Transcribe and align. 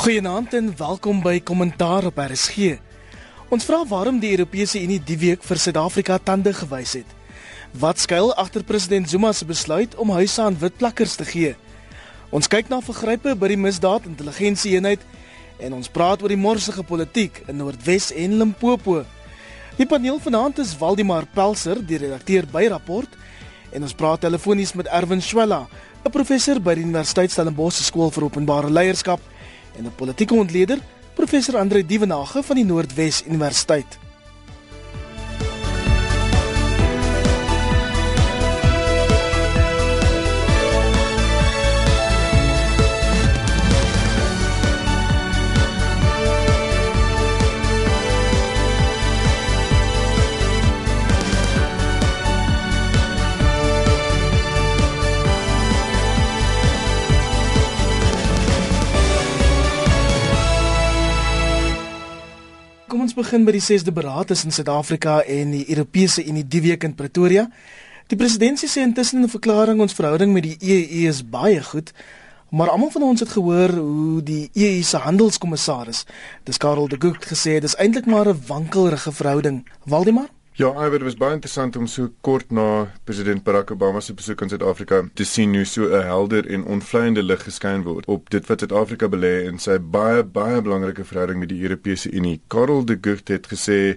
Goeienaand 0.00 0.54
en 0.56 0.70
welkom 0.76 1.18
by 1.20 1.42
Kommentaar 1.44 2.06
op 2.08 2.16
RSG. 2.22 2.78
Ons 3.52 3.66
vra 3.68 3.82
waarom 3.84 4.16
die 4.16 4.30
Europese 4.32 4.80
Unie 4.80 4.96
die 5.04 5.16
week 5.20 5.42
vir 5.44 5.58
Suid-Afrika 5.60 6.14
tande 6.24 6.54
gewys 6.56 6.94
het. 6.96 7.10
Wat 7.82 7.98
skuil 8.00 8.30
agter 8.40 8.64
president 8.64 9.10
Zuma 9.12 9.34
se 9.36 9.44
besluit 9.44 9.92
om 10.00 10.14
huise 10.16 10.40
aan 10.40 10.56
witplakkers 10.56 11.18
te 11.20 11.26
gee? 11.28 11.50
Ons 12.32 12.48
kyk 12.48 12.70
na 12.72 12.78
vergrype 12.80 13.34
by 13.36 13.50
die 13.52 13.58
misdaad 13.60 14.06
intelligensie 14.08 14.72
eenheid 14.78 15.04
en 15.60 15.76
ons 15.76 15.92
praat 15.92 16.24
oor 16.24 16.32
die 16.32 16.40
morsige 16.40 16.80
politiek 16.88 17.42
in 17.44 17.60
Noordwes 17.60 18.08
en 18.16 18.38
Limpopo. 18.40 19.02
Die 19.76 19.88
paneel 19.90 20.16
vanaand 20.16 20.62
is 20.64 20.72
Waldemar 20.80 21.28
Pelser, 21.34 21.76
die 21.76 22.00
redakteur 22.00 22.48
by 22.48 22.70
Rapport, 22.72 23.20
en 23.68 23.84
ons 23.84 23.92
praat 24.00 24.24
telefonies 24.24 24.72
met 24.80 24.88
Erwin 24.88 25.20
Swela, 25.20 25.66
'n 26.06 26.10
professor 26.10 26.56
by 26.56 26.74
die 26.74 26.88
Universiteit 26.88 27.30
Stellenbosch 27.30 27.84
Skool 27.84 28.08
vir 28.10 28.24
Openbare 28.24 28.70
Leierskap 28.70 29.20
en 29.80 29.86
'n 29.86 29.94
politieke 29.96 30.34
ontleder, 30.34 30.78
professor 31.14 31.56
Andre 31.56 31.86
Dievenage 31.86 32.42
van 32.42 32.56
die 32.56 32.64
Noordwes 32.64 33.22
Universiteit. 33.26 34.09
Begin 63.20 63.44
by 63.44 63.52
die 63.52 63.60
6de 63.60 63.92
beraad 63.92 64.30
tussen 64.30 64.52
Suid-Afrika 64.54 65.18
en 65.28 65.50
die 65.52 65.66
Europese 65.68 66.22
Unie 66.24 66.46
die 66.48 66.62
week 66.64 66.86
in 66.86 66.94
Pretoria. 66.96 67.44
Die 68.08 68.16
presidentsie 68.16 68.68
sê 68.68 68.80
intussen 68.80 69.20
in 69.20 69.26
'n 69.26 69.34
verklaring 69.36 69.80
ons 69.80 69.92
verhouding 69.92 70.32
met 70.32 70.42
die 70.42 70.56
EU 70.60 71.08
is 71.08 71.20
baie 71.22 71.62
goed, 71.62 71.92
maar 72.50 72.70
almal 72.70 72.90
van 72.90 73.02
ons 73.02 73.20
het 73.20 73.28
gehoor 73.28 73.70
hoe 73.76 74.22
die 74.22 74.50
EU 74.54 74.82
se 74.82 74.96
handelskommissaris, 74.96 76.04
dis 76.44 76.56
Karel 76.56 76.88
de 76.88 76.96
Gucht 76.98 77.26
gesê 77.26 77.60
dis 77.60 77.76
eintlik 77.76 78.06
maar 78.06 78.28
'n 78.28 78.42
wankelrige 78.46 79.12
verhouding. 79.12 79.68
Waldemar 79.84 80.28
Ja, 80.60 80.74
Iver, 80.76 80.98
dit 80.98 81.06
was 81.08 81.14
baie 81.16 81.32
interessant 81.32 81.76
om 81.76 81.86
so 81.88 82.10
kort 82.20 82.50
na 82.52 82.64
president 83.08 83.40
Barack 83.46 83.70
Obama 83.72 84.00
se 84.04 84.12
besoek 84.12 84.42
aan 84.42 84.50
Suid-Afrika 84.52 84.98
te 85.16 85.24
sien 85.24 85.54
hoe 85.56 85.64
so 85.64 85.88
'n 85.88 86.02
helder 86.04 86.46
en 86.46 86.64
onvleiende 86.64 87.22
lig 87.22 87.42
geskyn 87.44 87.82
word 87.82 88.04
op 88.06 88.28
dit 88.30 88.46
wat 88.46 88.60
Suid-Afrika 88.60 89.08
belê 89.08 89.32
in 89.48 89.58
sy 89.58 89.78
baie 89.78 90.22
baie 90.22 90.60
belangrike 90.60 91.04
verhouding 91.04 91.38
met 91.40 91.48
die 91.48 91.62
Europese 91.62 92.12
Unie. 92.12 92.40
Karel 92.46 92.84
de 92.84 92.98
Gucht 93.00 93.28
het 93.28 93.46
gesê 93.46 93.96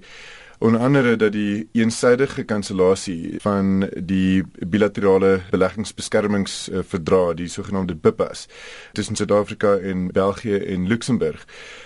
onder 0.64 0.82
andere 0.82 1.16
dat 1.16 1.32
die 1.36 1.68
eensydige 1.76 2.44
kansellasie 2.44 3.36
van 3.44 3.90
die 4.00 4.44
bilaterale 4.68 5.42
beleggingsbeskermingsverdrag, 5.52 7.34
die 7.36 7.50
sogenaamde 7.52 7.96
BIPAS, 7.96 8.48
tussen 8.94 9.16
Suid-Afrika 9.16 9.76
en 9.78 10.08
België 10.12 10.58
en 10.58 10.88
Luxemburg 10.88 11.44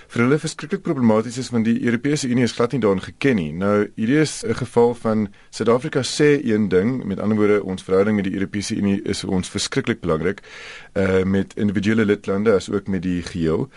vir 0.08 0.24
hulle 0.24 0.38
verskriklik 0.40 0.84
problematies 0.86 1.38
is 1.42 1.50
want 1.52 1.68
die 1.68 1.82
Europese 1.84 2.30
Unie 2.32 2.46
is 2.48 2.54
glad 2.56 2.72
nie 2.72 2.82
daarin 2.84 3.04
geken 3.04 3.36
nie. 3.40 3.50
Nou 3.52 3.88
hierdie 4.00 4.22
is 4.22 4.44
'n 4.44 4.56
geval 4.56 4.94
van 4.96 5.28
Suid-Afrika 5.50 6.02
sê 6.02 6.40
een 6.44 6.70
ding, 6.70 7.04
met 7.04 7.20
ander 7.20 7.38
woorde 7.38 7.64
ons 7.64 7.84
verhouding 7.84 8.16
met 8.16 8.26
die 8.26 8.34
Europese 8.34 8.76
Unie 8.76 9.02
is 9.04 9.20
vir 9.20 9.32
ons 9.32 9.50
verskriklik 9.50 10.00
belangrik, 10.00 10.42
uh 10.96 11.24
met 11.24 11.54
individuele 11.56 12.06
lidlande 12.06 12.54
as 12.54 12.70
ook 12.70 12.88
met 12.88 13.02
die 13.02 13.22
geheel. 13.22 13.70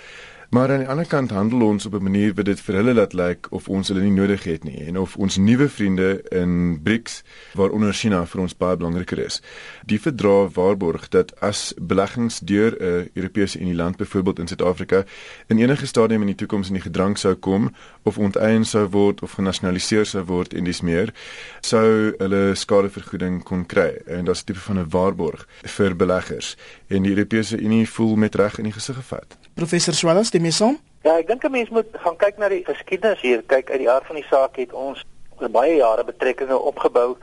Maar 0.50 0.70
aan 0.70 0.78
die 0.78 0.88
ander 0.88 1.06
kant 1.06 1.30
handel 1.30 1.60
ons 1.62 1.86
op 1.86 1.94
'n 1.94 2.02
manier 2.02 2.34
wat 2.34 2.44
dit 2.44 2.60
vir 2.60 2.74
hulle 2.74 2.94
laat 2.94 3.12
lyk 3.12 3.46
of 3.50 3.68
ons 3.68 3.88
hulle 3.88 4.00
nie 4.00 4.10
nodig 4.10 4.44
het 4.44 4.64
nie 4.64 4.84
en 4.84 4.98
of 4.98 5.16
ons 5.16 5.36
nuwe 5.36 5.68
vriende 5.68 6.22
in 6.28 6.82
BRICS 6.82 7.22
waaronder 7.54 7.92
China 7.92 8.26
vir 8.26 8.40
ons 8.40 8.56
baie 8.56 8.76
belangriker 8.76 9.18
is. 9.18 9.42
Die 9.86 10.00
verdrag 10.00 10.52
waarborg 10.52 11.08
dat 11.08 11.40
as 11.40 11.74
beleggings 11.80 12.40
deur 12.40 12.76
'n 12.80 13.10
Europese 13.14 13.60
Unie 13.60 13.74
land 13.74 13.96
byvoorbeeld 13.96 14.38
in 14.38 14.46
Suid-Afrika 14.46 15.04
in 15.46 15.58
enige 15.58 15.86
stadium 15.86 16.20
in 16.20 16.26
die 16.26 16.36
toekoms 16.36 16.68
in 16.68 16.74
die 16.74 16.82
gedrang 16.82 17.18
sou 17.18 17.34
kom 17.34 17.74
of 18.02 18.18
onteien 18.18 18.64
sou 18.64 18.88
word 18.88 19.22
of 19.22 19.32
genasionaliseer 19.32 20.06
sou 20.06 20.24
word 20.24 20.54
en 20.54 20.64
dis 20.64 20.80
meer, 20.80 21.14
sou 21.60 22.14
hulle 22.18 22.54
skadevergoeding 22.54 23.42
kon 23.42 23.66
kry 23.66 24.02
en 24.06 24.26
is 24.26 24.40
'n 24.40 24.44
tipe 24.44 24.60
van 24.60 24.78
'n 24.78 24.90
waarborg 24.90 25.46
vir 25.62 25.96
beleggers 25.96 26.56
en 26.90 27.02
die 27.02 27.12
Europese 27.14 27.58
Unie 27.58 27.88
voel 27.90 28.16
met 28.16 28.34
reg 28.34 28.58
in 28.58 28.66
die 28.66 28.72
gesig 28.72 28.96
gevat. 28.96 29.36
Professor 29.54 29.94
Swallow, 29.94 30.24
stem 30.26 30.44
jy 30.44 30.50
saam? 30.50 30.78
Ja, 31.06 31.16
ek 31.18 31.26
dink 31.26 31.44
'n 31.44 31.50
mens 31.50 31.70
moet 31.70 31.86
gaan 31.92 32.16
kyk 32.16 32.38
na 32.38 32.48
die 32.48 32.64
geskiedenis 32.64 33.20
hier. 33.20 33.42
Kyk 33.46 33.70
uit 33.70 33.78
die 33.78 33.90
aard 33.90 34.06
van 34.06 34.16
die 34.16 34.26
saak 34.30 34.56
het 34.56 34.72
ons 34.72 35.04
oor 35.38 35.48
baie 35.48 35.76
jare 35.76 36.04
betrekkinge 36.04 36.58
opgebou 36.58 37.16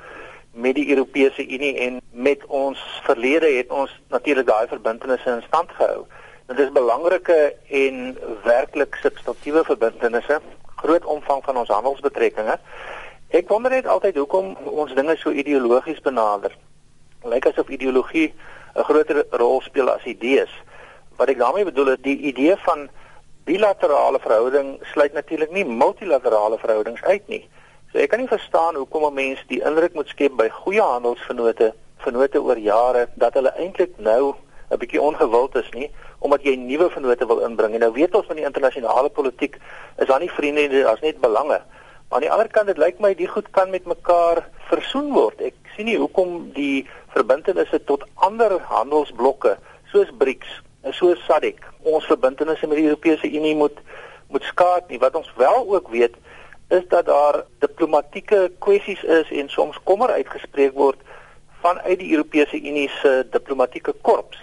met 0.52 0.76
die 0.76 0.90
Europese 0.90 1.48
Unie 1.48 1.76
en 1.78 2.02
met 2.12 2.46
ons 2.46 2.80
verlede 3.04 3.46
het 3.58 3.70
ons 3.70 3.92
natuurlik 4.10 4.46
daai 4.46 4.68
verbintenisse 4.68 5.30
in 5.30 5.44
stand 5.48 5.72
gehou. 5.72 6.06
Dit 6.48 6.60
is 6.60 6.72
belangrike 6.72 7.56
en 7.70 8.18
werklik 8.44 8.96
substantiëre 8.96 9.64
verbintenisse, 9.64 10.40
groot 10.76 11.06
omvang 11.06 11.44
van 11.44 11.58
ons 11.58 11.70
handelsbetrekkinge. 11.70 12.58
Ek 13.30 13.48
wonder 13.48 13.72
net 13.72 13.88
altyd 13.88 14.16
hoekom 14.16 14.56
ons 14.64 14.94
dinge 14.94 15.18
so 15.18 15.32
ideologies 15.32 16.00
benader. 16.02 16.56
Lyk 17.24 17.46
asof 17.46 17.70
ideologie 17.70 18.34
'n 18.78 18.84
groter 18.84 19.26
rol 19.32 19.62
speel 19.62 19.90
as 19.90 20.06
idees. 20.06 20.54
Wat 21.18 21.30
ek 21.30 21.38
daarmee 21.38 21.66
bedoel 21.66 21.90
is 21.96 22.02
die 22.02 22.18
idee 22.30 22.56
van 22.58 22.90
bilaterale 23.46 24.20
verhouding 24.20 24.78
sluit 24.94 25.14
natuurlik 25.14 25.52
nie 25.52 25.66
multilaterale 25.66 26.58
verhoudings 26.58 27.04
uit 27.04 27.28
nie. 27.28 27.44
So 27.92 27.98
ek 27.98 28.10
kan 28.10 28.20
nie 28.20 28.28
verstaan 28.28 28.76
hoekom 28.76 29.06
'n 29.06 29.14
mens 29.14 29.44
die 29.48 29.64
indruk 29.64 29.94
moet 29.94 30.08
skep 30.08 30.36
by 30.38 30.50
goeie 30.50 30.82
handelsvennote, 30.82 31.74
vennote 31.98 32.42
oor 32.42 32.58
jare 32.58 33.08
dat 33.16 33.34
hulle 33.34 33.54
eintlik 33.58 33.98
nou 33.98 34.36
'n 34.72 34.78
bietjie 34.78 35.02
ongewild 35.02 35.56
is 35.56 35.72
nie 35.72 35.90
omdat 36.20 36.44
jy 36.44 36.56
nuwe 36.56 36.90
vennote 36.90 37.26
wil 37.28 37.40
inbring. 37.40 37.74
En 37.74 37.80
nou 37.80 37.92
weet 37.94 38.16
ons 38.16 38.26
van 38.26 38.36
die 38.36 38.46
internasionale 38.46 39.10
politiek 39.10 39.58
is 39.98 40.08
daar 40.08 40.20
nie 40.20 40.32
vriende 40.32 40.62
nie, 40.62 40.84
daar's 40.84 41.02
net 41.02 41.22
belange. 41.22 41.62
Maar 42.10 42.18
aan 42.18 42.26
die 42.26 42.32
ander 42.32 42.48
kant 42.48 42.68
dit 42.68 42.78
lyk 42.78 43.00
my 43.00 43.14
die 43.14 43.28
goed 43.28 43.50
kan 43.52 43.70
met 43.70 43.86
mekaar 43.86 44.48
versoen 44.70 45.12
word. 45.14 45.42
Ek 45.42 45.56
sien 45.76 45.86
nie 45.86 45.98
hoekom 45.98 46.52
die 46.54 46.88
verbintenisse 47.18 47.80
tot 47.90 48.06
ander 48.28 48.58
handelsblokke 48.70 49.58
soos 49.92 50.10
BRICS 50.22 50.62
en 50.86 50.94
soos 50.94 51.22
SADC 51.26 51.66
ons 51.88 52.06
verbintenisse 52.10 52.68
met 52.70 52.80
die 52.80 52.90
Europese 52.90 53.30
Unie 53.32 53.56
moet 53.56 53.80
moet 54.28 54.44
skaad 54.44 54.90
nie. 54.92 55.00
Wat 55.00 55.16
ons 55.16 55.30
wel 55.40 55.62
ook 55.72 55.88
weet 55.88 56.16
is 56.76 56.84
dat 56.92 57.06
daar 57.08 57.46
diplomatieke 57.64 58.52
kwessies 58.60 59.04
is 59.04 59.30
en 59.32 59.50
soms 59.50 59.78
kommer 59.88 60.12
uitgespreek 60.12 60.76
word 60.76 61.00
vanuit 61.64 62.00
die 62.00 62.12
Europese 62.12 62.60
Unie 62.60 62.90
se 63.00 63.22
diplomatieke 63.32 63.96
korps 64.04 64.42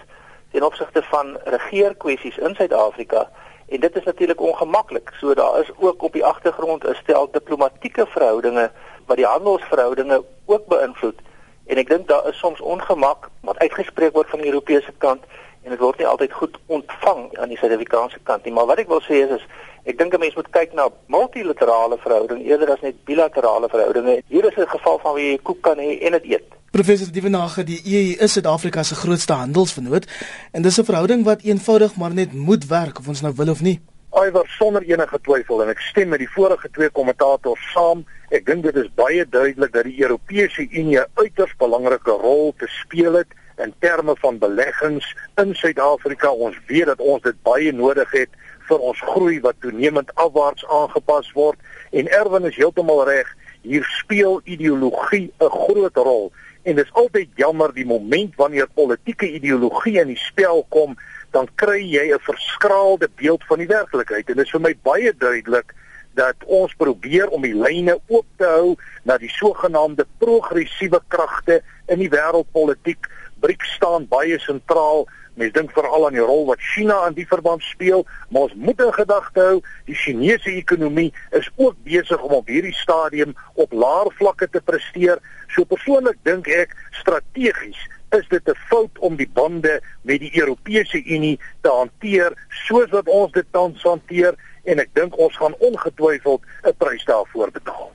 ten 0.51 0.65
opsigte 0.65 1.03
van 1.11 1.35
regeerkwessies 1.43 2.39
in 2.41 2.57
Suid-Afrika 2.57 3.27
en 3.69 3.79
dit 3.79 3.95
is 3.97 4.03
natuurlik 4.09 4.41
ongemaklik. 4.41 5.13
So 5.19 5.33
daar 5.33 5.59
is 5.61 5.71
ook 5.77 6.03
op 6.03 6.13
die 6.13 6.25
agtergrond 6.25 6.83
'n 6.83 6.97
stel 7.03 7.29
diplomatieke 7.31 8.05
verhoudinge 8.09 8.71
wat 9.05 9.17
die 9.17 9.25
handelsverhoudinge 9.25 10.23
ook 10.45 10.65
beïnvloed. 10.65 11.19
En 11.65 11.77
ek 11.77 11.89
dink 11.89 12.07
daar 12.07 12.27
is 12.29 12.37
soms 12.37 12.61
ongemak 12.61 13.29
wat 13.41 13.57
uitgespreek 13.57 14.13
word 14.13 14.29
van 14.29 14.41
die 14.41 14.51
Europese 14.51 14.93
kant 14.97 15.23
en 15.65 15.73
dit 15.73 15.79
word 15.81 15.97
nie 15.97 16.07
altyd 16.07 16.33
goed 16.33 16.57
ontvang 16.65 17.37
aan 17.41 17.49
die 17.49 17.57
Suid-Afrikaanse 17.57 18.19
kant 18.23 18.45
nie. 18.45 18.53
Maar 18.53 18.69
wat 18.69 18.83
ek 18.83 18.91
wil 18.91 19.01
sê 19.01 19.23
is, 19.25 19.39
is 19.39 19.45
ek 19.89 19.97
dink 19.97 20.13
'n 20.13 20.19
mens 20.19 20.35
moet 20.35 20.51
kyk 20.51 20.73
na 20.73 20.89
multilaterale 21.07 21.97
verhoudinge 21.97 22.45
eerder 22.45 22.71
as 22.73 22.81
net 22.81 23.01
bilaterale 23.05 23.69
verhoudinge. 23.69 24.21
Hier 24.29 24.45
is 24.45 24.57
'n 24.57 24.69
geval 24.69 24.99
van 24.99 25.13
wie 25.15 25.31
jy 25.31 25.39
koek 25.41 25.61
kan 25.61 25.77
hê 25.77 25.97
en 26.05 26.11
dit 26.11 26.25
eet. 26.25 26.47
Professor 26.71 27.11
Dievenage, 27.11 27.63
die 27.63 27.81
EU 27.85 28.23
is 28.23 28.33
Suid-Afrika 28.33 28.83
se 28.83 28.95
grootste 28.95 29.33
handelsvennoot 29.33 30.05
en 30.51 30.61
dis 30.61 30.77
'n 30.79 30.83
verhouding 30.83 31.23
wat 31.23 31.41
eenvoudig 31.41 31.95
maar 31.95 32.13
net 32.13 32.33
moet 32.33 32.67
werk 32.67 32.99
of 32.99 33.07
ons 33.07 33.21
nou 33.21 33.33
wil 33.35 33.49
of 33.49 33.61
nie. 33.61 33.81
Iwer 34.15 34.47
sonder 34.47 34.83
enige 34.87 35.17
twyfel 35.27 35.59
en 35.65 35.69
ek 35.73 35.81
stem 35.83 36.13
met 36.13 36.21
die 36.23 36.29
vorige 36.31 36.69
twee 36.71 36.87
kommentators 36.95 37.63
saam. 37.73 38.05
Ek 38.31 38.45
dink 38.47 38.63
dit 38.63 38.77
is 38.79 38.87
baie 38.95 39.25
duidelik 39.27 39.73
dat 39.73 39.89
die 39.89 39.97
Europese 40.05 40.63
Unie 40.69 41.01
'n 41.01 41.09
uiters 41.19 41.51
belangrike 41.59 42.15
rol 42.21 42.53
te 42.55 42.67
speel 42.71 43.19
het 43.19 43.27
in 43.59 43.73
terme 43.79 44.15
van 44.21 44.39
beleggings 44.39 45.15
in 45.35 45.51
Suid-Afrika. 45.55 46.31
Ons 46.31 46.55
weet 46.67 46.85
dat 46.85 46.99
ons 46.99 47.21
dit 47.21 47.35
baie 47.43 47.73
nodig 47.73 48.11
het 48.11 48.29
vir 48.69 48.79
ons 48.79 49.01
groei 49.01 49.41
wat 49.41 49.59
toenemend 49.59 50.15
afwaarts 50.15 50.65
aangepas 50.65 51.31
word 51.35 51.59
en 51.91 52.07
Erwin 52.07 52.47
is 52.47 52.55
heeltemal 52.55 53.03
reg. 53.03 53.27
Hier 53.61 53.83
speel 53.83 54.39
ideologie 54.43 55.33
'n 55.39 55.49
groot 55.49 55.95
rol 55.95 56.31
en 56.63 56.75
dit 56.75 56.85
is 56.85 56.93
altyd 56.93 57.29
jammer 57.35 57.73
die 57.73 57.85
moment 57.85 58.35
wanneer 58.35 58.67
politieke 58.67 59.27
ideologie 59.31 59.99
in 59.99 60.07
die 60.07 60.23
spel 60.23 60.65
kom 60.69 60.95
dan 61.35 61.49
kry 61.59 61.81
jy 61.83 62.05
'n 62.13 62.27
verskraalde 62.29 63.09
beeld 63.15 63.43
van 63.49 63.59
die 63.59 63.67
werklikheid 63.67 64.29
en 64.29 64.37
dit 64.39 64.45
is 64.45 64.55
vir 64.55 64.61
my 64.61 64.73
baie 64.83 65.11
duidelik 65.17 65.73
dat 66.15 66.35
ons 66.47 66.73
probeer 66.79 67.27
om 67.27 67.41
die 67.41 67.55
lyne 67.55 67.97
oop 68.07 68.27
te 68.39 68.47
hou 68.47 68.75
na 69.03 69.17
die 69.17 69.29
sogenaamde 69.29 70.05
progressiewe 70.23 71.01
kragte 71.07 71.61
in 71.91 71.99
die 71.99 72.09
wêreldpolitiek 72.09 73.11
BRICS 73.43 73.75
staan 73.75 74.07
baie 74.07 74.39
sentraal 74.39 75.05
Mense 75.35 75.51
dink 75.51 75.73
veral 75.75 76.05
aan 76.07 76.15
die 76.15 76.23
rol 76.23 76.45
wat 76.47 76.61
China 76.63 77.01
in 77.09 77.15
die 77.17 77.27
verband 77.27 77.63
speel, 77.67 78.05
maar 78.29 78.47
ons 78.47 78.53
moet 78.55 78.79
in 78.79 78.93
gedagte 78.95 79.41
hou, 79.43 79.57
die 79.83 79.95
Chinese 79.99 80.47
ekonomie 80.47 81.09
is 81.35 81.49
ook 81.59 81.75
besig 81.83 82.21
om 82.23 82.37
op 82.37 82.47
hierdie 82.47 82.75
stadium 82.79 83.35
op 83.59 83.75
laer 83.75 84.07
vlakke 84.15 84.47
te 84.47 84.61
presteer. 84.63 85.19
So 85.51 85.67
persoonlik 85.67 86.21
dink 86.23 86.47
ek 86.47 86.71
strategies 87.01 87.81
is 88.11 88.27
dit 88.29 88.49
'n 88.49 88.57
fout 88.69 88.99
om 88.99 89.15
die 89.15 89.29
bande 89.33 89.81
met 90.01 90.19
die 90.19 90.37
Europese 90.39 91.03
Unie 91.03 91.39
te 91.61 91.69
hanteer 91.69 92.33
soos 92.49 92.89
wat 92.89 93.07
ons 93.07 93.31
dit 93.31 93.45
tans 93.51 93.81
hanteer 93.81 94.35
en 94.63 94.79
ek 94.79 94.89
dink 94.93 95.17
ons 95.17 95.37
gaan 95.37 95.55
ongetwyfeld 95.59 96.41
'n 96.63 96.73
prys 96.77 97.05
daarvoor 97.05 97.51
betaal. 97.51 97.91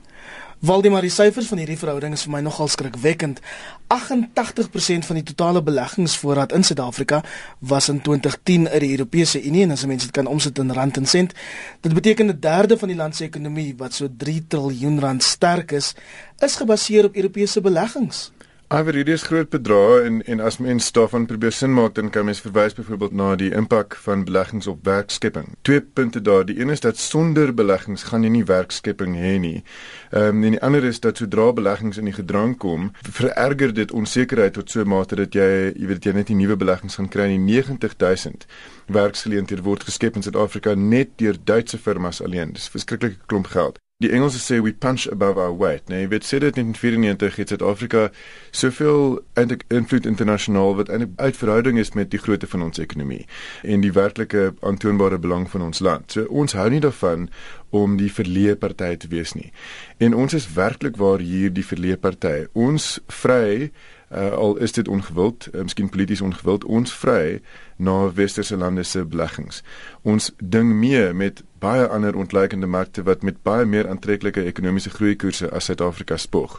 Waldemar, 0.61 1.01
die 1.01 1.09
syfers 1.09 1.47
van 1.49 1.57
hierdie 1.57 1.77
verhouding 1.81 2.13
is 2.13 2.21
vir 2.27 2.31
my 2.35 2.39
nogal 2.45 2.67
skrikwekkend. 2.69 3.39
88% 3.89 5.07
van 5.07 5.17
die 5.17 5.23
totale 5.25 5.63
beleggingsvoorraad 5.65 6.51
in 6.53 6.61
Suid-Afrika 6.63 7.23
was 7.59 7.89
in 7.89 8.01
2010 8.05 8.67
uit 8.69 8.83
die 8.83 8.91
Europese 8.91 9.41
Unie 9.41 9.63
en 9.63 9.73
as 9.73 9.87
mense 9.89 10.05
dit 10.05 10.13
kan 10.13 10.29
omsit 10.29 10.61
in 10.61 10.69
rand 10.77 10.99
en 11.01 11.09
sent, 11.09 11.33
dit 11.81 11.93
beteken 11.93 12.29
'n 12.29 12.39
derde 12.39 12.77
van 12.77 12.93
die 12.93 12.97
land 12.97 13.15
se 13.15 13.23
ekonomie 13.23 13.73
wat 13.77 13.93
so 13.93 14.07
3 14.17 14.47
triljoen 14.47 14.99
rand 14.99 15.23
sterk 15.23 15.71
is, 15.71 15.95
is 16.39 16.55
gebaseer 16.55 17.05
op 17.05 17.15
Europese 17.15 17.61
beleggings. 17.61 18.31
Iver 18.71 18.95
hierdie 18.95 19.17
is 19.17 19.25
groot 19.27 19.49
bedrae 19.51 20.03
en 20.07 20.21
en 20.31 20.39
as 20.47 20.57
mens 20.63 20.85
daarvan 20.95 21.25
probeer 21.27 21.51
sin 21.51 21.73
maak 21.75 21.95
dan 21.97 22.09
kan 22.09 22.23
mens 22.25 22.39
verwys 22.39 22.75
byvoorbeeld 22.77 23.17
na 23.19 23.33
die 23.35 23.49
impak 23.51 23.97
van 24.05 24.23
beleggings 24.23 24.67
op 24.71 24.85
werkskepping. 24.87 25.49
Twee 25.67 25.81
punte 25.81 26.21
daar. 26.21 26.45
Die 26.45 26.55
een 26.59 26.71
is 26.71 26.79
dat 26.79 26.97
sonder 26.97 27.51
beleggings 27.53 28.03
gaan 28.03 28.23
jy 28.23 28.31
nie 28.31 28.45
werkskepping 28.47 29.19
hê 29.19 29.33
nie. 29.43 29.59
Ehm 30.11 30.39
um, 30.39 30.47
en 30.47 30.55
die 30.55 30.61
ander 30.69 30.87
is 30.87 31.03
dat 31.03 31.19
sodra 31.19 31.49
beleggings 31.51 31.99
in 31.99 32.07
die 32.07 32.15
gedrang 32.15 32.55
kom, 32.57 32.93
vererger 33.19 33.73
dit 33.73 33.91
onsekerheid 33.91 34.53
tot 34.53 34.71
so 34.71 34.79
'n 34.79 34.87
mate 34.87 35.15
dat 35.15 35.35
jy 35.35 35.73
jy 35.75 35.87
weet 35.91 36.05
jy 36.05 36.13
net 36.13 36.29
nie 36.29 36.39
nuwe 36.45 36.55
beleggings 36.55 36.95
gaan 36.95 37.09
kry 37.09 37.27
nie. 37.27 37.39
90000 37.39 38.47
werksgeleenthede 38.87 39.61
word 39.61 39.83
geskep 39.83 40.15
in 40.15 40.23
Suid-Afrika 40.23 40.75
net 40.75 41.17
deur 41.17 41.35
Duitse 41.43 41.77
firmas 41.77 42.21
alleen. 42.21 42.53
Dis 42.53 42.69
verskriklike 42.69 43.19
klomp 43.25 43.47
geld. 43.47 43.79
Die 44.01 44.09
Engelse 44.09 44.39
sê 44.41 44.63
we 44.63 44.73
punch 44.73 45.07
above 45.11 45.37
our 45.37 45.53
weight. 45.53 45.87
Nee, 45.89 46.07
weet 46.07 46.25
sê 46.25 46.39
dit 46.41 46.57
in 46.57 46.73
94 46.73 47.35
het 47.35 47.51
Suid-Afrika 47.53 48.07
soveel 48.49 49.19
eintlik 49.37 49.61
invloed 49.69 50.07
internasionaal 50.09 50.73
wat 50.79 50.89
eintlik 50.89 51.11
uit 51.15 51.37
verhouding 51.37 51.77
is 51.77 51.93
met 51.93 52.09
die 52.09 52.19
grootte 52.19 52.49
van 52.49 52.65
ons 52.65 52.81
ekonomie 52.81 53.27
en 53.61 53.85
die 53.85 53.93
werklike 53.93 54.55
aantoonbare 54.65 55.21
belang 55.21 55.45
van 55.53 55.61
ons 55.69 55.83
land. 55.85 56.17
So 56.17 56.25
ons 56.33 56.57
hou 56.57 56.65
nie 56.73 56.81
daarvan 56.81 57.29
om 57.69 57.99
die 58.01 58.09
verleë 58.09 58.57
party 58.57 58.95
te 58.97 59.11
wees 59.13 59.35
nie. 59.37 59.51
En 60.01 60.17
ons 60.17 60.33
is 60.33 60.49
werklik 60.57 60.97
waar 60.97 61.21
hier 61.21 61.53
die 61.53 61.65
verleë 61.65 62.01
party. 62.01 62.47
Ons 62.57 62.95
vry 63.21 63.69
uh, 64.11 64.31
al 64.31 64.57
is 64.57 64.71
dit 64.71 64.87
ongewild, 64.87 65.47
uh, 65.53 65.61
miskien 65.61 65.89
polities 65.89 66.21
ongewild, 66.21 66.65
ons 66.65 66.93
vry 67.03 67.39
na 67.81 68.11
westerse 68.13 68.57
lande 68.57 68.85
se 68.87 69.05
beleggings. 69.05 69.63
Ons 70.01 70.31
ding 70.37 70.73
mee 70.77 71.13
met 71.13 71.43
baie 71.61 71.85
ander 71.87 72.15
ontleikende 72.17 72.67
markte 72.67 73.03
wat 73.05 73.21
met 73.21 73.43
baie 73.45 73.65
meer 73.69 73.89
aantreklike 73.89 74.41
ekonomiese 74.49 74.89
groeikoerse 74.89 75.49
as 75.53 75.67
Suid-Afrika 75.69 76.17
spog. 76.17 76.57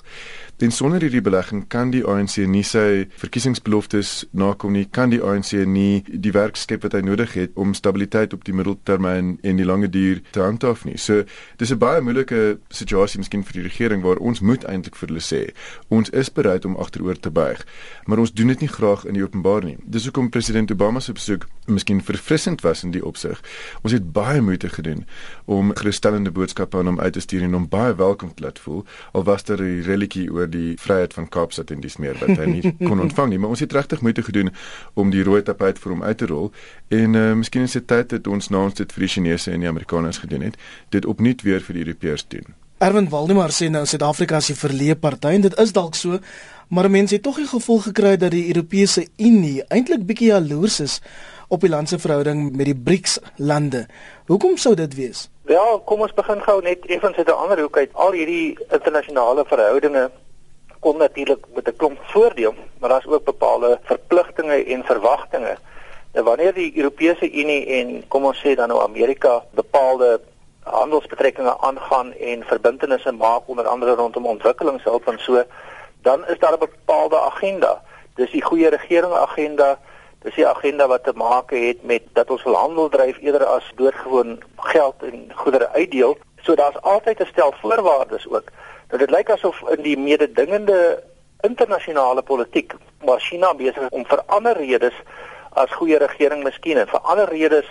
Ten 0.63 0.71
sonder 0.71 1.03
hierdie 1.03 1.25
belegging 1.25 1.65
kan 1.67 1.91
die 1.91 2.05
ANC 2.07 2.37
nie 2.47 2.63
sy 2.63 3.09
verkiesingsbeloftes 3.19 4.13
nakom 4.31 4.77
nie, 4.77 4.85
kan 4.87 5.11
die 5.11 5.19
ANC 5.19 5.57
nie 5.67 6.05
die 6.07 6.31
werk 6.37 6.61
skep 6.61 6.87
wat 6.87 6.95
hy 6.95 7.01
nodig 7.03 7.35
het 7.35 7.57
om 7.59 7.75
stabiliteit 7.75 8.37
op 8.37 8.45
die 8.47 8.55
middeltermyn 8.55 9.33
en 9.43 9.59
die 9.59 9.67
lange 9.67 9.91
duur 9.91 10.21
te 10.31 10.45
handhaaf 10.45 10.85
nie. 10.87 10.99
So 10.99 11.25
dis 11.59 11.73
'n 11.73 11.79
baie 11.79 12.01
moeilike 12.01 12.61
situasie 12.71 13.19
miskien 13.19 13.43
vir 13.43 13.53
die 13.53 13.69
regering 13.69 14.03
waar 14.03 14.23
ons 14.23 14.41
moet 14.41 14.65
eintlik 14.65 14.95
vir 14.97 15.09
hulle 15.09 15.21
sê, 15.21 15.51
ons 15.89 16.11
is 16.11 16.31
bereid 16.31 16.65
om 16.65 16.77
agteroor 16.77 17.19
te 17.19 17.31
buig, 17.31 17.67
maar 18.07 18.19
ons 18.19 18.33
doen 18.33 18.47
dit 18.47 18.61
nie 18.61 18.69
graag 18.69 19.05
in 19.05 19.15
die 19.15 19.23
openbaar 19.25 19.65
nie. 19.65 19.79
Dis 19.85 20.05
hoekom 20.05 20.31
president 20.31 20.71
Obama 20.71 21.01
se 21.01 21.12
besoek 21.13 21.47
miskien 21.67 22.03
verfrissend 22.03 22.61
was 22.61 22.83
in 22.83 22.91
die 22.91 23.05
opsig. 23.05 23.41
Ons 23.83 23.93
het 23.95 24.13
baie 24.13 24.41
moeite 24.41 24.69
gedoen 24.69 25.05
om 25.45 25.71
gerusstellende 25.79 26.31
boodskappe 26.31 26.79
aan 26.79 26.91
hom 26.91 27.01
uit 27.01 27.13
te 27.13 27.21
stuur 27.21 27.43
en 27.47 27.53
hom 27.53 27.69
baie 27.69 27.95
welkom 27.95 28.35
te 28.35 28.43
laat 28.43 28.59
voel, 28.59 28.85
al 29.13 29.25
was 29.25 29.45
daar 29.45 29.63
'n 29.63 29.83
relletjie 29.87 30.33
oor 30.33 30.51
die 30.51 30.75
vryheid 30.79 31.15
van 31.15 31.29
Kaapstad 31.29 31.71
en 31.71 31.81
dis 31.81 31.97
meer 31.97 32.19
wat 32.19 32.37
hy 32.37 32.47
nie 32.47 32.75
kon 32.79 33.01
ontvang 33.07 33.29
nie, 33.29 33.39
maar 33.39 33.51
ons 33.51 33.61
het 33.61 33.73
regtig 33.73 34.01
moeite 34.01 34.23
gedoen 34.23 34.51
om 34.95 35.11
die 35.11 35.23
rooi 35.23 35.43
tapuit 35.43 35.79
vir 35.79 35.93
hom 35.93 36.03
uit 36.03 36.19
te 36.19 36.27
rol 36.27 36.53
en 36.89 37.15
uh, 37.15 37.35
miskien 37.35 37.63
is 37.63 37.73
dit 37.73 37.87
tyd 37.87 38.09
dat 38.09 38.27
ons 38.27 38.49
nou 38.49 38.65
ons 38.65 38.75
dit 38.75 38.93
vir 38.93 39.01
die 39.01 39.09
Chinese 39.09 39.51
en 39.51 39.61
die 39.61 39.69
Amerikaners 39.69 40.19
gedoen 40.19 40.43
het, 40.43 40.57
dit 40.89 41.07
opnuut 41.07 41.43
weer 41.43 41.61
vir 41.61 41.75
die 41.75 41.85
Europeërs 41.85 42.29
doen. 42.29 42.55
Erwin 42.83 43.09
Waldemar 43.09 43.53
sê 43.55 43.69
nou 43.71 43.85
Suid-Afrika 43.87 44.37
is 44.37 44.51
'n 44.51 44.59
verleë 44.59 44.99
party 44.99 45.29
en 45.29 45.41
dit 45.41 45.59
is 45.59 45.73
dalk 45.73 45.95
so, 45.95 46.19
maar 46.73 46.91
mense 46.91 47.15
het 47.15 47.23
tog 47.23 47.37
die 47.37 47.47
gevoel 47.47 47.79
gekry 47.79 48.17
dat 48.17 48.31
die 48.33 48.47
Europese 48.49 49.03
Unie 49.17 49.65
eintlik 49.69 50.07
bietjie 50.09 50.31
jaloers 50.31 50.79
is 50.81 50.95
op 51.53 51.61
die 51.61 51.69
land 51.69 51.89
se 51.89 51.99
verhouding 52.01 52.57
met 52.57 52.65
die 52.65 52.77
BRICS 52.77 53.19
lande. 53.37 53.83
Hoekom 54.27 54.57
sou 54.57 54.73
dit 54.75 54.95
wees? 54.97 55.27
Wel, 55.51 55.83
kom 55.85 56.01
ons 56.01 56.15
begin 56.17 56.41
gou 56.41 56.63
net 56.65 56.87
effens 56.87 57.17
uit 57.17 57.29
'n 57.29 57.43
ander 57.45 57.61
hoek 57.61 57.77
uit. 57.77 57.91
Al 57.93 58.17
hierdie 58.17 58.57
internasionale 58.71 59.45
verhoudinge 59.45 60.11
kom 60.81 60.97
natuurlik 60.97 61.45
met 61.55 61.69
'n 61.69 61.77
klomp 61.77 61.99
voordeel, 62.15 62.55
maar 62.79 62.89
daar's 62.89 63.07
ook 63.07 63.25
bepaalde 63.25 63.79
verpligtinge 63.83 64.65
en 64.65 64.85
verwagtinge. 64.85 65.57
Nou 66.13 66.25
wanneer 66.25 66.55
die 66.55 66.77
Europese 66.77 67.33
Unie 67.33 67.67
en 67.67 68.05
kom 68.09 68.25
ons 68.25 68.41
sê 68.45 68.55
dan 68.55 68.69
nou 68.69 68.81
Amerika 68.81 69.45
bepaalde 69.51 70.21
handelsbetrekkinge 70.63 71.59
aangaan 71.61 72.13
en 72.13 72.43
verbintenisse 72.45 73.13
maak 73.13 73.43
onder 73.47 73.67
andere 73.67 73.95
rondom 73.95 74.27
ontwikkelingshulp 74.27 75.09
en 75.09 75.19
so, 75.19 75.45
dan 76.03 76.27
is 76.27 76.39
daar 76.39 76.53
'n 76.53 76.59
bepaalde 76.59 77.19
agenda. 77.21 77.83
Dis 78.15 78.31
die 78.31 78.43
goeie 78.43 78.69
regering 78.69 79.13
agenda 79.13 79.79
Dis 80.23 80.35
die 80.35 80.47
agenda 80.47 80.87
wat 80.87 81.03
te 81.05 81.13
maak 81.15 81.51
het 81.51 81.83
met 81.83 82.03
dat 82.13 82.31
ons 82.31 82.43
wil 82.43 82.55
handel 82.55 82.89
dryf 82.89 83.19
eerder 83.19 83.45
as 83.45 83.73
doodgewoon 83.75 84.43
geld 84.57 85.03
en 85.03 85.33
goedere 85.35 85.69
uitdeel. 85.69 86.17
So 86.43 86.55
daar's 86.55 86.81
altyd 86.81 87.21
'n 87.21 87.27
stel 87.27 87.55
voorwaardes 87.61 88.29
ook. 88.29 88.49
Dat 88.89 88.99
dit 88.99 89.11
lyk 89.11 89.31
asof 89.31 89.63
in 89.69 89.83
die 89.83 89.99
mededingende 89.99 91.03
internasionale 91.41 92.23
politiek 92.23 92.75
maar 93.05 93.21
China 93.21 93.55
besig 93.55 93.83
is 93.83 93.89
om 93.91 94.07
vir 94.07 94.23
ander 94.27 94.57
redes 94.57 94.95
as 95.59 95.75
goeie 95.79 95.99
regering 95.99 96.43
miskien 96.47 96.79
en 96.79 96.89
vir 96.89 97.01
ander 97.01 97.29
redes 97.29 97.67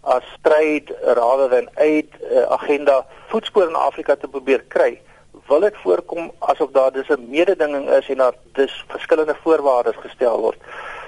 as 0.00 0.24
stryd 0.38 0.92
rather 1.16 1.48
than 1.48 1.68
aid 1.80 2.12
uh, 2.20 2.44
agenda 2.58 3.06
voetspore 3.32 3.68
in 3.68 3.78
Afrika 3.80 4.16
te 4.16 4.28
probeer 4.28 4.64
kry 4.68 5.00
wil 5.46 5.60
dit 5.60 5.76
voorkom 5.82 6.32
asof 6.38 6.70
daar 6.70 6.92
dis 6.92 7.08
'n 7.08 7.26
mededinging 7.28 7.88
is 7.90 8.08
en 8.08 8.16
daar 8.16 8.34
dis 8.52 8.84
verskillende 8.88 9.36
voorwaardes 9.42 9.96
gestel 9.96 10.40
word 10.40 10.58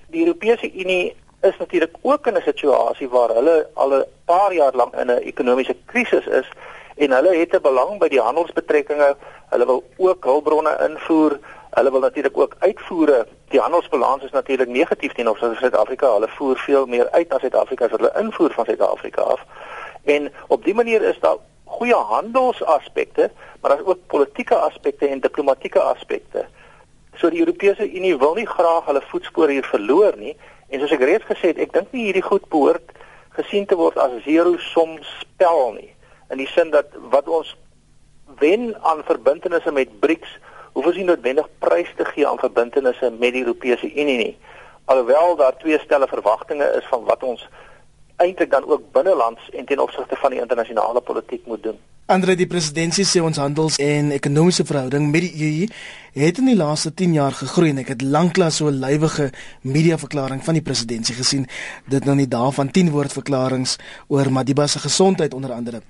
die 0.09 0.27
Europese 0.27 0.73
Unie 0.73 1.17
is 1.41 1.57
natuurlik 1.59 1.95
ook 2.03 2.27
in 2.27 2.37
'n 2.37 2.43
situasie 2.43 3.09
waar 3.09 3.29
hulle 3.29 3.69
al 3.75 3.95
'n 3.95 4.05
paar 4.25 4.53
jaar 4.55 4.75
lank 4.75 4.95
in 4.95 5.11
'n 5.11 5.19
ekonomiese 5.19 5.77
krisis 5.85 6.27
is 6.27 6.49
en 6.97 7.11
hulle 7.11 7.37
het 7.37 7.53
'n 7.55 7.63
belang 7.63 7.99
by 7.99 8.09
die 8.09 8.21
handelsbetrekkinge. 8.21 9.17
Hulle 9.49 9.67
wil 9.67 9.85
ook 9.97 10.25
hulpbronne 10.25 10.77
invoer. 10.89 11.39
Hulle 11.71 11.91
wil 11.91 12.01
natuurlik 12.01 12.39
ook 12.39 12.55
uitvoere. 12.59 13.27
Die 13.49 13.61
handelsbalans 13.61 14.25
is 14.25 14.31
natuurlik 14.31 14.69
negatief 14.69 15.13
teenoor 15.13 15.39
Suid-Afrika. 15.39 16.13
Hulle 16.13 16.29
voer 16.29 16.57
veel 16.57 16.87
meer 16.87 17.11
uit 17.11 17.29
na 17.29 17.39
Suid-Afrika 17.39 17.85
as 17.85 17.91
wat 17.91 18.01
hulle 18.01 18.23
invoer 18.25 18.51
van 18.51 18.65
Suid-Afrika 18.65 19.23
af. 19.23 19.45
En 20.05 20.33
op 20.49 20.65
dië 20.65 20.75
manier 20.75 21.03
is 21.03 21.19
daar 21.21 21.37
goeie 21.77 21.97
handelsaspekte, 22.11 23.31
maar 23.61 23.75
daar's 23.75 23.87
ook 23.87 24.07
politieke 24.13 24.57
aspekte 24.57 25.09
en 25.09 25.21
diplomatieke 25.21 25.81
aspekte. 25.81 26.47
So 27.17 27.31
die 27.33 27.41
Europese 27.41 27.87
Unie 27.89 28.17
wil 28.21 28.35
nie 28.37 28.49
graag 28.49 28.89
hulle 28.89 29.03
voetspore 29.11 29.53
hier 29.53 29.69
verloor 29.69 30.17
nie 30.21 30.35
en 30.69 30.81
soos 30.81 30.95
ek 30.97 31.05
reeds 31.09 31.29
gesê 31.29 31.53
het, 31.53 31.61
ek 31.63 31.73
dink 31.77 31.93
nie 31.95 32.09
hierdie 32.09 32.25
goed 32.27 32.49
behoort 32.53 32.97
gesien 33.37 33.69
te 33.69 33.77
word 33.79 33.99
as 34.01 34.17
zero-som 34.25 34.97
spel 35.21 35.77
nie. 35.77 35.93
In 36.33 36.41
die 36.41 36.49
sin 36.51 36.73
dat 36.75 36.93
wat 37.13 37.29
ons 37.29 37.53
wen 38.41 38.73
aan 38.83 39.05
verbintenisse 39.07 39.73
met 39.73 39.93
BRICS, 40.01 40.33
hoef 40.75 40.89
ons 40.91 40.99
nie 40.99 41.07
noodwendig 41.09 41.49
prys 41.65 41.93
te 41.97 42.05
gee 42.13 42.27
aan 42.29 42.41
verbintenisse 42.41 43.11
met 43.21 43.37
die 43.37 43.45
Europese 43.45 43.89
Unie 43.93 44.19
nie. 44.21 44.35
Alhoewel 44.93 45.37
daar 45.37 45.57
twee 45.61 45.79
stelle 45.83 46.09
verwagtinge 46.09 46.67
is 46.81 46.89
van 46.91 47.05
wat 47.09 47.23
ons 47.23 47.47
eintlik 48.17 48.51
dan 48.51 48.65
ook 48.65 48.83
binnelands 48.93 49.51
en 49.51 49.65
ten 49.65 49.79
opsigte 49.79 50.17
van 50.17 50.31
die 50.31 50.41
internasionale 50.41 51.01
politiek 51.01 51.47
moet 51.47 51.63
doen. 51.63 51.79
Andre 52.07 52.37
die 52.39 52.47
presidentsie 52.47 53.03
sê 53.03 53.19
ons 53.19 53.39
handels 53.43 53.81
en 53.83 54.13
ekonomiese 54.15 54.65
verhouding 54.65 55.09
met 55.11 55.25
die 55.25 55.47
EU 55.47 55.65
het 56.23 56.39
in 56.39 56.47
die 56.53 56.57
laaste 56.57 56.93
10 56.95 57.17
jaar 57.17 57.35
gegroei 57.35 57.73
en 57.73 57.81
ek 57.83 57.91
het 57.97 58.05
lanklaas 58.07 58.61
so 58.61 58.71
'n 58.71 58.79
lywige 58.79 59.33
mediaverklaring 59.63 60.45
van 60.45 60.55
die 60.55 60.63
presidentsie 60.63 61.17
gesien 61.19 61.49
dit 61.89 62.05
nou 62.05 62.15
nie 62.17 62.29
daarvan 62.29 62.71
10 62.71 62.91
woordverklaringe 62.91 63.77
oor 64.07 64.33
Madiba 64.33 64.67
se 64.67 64.79
gesondheid 64.79 65.35
onder 65.35 65.53
andere. 65.53 65.83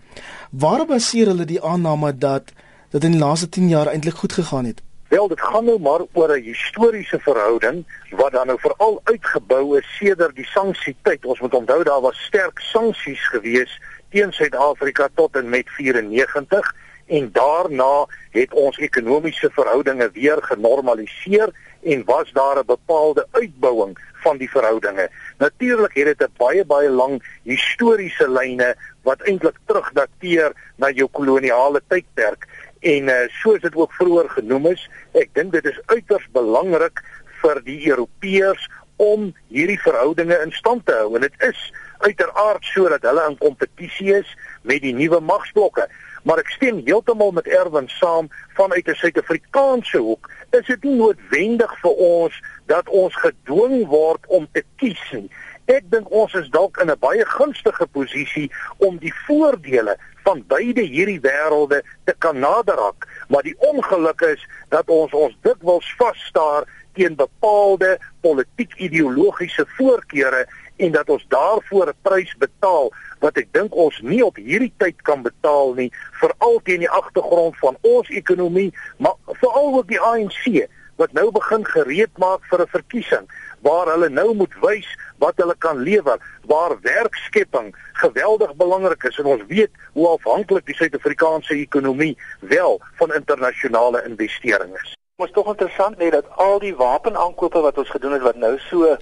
Waarop 0.51 0.89
baseer 0.89 1.27
hulle 1.27 1.45
die 1.45 1.63
aanname 1.63 2.19
dat 2.19 2.53
dit 2.91 3.05
in 3.05 3.11
die 3.11 3.21
laaste 3.21 3.49
10 3.49 3.69
jaar 3.69 3.87
eintlik 3.87 4.17
goed 4.17 4.33
gegaan 4.33 4.65
het? 4.65 4.86
Wel, 5.09 5.29
dit 5.29 5.41
gaan 5.41 5.65
nou 5.65 5.81
maar 5.81 6.01
oor 6.13 6.37
'n 6.37 6.43
historiese 6.43 7.19
verhouding 7.19 7.85
wat 8.11 8.33
dan 8.33 8.47
nou 8.47 8.59
veral 8.61 9.01
uitgebou 9.05 9.79
is 9.79 9.97
sedert 9.97 10.35
die 10.35 10.47
sanksietyd. 10.47 11.25
Ons 11.25 11.41
moet 11.41 11.55
onthou 11.55 11.83
daar 11.83 12.01
was 12.01 12.25
sterk 12.25 12.59
sanksies 12.59 13.29
geweest 13.29 13.79
teen 14.11 14.33
Suid-Afrika 14.33 15.09
tot 15.15 15.37
en 15.37 15.49
met 15.49 15.69
94 15.69 16.75
en 17.07 17.33
daarna 17.33 18.07
het 18.31 18.55
ons 18.55 18.79
ekonomiese 18.79 19.51
verhoudinge 19.51 20.11
weer 20.11 20.43
genormaliseer 20.43 21.51
en 21.83 22.05
was 22.05 22.33
daar 22.33 22.59
'n 22.59 22.67
bepaalde 22.67 23.27
uitbouing 23.31 23.99
van 24.15 24.37
die 24.37 24.51
verhoudinge. 24.51 25.11
Natuurlik 25.39 25.95
het 25.95 26.19
dit 26.19 26.29
'n 26.29 26.33
baie 26.37 26.65
baie 26.65 26.91
lang 26.91 27.23
historiese 27.43 28.31
lyne 28.31 28.75
wat 29.03 29.23
eintlik 29.23 29.59
terugdateer 29.67 30.53
na 30.77 30.91
jou 30.91 31.09
koloniale 31.13 31.83
tydperk 31.89 32.47
en 32.81 33.09
uh, 33.09 33.21
soos 33.43 33.61
dit 33.61 33.75
ook 33.75 33.93
vroeër 33.93 34.29
genoem 34.39 34.67
is, 34.73 34.89
ek 35.13 35.33
dink 35.35 35.53
dit 35.53 35.65
is 35.65 35.81
uiters 35.87 36.27
belangrik 36.37 37.03
vir 37.43 37.61
die 37.65 37.79
Europeërs 37.89 38.69
om 39.03 39.33
hierdie 39.53 39.81
verhoudinge 39.81 40.39
in 40.45 40.53
stand 40.57 40.87
te 40.87 40.95
hou. 40.97 41.15
En 41.17 41.25
dit 41.27 41.43
is 41.45 41.61
uiteraard 42.05 42.65
sodat 42.65 43.05
hulle 43.05 43.25
in 43.31 43.39
kompetisie 43.41 44.13
is 44.17 44.29
met 44.63 44.83
die 44.85 44.95
nuwe 44.97 45.21
magsblokke. 45.21 45.89
Maar 46.27 46.43
ek 46.43 46.55
stem 46.57 46.81
heeltemal 46.85 47.33
met 47.37 47.49
Erwin 47.49 47.89
saam 47.99 48.29
vanuit 48.57 48.89
'n 48.89 48.99
Suid-Afrikaanse 48.99 49.99
hoek 49.99 50.31
is 50.51 50.67
dit 50.67 50.85
nie 50.85 50.97
noodwendig 50.97 51.73
vir 51.81 51.91
ons 51.93 52.41
dat 52.67 52.89
ons 52.89 53.15
gedwing 53.15 53.87
word 53.87 54.27
om 54.27 54.49
te 54.53 54.63
kies 54.77 55.03
nie 55.13 55.31
ek 55.67 55.89
dink 55.91 56.11
ons 56.11 56.35
is 56.39 56.49
dalk 56.55 56.79
in 56.83 56.91
'n 56.91 56.99
baie 56.99 57.25
gunstige 57.27 57.87
posisie 57.87 58.51
om 58.79 58.99
die 58.99 59.15
voordele 59.27 59.97
van 60.25 60.45
beide 60.47 60.83
hierdie 60.83 61.21
wêrelde 61.21 61.83
te 62.05 62.15
kan 62.19 62.39
naderhak 62.39 63.07
maar 63.29 63.43
die 63.43 63.57
ongeluk 63.59 64.21
is 64.21 64.47
dat 64.69 64.89
ons 64.89 65.13
ons 65.13 65.35
dikwels 65.43 65.95
vasstaar 65.99 66.65
teen 66.95 67.17
bepaalde 67.17 67.99
politiek 68.21 68.75
ideologiese 68.77 69.67
voorkeure 69.77 70.47
en 70.77 70.93
dat 70.93 71.11
ons 71.11 71.27
daarvoor 71.29 71.89
'n 71.89 71.99
prys 72.03 72.35
betaal 72.39 72.93
wat 73.19 73.37
ek 73.37 73.53
dink 73.53 73.75
ons 73.75 74.01
nie 74.01 74.25
op 74.25 74.37
hierdie 74.37 74.73
tyd 74.77 75.03
kan 75.03 75.23
betaal 75.23 75.75
nie 75.75 75.91
veral 76.21 76.61
teen 76.63 76.79
die 76.85 76.91
agtergrond 76.91 77.59
van 77.59 77.77
ons 77.81 78.09
ekonomie 78.09 78.73
maar 78.99 79.17
veral 79.27 79.75
ook 79.77 79.89
die 79.89 80.01
ANC 80.01 80.69
wat 80.97 81.13
nou 81.13 81.31
begin 81.31 81.65
gereed 81.67 82.19
maak 82.19 82.45
vir 82.51 82.61
'n 82.63 82.75
verkiesing 82.77 83.27
waar 83.61 83.87
hulle 83.93 84.09
nou 84.09 84.35
moet 84.35 84.55
wys 84.61 84.89
wat 85.19 85.37
hulle 85.37 85.55
kan 85.59 85.79
lewer 85.79 86.19
waar 86.47 86.77
werkskepping 86.81 87.75
geweldig 87.93 88.55
belangrik 88.57 89.03
is 89.03 89.19
en 89.19 89.25
ons 89.25 89.43
weet 89.49 89.71
hoe 89.93 90.09
afhanklik 90.09 90.67
die 90.67 90.75
Suid-Afrikaanse 90.75 91.55
ekonomie 91.55 92.17
wel 92.41 92.81
van 93.01 93.15
internasionale 93.15 94.05
investeringe 94.05 94.79
is. 94.83 94.95
Ons 95.17 95.33
tog 95.33 95.47
interessant 95.49 95.99
net 95.99 96.13
dat 96.13 96.29
al 96.37 96.59
die 96.59 96.75
wapenaankope 96.77 97.61
wat 97.61 97.79
ons 97.79 97.91
gedoen 97.91 98.13
het 98.13 98.23
wat 98.23 98.37
nou 98.37 98.59
so 98.59 98.97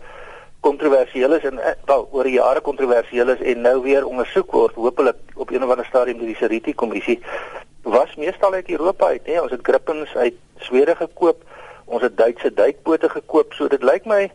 kontroversieel 0.60 1.32
is 1.32 1.44
en 1.44 1.58
eh, 1.58 1.74
wel 1.84 2.08
oor 2.12 2.28
jare 2.28 2.60
kontroversieel 2.60 3.28
is 3.34 3.40
en 3.40 3.60
nou 3.60 3.80
weer 3.82 4.06
ondersoek 4.06 4.52
word 4.52 4.74
hopelik 4.74 5.16
op 5.34 5.50
een 5.50 5.64
of 5.64 5.70
ander 5.70 5.86
stadium 5.86 6.18
deur 6.18 6.30
die 6.32 6.38
Seriti 6.40 6.74
kommissie 6.74 7.18
was 7.82 8.14
meestal 8.16 8.54
uit 8.54 8.70
Europa 8.70 9.10
uit 9.12 9.26
nê 9.28 9.36
ons 9.42 9.52
het 9.52 9.66
grippens 9.66 10.14
uit 10.16 10.38
Swede 10.68 10.94
gekoop 10.96 11.42
ons 11.84 12.02
het 12.02 12.16
Duitse 12.16 12.52
duikbote 12.54 13.08
gekoop 13.08 13.52
so 13.52 13.68
dit 13.68 13.82
lyk 13.82 14.04
my 14.04 14.30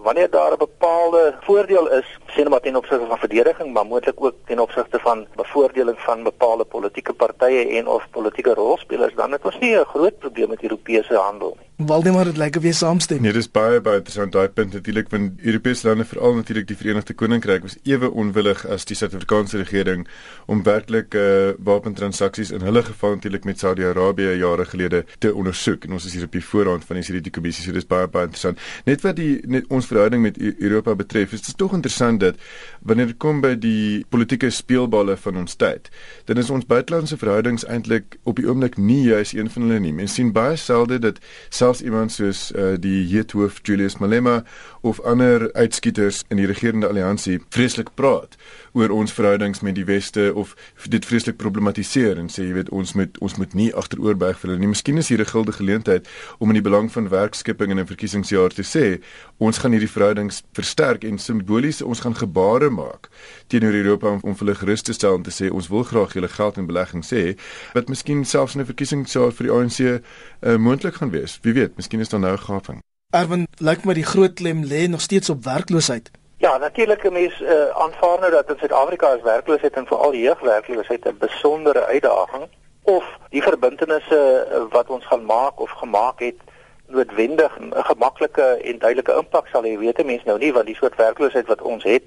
wanneer 0.00 0.30
daar 0.30 0.52
'n 0.52 0.58
bepaalde 0.58 1.34
voordeel 1.40 1.90
is, 1.90 2.18
sê 2.26 2.36
net 2.36 2.48
maar 2.48 2.60
ten 2.60 2.76
opsigte 2.76 3.06
van 3.06 3.18
verdediging, 3.18 3.72
maar 3.72 3.86
moontlik 3.86 4.24
ook 4.24 4.34
ten 4.44 4.58
opsigte 4.58 4.98
van 4.98 5.26
bevoordeling 5.34 6.00
van 6.00 6.22
bepaalde 6.22 6.64
politieke 6.64 7.12
partye 7.12 7.68
en 7.68 7.86
of 7.86 8.06
politieke 8.10 8.54
rolspelers, 8.54 9.14
dan 9.14 9.32
het 9.32 9.44
ons 9.44 9.58
nie 9.58 9.76
'n 9.76 9.84
groot 9.84 10.18
probleem 10.18 10.48
met 10.48 10.62
Europese 10.62 11.14
handel 11.14 11.56
nie. 11.58 11.69
Waldemar 11.86 12.26
het 12.26 12.36
lyk 12.36 12.56
of 12.56 12.64
jy 12.66 12.72
saamstem. 12.76 13.22
Nee, 13.24 13.32
dis 13.32 13.46
baie 13.48 13.78
baie 13.80 14.02
interessant 14.02 14.34
daai 14.34 14.52
punt 14.52 14.74
natuurlik 14.76 15.08
want 15.08 15.40
Europese 15.40 15.86
lande 15.88 16.04
veral 16.04 16.34
natuurlik 16.36 16.66
die 16.68 16.76
Verenigde 16.76 17.14
Koninkryk 17.16 17.62
was 17.64 17.78
ewe 17.88 18.10
onwillig 18.10 18.66
as 18.68 18.84
die 18.84 18.96
Suid-Afrikaanse 18.98 19.56
regering 19.62 20.02
om 20.44 20.60
werklik 20.66 21.16
uh, 21.16 21.54
wapentransaksies 21.56 22.52
in 22.52 22.66
hulle 22.66 22.82
geval 22.84 23.14
natuurlik 23.16 23.48
met 23.48 23.64
Saudi-Arabië 23.64 24.34
jare 24.42 24.66
gelede 24.68 25.04
te 25.24 25.32
ondersoek 25.34 25.86
en 25.88 25.96
ons 25.96 26.04
is 26.04 26.18
hier 26.18 26.26
op 26.28 26.36
die 26.36 26.44
voorrand 26.44 26.84
van 26.84 27.00
die 27.00 27.06
CDT 27.06 27.32
kommissie 27.38 27.64
so 27.64 27.72
dis 27.72 27.88
baie 27.88 28.10
baie 28.12 28.28
interessant. 28.28 28.60
Net 28.84 29.00
wat 29.06 29.16
die 29.16 29.40
net 29.48 29.72
ons 29.72 29.88
verhouding 29.88 30.22
met 30.26 30.36
Europa 30.50 30.94
betref, 31.00 31.32
is 31.32 31.46
dit 31.48 31.56
tog 31.56 31.72
interessant 31.78 32.20
dat 32.20 32.36
wanneer 32.84 33.14
dit 33.14 33.20
kom 33.24 33.40
by 33.40 33.54
die 33.56 34.04
politieke 34.12 34.52
speelballe 34.52 35.16
van 35.16 35.40
ons 35.46 35.56
tyd, 35.56 35.88
dan 36.28 36.36
is 36.44 36.52
ons 36.52 36.68
buitelandse 36.68 37.16
verhoudings 37.16 37.64
eintlik 37.64 38.20
op 38.28 38.36
die 38.36 38.48
oomblik 38.48 38.76
nie 38.76 39.00
juis 39.08 39.32
een 39.32 39.48
van 39.48 39.68
hulle 39.68 39.80
nie. 39.80 39.96
Mens 39.96 40.20
sien 40.20 40.36
baie 40.36 40.60
selde 40.60 41.00
dat 41.00 41.24
selfs 41.48 41.69
iemand 41.78 42.10
soos 42.10 42.50
uh, 42.50 42.74
die 42.74 43.06
heethoof 43.06 43.60
Julius 43.62 44.00
Malema 44.02 44.42
of 44.82 44.98
ander 45.06 45.52
uitskieters 45.54 46.24
in 46.28 46.40
die 46.40 46.48
regerende 46.50 46.88
alliansie 46.90 47.38
vreeslik 47.54 47.94
praat 47.94 48.34
oor 48.72 48.90
ons 48.90 49.12
verhoudings 49.14 49.62
met 49.62 49.76
die 49.78 49.86
weste 49.86 50.32
of 50.34 50.56
dit 50.90 51.06
vreeslik 51.06 51.38
problematiseer 51.38 52.18
en 52.18 52.26
sê 52.26 52.48
jy 52.48 52.56
weet 52.58 52.72
ons 52.74 52.94
moet 52.98 53.18
ons 53.22 53.36
moet 53.38 53.54
nie 53.54 53.68
agteroorbuig 53.70 54.38
vir 54.42 54.50
hulle 54.50 54.62
nie. 54.64 54.72
Miskien 54.74 54.98
is 54.98 55.08
hier 55.08 55.22
'n 55.22 55.30
guldige 55.30 55.62
geleentheid 55.62 56.08
om 56.38 56.50
in 56.50 56.58
die 56.58 56.66
belang 56.68 56.90
van 56.90 57.08
werkskepping 57.08 57.70
in 57.70 57.78
'n 57.78 57.86
verkiesingsjaar 57.86 58.50
te 58.50 58.66
sê 58.66 59.02
ons 59.38 59.58
gaan 59.58 59.72
hierdie 59.72 59.94
verhoudings 59.94 60.42
versterk 60.52 61.04
en 61.04 61.18
simbolies 61.18 61.82
ons 61.82 62.00
gaan 62.00 62.16
gebare 62.16 62.70
maak 62.70 63.08
teenoor 63.46 63.72
Europa 63.72 64.08
om, 64.08 64.18
om 64.22 64.34
hulle 64.38 64.54
gerus 64.54 64.82
te 64.82 64.92
stel 64.92 65.14
en 65.14 65.22
te 65.22 65.30
sê 65.30 65.50
ons 65.52 65.68
wil 65.68 65.82
graag 65.82 66.12
julle 66.12 66.28
geld 66.28 66.56
en 66.56 66.66
belegging 66.66 67.04
sê 67.04 67.36
wat 67.74 67.88
miskien 67.88 68.24
selfs 68.24 68.54
in 68.54 68.60
'n 68.60 68.66
verkiesingsjaar 68.66 69.32
vir 69.32 69.46
die 69.46 69.52
ANC 69.52 69.78
uh, 69.80 70.56
moontlik 70.56 70.94
gaan 70.94 71.10
wees. 71.10 71.38
Wie 71.42 71.52
weet, 71.52 71.59
miskien 71.76 72.00
is 72.00 72.08
daar 72.08 72.20
nou 72.20 72.32
'n 72.32 72.38
gaping. 72.38 72.82
Erwin, 73.10 73.46
lyk 73.58 73.84
my 73.84 73.94
die 73.94 74.04
groot 74.04 74.34
klem 74.34 74.64
lê 74.64 74.88
nog 74.88 75.00
steeds 75.00 75.30
op 75.30 75.44
werkloosheid. 75.44 76.10
Ja, 76.36 76.56
natuurlik 76.58 77.04
'n 77.04 77.12
mens 77.12 77.40
uh, 77.40 77.68
aanvaar 77.68 78.18
nou 78.20 78.30
dat 78.30 78.50
in 78.50 78.58
Suid-Afrika 78.58 79.12
is 79.12 79.22
werkloosheid 79.22 79.74
en 79.74 79.86
veral 79.86 80.14
jeugwerkloosheid 80.14 81.04
'n 81.04 81.16
besondere 81.18 81.84
uitdaging 81.86 82.48
of 82.82 83.04
die 83.28 83.42
verbintenisse 83.42 84.46
uh, 84.52 84.62
wat 84.70 84.88
ons 84.88 85.06
gaan 85.06 85.24
maak 85.24 85.60
of 85.60 85.70
gemaak 85.70 86.18
het 86.18 86.38
noodwendig 86.86 87.58
'n 87.58 87.72
gemaklike 87.74 88.42
en 88.42 88.78
duidelike 88.78 89.12
impak 89.12 89.46
sal 89.46 89.64
hê. 89.64 89.78
Weet 89.78 89.98
'n 89.98 90.06
mens 90.06 90.24
nou 90.24 90.38
nie 90.38 90.52
wat 90.52 90.66
die 90.66 90.74
soort 90.74 90.96
werkloosheid 90.96 91.46
wat 91.46 91.62
ons 91.62 91.84
het, 91.84 92.04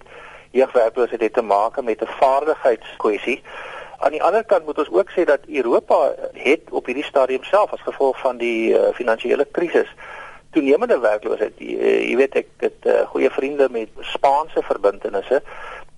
jeugwerkloosheid 0.51 1.21
het 1.21 1.33
te 1.33 1.41
maak 1.41 1.81
met 1.81 2.01
'n 2.01 2.15
vaardigheidskwessie. 2.19 3.41
Aan 4.03 4.11
die 4.11 4.23
ander 4.23 4.43
kant 4.43 4.65
moet 4.65 4.77
ons 4.81 4.89
ook 4.91 5.11
sê 5.15 5.23
dat 5.23 5.45
Europa 5.47 5.97
het 6.33 6.71
op 6.75 6.85
hierdie 6.85 7.05
stadium 7.07 7.43
self 7.47 7.71
as 7.71 7.83
gevolg 7.85 8.17
van 8.19 8.37
die 8.37 8.73
uh, 8.75 8.89
finansiële 8.97 9.45
krisis 9.55 9.93
toenemende 10.51 10.97
werkloosheid. 10.99 11.53
Jy, 11.57 11.75
uh, 11.77 11.93
jy 12.09 12.17
weet 12.19 12.35
ek 12.41 12.49
het 12.65 12.89
uh, 12.91 12.97
goeie 13.13 13.29
vriende 13.31 13.69
met 13.71 14.03
Spaanse 14.09 14.63
verbintenisse 14.67 15.39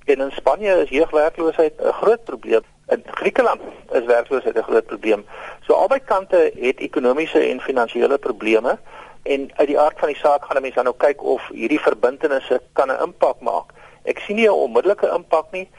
en 0.06 0.22
in 0.22 0.32
Spanje 0.36 0.76
is 0.84 0.94
jeugwerkloosheid 0.94 1.82
'n 1.82 1.96
groot 2.02 2.24
probleem. 2.30 2.62
In 2.94 3.02
Griekeland 3.22 3.66
is 3.98 4.06
werkloosheid 4.06 4.58
'n 4.58 4.70
groot 4.70 4.86
probleem. 4.86 5.26
So 5.66 5.74
albei 5.74 6.00
kante 6.06 6.52
het 6.60 6.86
ekonomiese 6.90 7.40
en 7.40 7.62
finansiële 7.62 8.18
probleme 8.18 8.78
en 9.24 9.50
uit 9.56 9.68
die 9.68 9.80
aard 9.80 10.00
van 10.00 10.14
die 10.14 10.22
saak 10.22 10.46
gaan 10.46 10.62
mense 10.62 10.78
dan 10.78 10.94
nou 10.94 10.98
kyk 10.98 11.24
of 11.24 11.50
hierdie 11.50 11.82
verbintenisse 11.82 12.62
kan 12.74 12.92
'n 12.92 13.02
impak 13.02 13.42
maak. 13.42 13.74
Ek 14.04 14.20
sien 14.20 14.36
nie 14.36 14.48
'n 14.48 14.62
onmiddellike 14.70 15.10
impak 15.10 15.52
nie, 15.52 15.70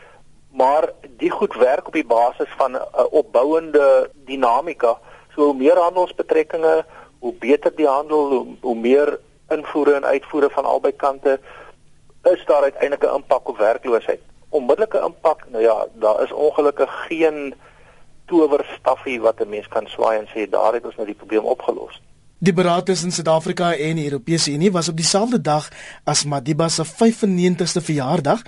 maar 0.56 0.90
die 1.16 1.30
goed 1.30 1.54
werk 1.54 1.86
op 1.86 1.92
die 1.92 2.06
basis 2.06 2.48
van 2.56 2.72
'n 2.72 3.08
opbouende 3.10 4.10
dinamika. 4.24 4.98
So 5.34 5.44
hoe 5.44 5.54
meer 5.54 5.78
handelsbetrekkinge, 5.78 6.84
hoe 7.18 7.34
beter 7.34 7.72
die 7.76 7.86
handel, 7.86 8.28
hoe, 8.28 8.46
hoe 8.60 8.76
meer 8.76 9.18
invoere 9.48 9.94
en 9.94 10.04
uitvoere 10.04 10.50
van 10.50 10.64
albei 10.64 10.96
kante 10.96 11.40
is 12.22 12.44
daar 12.46 12.62
uiteindelik 12.62 13.04
'n 13.04 13.14
impak 13.14 13.48
op 13.48 13.58
werkloosheid. 13.58 14.20
Onmiddellike 14.48 15.00
impak, 15.00 15.44
nou 15.48 15.62
ja, 15.62 15.86
daar 15.92 16.22
is 16.22 16.32
ongelukkig 16.32 17.06
geen 17.08 17.54
towerstaffie 18.26 19.20
wat 19.20 19.40
'n 19.40 19.48
mens 19.48 19.68
kan 19.68 19.86
swaai 19.86 20.18
en 20.18 20.28
sê 20.34 20.50
daar 20.50 20.72
het 20.72 20.84
ons 20.84 20.94
nou 20.94 21.06
die 21.06 21.16
probleem 21.16 21.44
opgelos. 21.44 22.02
Die 22.38 22.52
beraad 22.52 22.86
tussen 22.86 23.12
Suid-Afrika 23.12 23.74
en 23.74 23.96
die 23.96 24.04
Europese 24.04 24.50
Unie 24.50 24.72
was 24.72 24.88
op 24.88 24.96
dieselfde 24.96 25.40
dag 25.40 25.68
as 26.04 26.24
Madiba 26.24 26.68
se 26.68 26.84
95ste 26.84 27.80
verjaardag. 27.80 28.42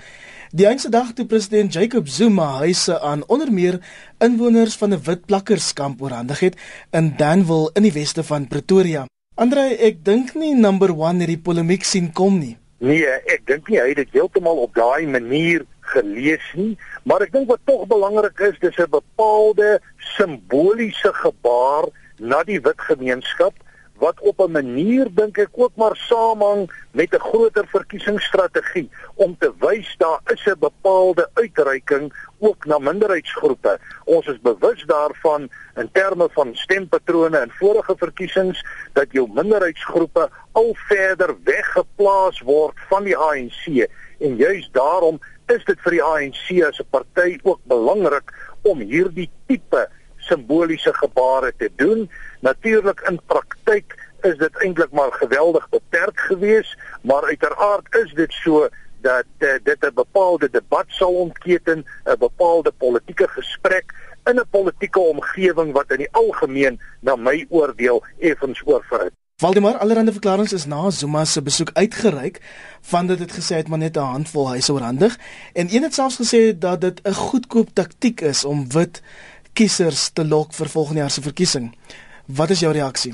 Die 0.49 0.65
eense 0.65 0.89
dag 0.89 1.11
toe 1.13 1.27
president 1.29 1.75
Jacob 1.77 2.07
Zuma 2.09 2.45
huise 2.57 2.95
aan 3.05 3.21
onder 3.29 3.51
meer 3.53 3.75
inwoners 4.17 4.77
van 4.81 4.93
'n 4.93 5.01
wit 5.05 5.25
plakkerskamp 5.25 6.01
oorhandig 6.01 6.39
het 6.39 6.55
in 6.91 7.13
Danville 7.17 7.69
in 7.73 7.83
die 7.83 7.93
weste 7.93 8.23
van 8.23 8.47
Pretoria. 8.47 9.05
Andre, 9.35 9.77
ek 9.77 10.03
dink 10.03 10.33
nie 10.33 10.55
number 10.55 10.89
1 10.89 11.19
hierdie 11.19 11.37
polemiek 11.37 11.83
sien 11.83 12.11
kom 12.11 12.39
nie. 12.39 12.57
Nee, 12.77 13.05
ek 13.05 13.45
dink 13.45 13.69
nie 13.69 13.79
hy 13.79 13.87
het 13.87 14.01
dit 14.01 14.09
heeltemal 14.11 14.57
op 14.57 14.73
daai 14.73 15.05
manier 15.05 15.65
gelees 15.81 16.53
nie, 16.55 16.77
maar 17.03 17.21
ek 17.21 17.31
dink 17.31 17.47
wat 17.47 17.61
tog 17.65 17.85
belangrik 17.87 18.39
is, 18.39 18.59
dis 18.59 18.77
'n 18.77 18.89
bepaalde 18.89 19.79
simboliese 20.17 21.13
gebaar 21.13 21.85
na 22.17 22.43
die 22.43 22.59
wit 22.59 22.81
gemeenskap 22.81 23.53
wat 23.99 24.19
op 24.19 24.39
'n 24.39 24.51
manier 24.51 25.07
dink 25.11 25.37
ek 25.37 25.49
ook 25.51 25.75
maar 25.75 25.95
saamhang 25.95 26.71
met 26.91 27.13
'n 27.13 27.19
groter 27.19 27.67
verkiesingsstrategie 27.67 28.89
om 29.15 29.37
te 29.37 29.53
wys 29.59 29.95
daar 29.97 30.21
is 30.25 30.45
'n 30.45 30.59
bepaalde 30.59 31.29
uitreiking 31.33 32.13
ook 32.39 32.65
na 32.65 32.77
minderheidsgroepe. 32.77 33.79
Ons 34.03 34.25
is 34.27 34.41
bewus 34.41 34.83
daarvan 34.85 35.49
in 35.75 35.89
terme 35.91 36.27
van 36.31 36.55
stempatrone 36.55 37.39
in 37.39 37.51
vorige 37.51 37.95
verkiesings 37.97 38.65
dat 38.93 39.07
jou 39.11 39.29
minderheidsgroepe 39.33 40.29
al 40.51 40.75
verder 40.75 41.35
weggeplaas 41.43 42.39
word 42.39 42.77
van 42.89 43.03
die 43.03 43.17
ANC 43.17 43.87
en 44.19 44.35
juis 44.35 44.69
daarom 44.71 45.19
is 45.47 45.65
dit 45.65 45.79
vir 45.81 45.91
die 45.91 46.03
ANC 46.03 46.63
as 46.67 46.79
'n 46.79 46.89
party 46.89 47.39
ook 47.43 47.59
belangrik 47.63 48.33
om 48.61 48.79
hierdie 48.79 49.29
tipe 49.47 49.89
simboliese 50.29 50.93
gebare 50.93 51.53
te 51.57 51.69
doen. 51.75 52.05
Natuurlik 52.45 53.01
in 53.09 53.19
praktyk 53.25 53.95
is 54.21 54.37
dit 54.37 54.61
eintlik 54.63 54.91
maar 54.91 55.11
geweldig 55.11 55.69
beperk 55.69 56.19
geweest, 56.19 56.77
maar 57.01 57.23
uiteraard 57.23 57.95
is 57.95 58.13
dit 58.13 58.33
so 58.43 58.67
dat 59.01 59.25
uh, 59.37 59.53
dit 59.63 59.85
'n 59.85 59.93
bepaalde 59.93 60.49
debat 60.51 60.85
sal 60.87 61.13
ontketen, 61.13 61.85
'n 62.05 62.19
bepaalde 62.19 62.71
politieke 62.71 63.27
gesprek 63.27 63.93
in 64.25 64.35
'n 64.35 64.49
politieke 64.49 64.99
omgewing 64.99 65.71
wat 65.73 65.91
in 65.91 65.97
die 65.97 66.11
algemeen 66.11 66.79
na 66.99 67.15
my 67.15 67.45
oordeel 67.49 68.03
effens 68.19 68.61
oorvrit. 68.65 69.11
Valdemar 69.39 69.77
allerhande 69.77 70.11
verklaringe 70.11 70.53
is 70.53 70.65
na 70.65 70.89
Zuma 70.89 71.25
se 71.25 71.41
besoek 71.41 71.69
uitgereik 71.73 72.41
van 72.81 73.07
dit 73.07 73.19
het 73.19 73.31
gesê 73.31 73.55
het 73.55 73.67
maar 73.67 73.77
net 73.77 73.95
'n 73.95 73.99
handvol 73.99 74.47
huise 74.47 74.73
oorhandig 74.73 75.17
en 75.53 75.67
een 75.75 75.83
het 75.83 75.93
selfs 75.93 76.19
gesê 76.21 76.57
dat 76.57 76.81
dit 76.81 76.99
'n 77.03 77.13
goedkoop 77.13 77.69
taktik 77.73 78.21
is 78.21 78.45
om 78.45 78.71
wit 78.71 79.01
kiesers 79.53 80.09
te 80.13 80.25
lok 80.25 80.53
vir 80.53 80.69
volgende 80.69 81.01
jaar 81.01 81.11
se 81.11 81.21
verkiesing. 81.21 81.73
Wat 82.25 82.49
is 82.49 82.59
jou 82.59 82.73
reaksie? 82.73 83.13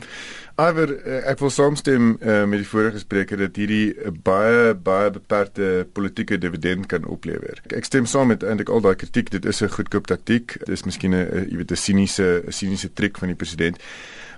Iwer 0.56 0.92
uh, 0.96 1.18
ek 1.32 1.42
wil 1.44 1.52
saamstem 1.52 2.14
uh, 2.16 2.44
met 2.48 2.62
die 2.62 2.68
vorige 2.68 3.02
spreker 3.04 3.40
dat 3.40 3.58
hierdie 3.60 3.92
'n 3.92 4.08
uh, 4.08 4.12
baie 4.24 4.74
baie 4.74 5.12
beperkte 5.12 5.88
politieke 5.92 6.38
dividend 6.38 6.88
kan 6.88 7.04
oplewer. 7.06 7.60
Ek 7.76 7.84
stem 7.84 8.06
saam 8.06 8.32
met 8.32 8.44
eintlik 8.44 8.70
al 8.70 8.82
daai 8.82 8.96
kritiek, 8.96 9.32
dit 9.32 9.46
is 9.46 9.62
'n 9.62 9.68
goedkoop 9.68 10.08
taktiek. 10.08 10.56
Dit 10.60 10.70
is 10.70 10.86
miskien 10.86 11.12
'n 11.12 11.48
jy 11.52 11.58
weet 11.58 11.72
'n 11.72 11.76
siniese 11.76 12.44
siniese 12.48 12.94
triek 12.94 13.18
van 13.18 13.28
die 13.28 13.36
president. 13.36 13.78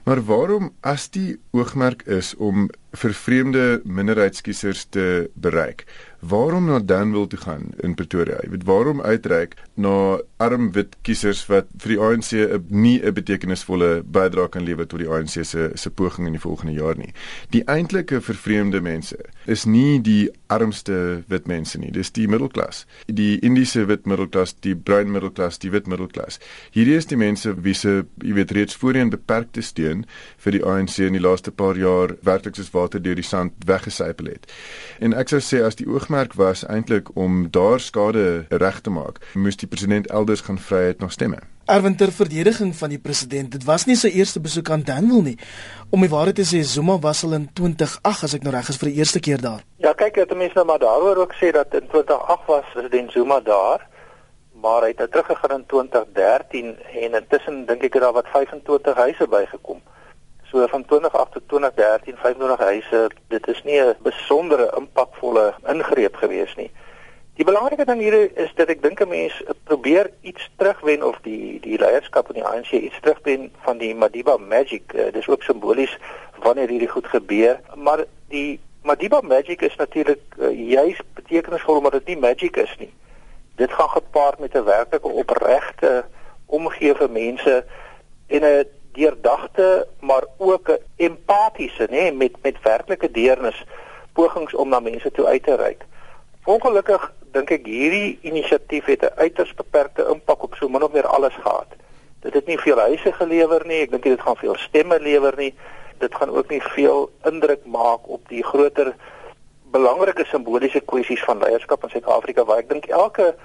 Maar 0.05 0.25
waarom 0.25 0.73
as 0.81 1.09
die 1.09 1.37
oogmerk 1.51 2.01
is 2.07 2.35
om 2.35 2.69
vir 2.93 3.13
vreemde 3.13 3.81
minderheidskiesers 3.85 4.85
te 4.89 5.29
bereik? 5.35 5.85
waarom 6.19 6.65
na 6.65 6.79
Danville 6.79 7.27
toe 7.27 7.39
gaan 7.39 7.69
in 7.77 7.95
Pretoria? 7.95 8.39
Jy 8.41 8.49
weet 8.49 8.63
waarom 8.65 9.01
uitreik 9.01 9.55
na 9.73 10.19
arm 10.41 10.71
wit 10.73 10.95
kiesers 11.05 11.43
wat 11.49 11.69
vir 11.77 11.93
die 11.93 11.99
ANC 12.01 12.31
'n 12.33 12.65
nie 12.69 12.99
'n 13.01 13.13
betekenisvolle 13.13 14.03
bydrae 14.03 14.49
kan 14.49 14.63
lewer 14.63 14.87
tot 14.87 14.99
die 14.99 15.09
ANC 15.09 15.45
se 15.45 15.71
se 15.75 15.89
poging 15.89 16.27
in 16.27 16.33
die 16.33 16.41
volgende 16.41 16.73
jaar 16.73 16.97
nie. 16.97 17.13
Die 17.49 17.63
eintlike 17.67 18.21
vervreemde 18.21 18.81
mense 18.81 19.17
is 19.45 19.65
nie 19.65 20.01
die 20.01 20.29
armste 20.47 21.23
wit 21.27 21.47
mense 21.47 21.77
nie, 21.77 21.91
dis 21.91 22.11
die 22.11 22.27
middelklas. 22.27 22.85
Die 23.05 23.39
Indiese 23.39 23.85
wit 23.85 24.05
middelklas, 24.05 24.55
die 24.59 24.75
bruin 24.75 25.11
middelklas, 25.11 25.59
die 25.59 25.71
wit 25.71 25.87
middelklas. 25.87 26.39
Hierdie 26.71 26.95
is 26.95 27.05
die 27.05 27.17
mense 27.17 27.53
wie 27.61 27.73
se 27.73 28.05
jy 28.23 28.33
weet 28.33 28.51
reeds 28.51 28.75
voorheen 28.75 29.09
beperkte 29.09 29.61
steun 29.61 30.05
vir 30.37 30.51
die 30.51 30.63
ANC 30.63 30.99
in 30.99 31.13
die 31.13 31.21
laaste 31.21 31.51
paar 31.51 31.77
jaar 31.77 32.15
werklik 32.21 32.55
soos 32.55 32.73
water 32.77 33.01
deur 33.01 33.19
die 33.19 33.27
sand 33.27 33.53
weggesypel 33.67 34.33
het. 34.33 34.49
En 35.03 35.13
ek 35.13 35.35
sou 35.35 35.43
sê 35.43 35.61
as 35.65 35.77
die 35.77 35.89
oog 35.89 36.07
oogmerk 36.07 36.33
was 36.33 36.63
eintlik 36.65 37.09
om 37.15 37.47
daar 37.51 37.79
skade 37.79 38.45
reg 38.49 38.79
te 38.81 38.89
maak. 38.89 39.19
Moes 39.33 39.57
die 39.57 39.67
president 39.67 40.07
elders 40.07 40.41
gaan 40.41 40.59
vryheid 40.59 40.99
nog 40.99 41.11
stemme. 41.11 41.39
Erwin 41.65 41.95
ter 41.95 42.11
verdediging 42.11 42.75
van 42.75 42.89
die 42.89 42.99
president, 42.99 43.51
dit 43.51 43.63
was 43.67 43.85
nie 43.85 43.97
sy 43.99 44.07
eerste 44.07 44.39
besoek 44.39 44.69
aan 44.69 44.85
Danville 44.87 45.23
nie. 45.23 45.35
Om 45.89 46.05
die 46.05 46.09
waarheid 46.09 46.39
te 46.39 46.45
sê, 46.47 46.61
Zuma 46.63 46.95
was 47.03 47.25
al 47.27 47.33
in 47.33 47.49
2008 47.53 48.23
as 48.23 48.37
ek 48.37 48.45
nou 48.45 48.53
reg 48.55 48.69
is 48.71 48.79
vir 48.79 48.91
die 48.91 49.01
eerste 49.01 49.19
keer 49.19 49.43
daar. 49.43 49.65
Ja, 49.83 49.91
kyk, 49.93 50.21
het 50.21 50.31
mense 50.31 50.55
nou 50.55 50.65
maar 50.69 50.79
daaroor 50.79 51.25
ook 51.25 51.35
sê 51.35 51.51
dat 51.51 51.75
in 51.75 51.89
2008 51.91 52.47
was 52.47 52.71
president 52.73 53.11
Zuma 53.11 53.41
daar, 53.43 53.83
maar 54.63 54.87
hy 54.87 54.93
het 54.93 55.03
nou 55.03 55.09
teruggegaan 55.09 55.57
in 55.59 55.67
2013 55.67 56.73
en 57.03 57.19
intussen 57.19 57.65
dink 57.65 57.83
ek 57.83 57.99
het 57.99 58.07
daar 58.07 58.15
wat 58.15 58.31
25 58.31 58.95
huise 58.95 59.27
bygekom. 59.27 59.83
So 60.51 60.67
van 60.67 60.85
2008 60.85 61.31
tot 61.31 61.43
2013 61.47 62.15
25 62.17 62.57
huise, 62.59 63.09
dit 63.27 63.47
is 63.47 63.63
nie 63.63 63.81
'n 63.81 63.95
besondere 63.99 64.73
impakvolle 64.77 65.53
ingreep 65.67 66.15
gewees 66.15 66.55
nie. 66.55 66.71
Die 67.37 67.45
belangrike 67.45 67.85
ding 67.85 67.99
hier 68.01 68.37
is 68.37 68.53
dat 68.55 68.69
ek 68.69 68.81
dink 68.81 69.01
'n 69.01 69.07
mens 69.07 69.43
probeer 69.63 70.09
iets 70.21 70.49
terugwen 70.55 71.03
of 71.03 71.19
die 71.21 71.59
die 71.59 71.77
leierskap 71.77 72.27
in 72.27 72.33
die 72.33 72.45
ANC 72.45 72.71
iets 72.71 72.99
terugwen 72.99 73.51
van 73.61 73.77
die 73.77 73.95
Madiba 73.95 74.37
Magic. 74.37 74.93
Uh, 74.93 75.11
dis 75.11 75.27
ook 75.27 75.43
simbolies 75.43 75.97
wanneer 76.41 76.69
hierdie 76.69 76.89
goed 76.95 77.07
gebeur, 77.07 77.59
maar 77.75 78.05
die 78.27 78.59
Madiba 78.81 79.21
Magic 79.21 79.61
is 79.61 79.75
natuurlik 79.75 80.21
uh, 80.39 80.69
juis 80.69 80.99
betekenisvol 81.13 81.77
omdat 81.77 81.91
dit 81.91 82.05
nie 82.05 82.17
magic 82.17 82.55
is 82.55 82.75
nie. 82.79 82.93
Dit 83.55 83.71
gaan 83.71 83.89
gepaard 83.89 84.39
met 84.39 84.55
'n 84.55 84.63
werklike 84.63 85.07
opregte 85.07 86.05
omgee 86.45 86.95
vir 86.95 87.11
mense 87.11 87.65
en 88.27 88.41
'n 88.43 88.65
deurdagte 88.97 89.87
maar 89.99 90.25
ook 90.37 90.69
'n 90.69 90.81
empatiese 90.95 91.87
nê 91.89 92.13
met 92.13 92.33
met 92.41 92.61
werklike 92.61 93.11
deernis 93.11 93.65
pogings 94.13 94.53
om 94.53 94.69
na 94.69 94.79
mense 94.79 95.11
toe 95.11 95.25
uit 95.25 95.43
te 95.43 95.55
reik. 95.55 95.85
Ongelukkig 96.45 97.11
dink 97.31 97.51
ek 97.51 97.65
hierdie 97.65 98.19
inisiatief 98.21 98.85
het 98.85 99.03
'n 99.03 99.17
uiters 99.23 99.53
beperkte 99.53 100.07
impak 100.13 100.43
op 100.43 100.55
so 100.55 100.67
min 100.67 100.83
of 100.83 100.91
meer 100.91 101.07
alles 101.07 101.33
gehad. 101.33 101.69
Dit 102.19 102.33
het 102.33 102.47
nie 102.47 102.59
veel 102.59 102.79
huise 102.79 103.11
gelewer 103.13 103.65
nie, 103.65 103.81
ek 103.81 103.91
dink 103.91 104.03
dit 104.03 104.21
gaan 104.21 104.35
veel 104.35 104.55
stemme 104.55 104.99
lewer 104.99 105.33
nie. 105.37 105.53
Dit 105.97 106.15
gaan 106.15 106.29
ook 106.29 106.49
nie 106.49 106.61
veel 106.61 107.11
indruk 107.23 107.65
maak 107.65 108.07
op 108.07 108.27
die 108.29 108.43
groter 108.43 108.95
belangrike 109.71 110.25
simboliese 110.25 110.79
kwessies 110.79 111.23
van 111.23 111.37
leierskap 111.37 111.83
in 111.83 111.89
Suid-Afrika 111.89 112.45
waar 112.45 112.57
ek 112.63 112.69
dink 112.69 112.85
elke 112.85 113.35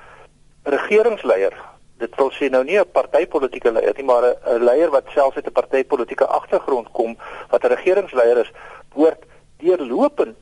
regeringsleier 0.63 1.55
dit 1.99 2.17
wil 2.17 2.31
sê 2.31 2.51
nou 2.51 2.65
nie 2.65 2.79
'n 2.79 2.91
partytetiese 2.93 3.73
leier 3.73 3.95
nie, 3.97 4.05
maar 4.05 4.25
'n 4.25 4.65
leier 4.65 4.91
wat 4.91 5.05
selfs 5.15 5.37
uit 5.37 5.47
'n 5.47 5.53
partytetiese 5.53 6.27
agtergrond 6.27 6.89
kom, 6.93 7.17
wat 7.51 7.65
'n 7.65 7.75
regeringsleier 7.75 8.39
is, 8.39 8.51
behoort 8.95 9.25
deurlopend 9.59 10.37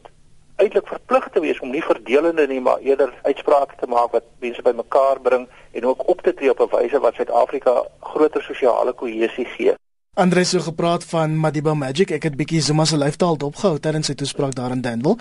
eintlik 0.61 0.89
verplig 0.89 1.29
te 1.33 1.41
wees 1.41 1.61
om 1.65 1.71
nie 1.71 1.83
verdelende 1.83 2.47
nie, 2.47 2.61
maar 2.61 2.79
eerder 2.79 3.13
uitsprake 3.23 3.77
te 3.81 3.87
maak 3.87 4.13
wat 4.17 4.27
mense 4.45 4.63
bymekaar 4.63 5.21
bring 5.21 5.49
en 5.73 5.87
ook 5.87 6.09
op 6.09 6.21
te 6.23 6.35
tree 6.35 6.51
op 6.51 6.61
'n 6.61 6.77
wyse 6.77 7.01
wat 7.01 7.15
Suid-Afrika 7.15 7.83
groter 8.01 8.43
sosiale 8.43 8.93
kohesie 8.93 9.47
gee. 9.57 9.75
Andres 10.15 10.53
het 10.53 10.63
gepraat 10.63 11.05
van 11.05 11.37
Madiba 11.39 11.75
Magic. 11.75 12.11
Ek 12.11 12.23
het 12.23 12.37
bietjie 12.37 12.61
Zuma 12.61 12.85
se 12.85 12.97
lyfstaal 12.97 13.37
dopgehou 13.37 13.79
terwyl 13.79 14.03
sy 14.03 14.15
toespraak 14.15 14.55
daar 14.55 14.71
in 14.71 14.81
Danville. 14.81 15.17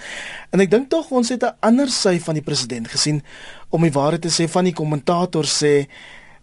En 0.50 0.60
ek 0.60 0.72
dink 0.72 0.90
tog 0.90 1.12
ons 1.12 1.30
het 1.30 1.44
'n 1.44 1.56
ander 1.60 1.88
sy 1.88 2.20
van 2.20 2.34
die 2.34 2.44
president 2.44 2.88
gesien 2.88 3.24
om 3.70 3.82
die 3.82 3.92
waarheid 3.92 4.22
te 4.22 4.34
sê 4.34 4.50
van 4.50 4.64
die 4.64 4.74
kommentator 4.74 5.46
sê 5.46 5.88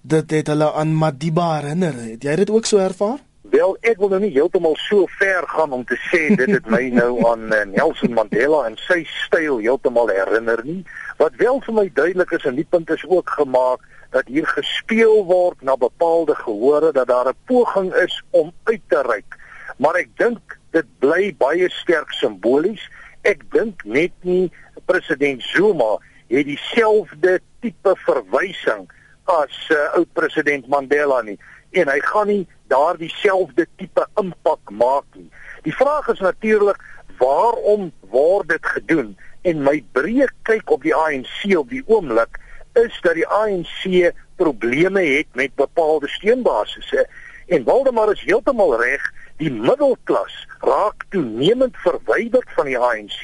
dit 0.07 0.31
het 0.31 0.47
hulle 0.47 0.73
aan 0.73 0.95
Madiba 0.95 1.57
herinner. 1.59 1.95
Het 1.95 2.23
jy 2.23 2.35
dit 2.43 2.51
ook 2.51 2.67
so 2.67 2.79
ervaar? 2.79 3.19
Wel, 3.51 3.77
ek 3.87 3.99
wil 4.03 4.11
nou 4.11 4.21
nie 4.23 4.33
heeltemal 4.35 4.75
so 4.89 5.07
ver 5.19 5.47
gaan 5.51 5.73
om 5.73 5.85
te 5.87 5.97
sê 6.09 6.29
dit 6.35 6.51
het 6.51 6.67
my 6.71 6.89
nou 6.95 7.13
aan 7.31 7.47
uh, 7.55 7.63
Nelson 7.73 8.15
Mandela 8.15 8.65
en 8.67 8.79
sy 8.87 9.01
styl 9.27 9.61
heeltemal 9.63 10.11
herinner 10.11 10.63
nie. 10.67 10.83
Wat 11.19 11.35
wel 11.43 11.61
vir 11.67 11.77
my 11.79 11.87
duidelik 11.95 12.35
is 12.39 12.47
en 12.47 12.59
die 12.59 12.67
punt 12.71 12.91
is 12.95 13.05
ook 13.07 13.31
gemaak 13.39 13.83
dat 14.15 14.29
hier 14.31 14.47
gespeel 14.47 15.25
word 15.27 15.63
na 15.67 15.77
bepaalde 15.79 16.35
gehore 16.39 16.93
dat 16.93 17.09
daar 17.11 17.31
'n 17.31 17.39
poging 17.47 17.95
is 18.03 18.23
om 18.31 18.53
uit 18.65 18.83
te 18.89 19.03
reik. 19.03 19.39
Maar 19.79 19.95
ek 20.03 20.11
dink 20.17 20.59
dit 20.71 20.87
bly 20.99 21.35
baie 21.39 21.71
sterk 21.71 22.13
simbolies. 22.13 22.83
Ek 23.23 23.43
dink 23.51 23.85
net 23.85 24.13
nie 24.21 24.51
president 24.87 25.43
Zuma 25.43 25.99
het 26.29 26.47
dieselfde 26.47 27.41
tipe 27.61 27.95
verwysing 28.07 28.87
as 29.27 29.55
uh, 29.71 29.99
oud 29.99 30.09
president 30.13 30.69
Mandela 30.69 31.23
nie 31.23 31.39
en 31.77 31.91
hy 31.91 31.99
gaan 32.09 32.31
nie 32.31 32.45
daardie 32.71 33.11
selfde 33.19 33.67
tipe 33.77 34.07
impak 34.21 34.71
maak 34.71 35.07
nie. 35.15 35.29
Die 35.67 35.75
vraag 35.75 36.09
is 36.09 36.23
natuurlik 36.25 36.79
waarom 37.19 37.91
word 38.13 38.49
dit 38.49 38.67
gedoen? 38.67 39.15
En 39.43 39.63
my 39.67 39.81
breë 39.97 40.29
kyk 40.49 40.71
op 40.71 40.83
die 40.87 40.95
ANC 40.95 41.45
op 41.59 41.71
die 41.71 41.83
oomblik 41.87 42.41
is 42.77 42.97
dat 43.03 43.17
die 43.19 43.27
ANC 43.27 44.13
probleme 44.37 45.03
het 45.03 45.29
met 45.35 45.55
bepaalde 45.57 46.09
steunbasisse 46.09 47.07
en 47.47 47.65
Waldemar 47.65 48.13
is 48.13 48.25
heeltemal 48.27 48.77
reg 48.81 49.05
die 49.41 49.53
middelklas 49.53 50.35
raak 50.65 51.05
toenemend 51.13 51.77
verwyderd 51.85 52.49
van 52.57 52.69
die 52.69 52.79
ANC 52.79 53.21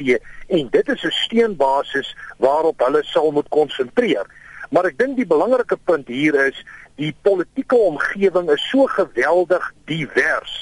en 0.49 0.69
dit 0.71 0.89
is 0.95 1.05
'n 1.05 1.17
steunbasis 1.25 2.15
waarop 2.39 2.81
hulle 2.85 3.03
sal 3.03 3.31
moet 3.33 3.49
konsentreer. 3.49 4.27
Maar 4.73 4.89
ek 4.89 4.95
dink 4.97 5.19
die 5.21 5.29
belangrike 5.29 5.77
punt 5.85 6.09
hier 6.09 6.37
is 6.47 6.57
die 6.97 7.11
politieke 7.27 7.77
omgewing 7.77 8.49
is 8.55 8.63
so 8.71 8.87
geweldig 8.89 9.65
divers 9.91 10.55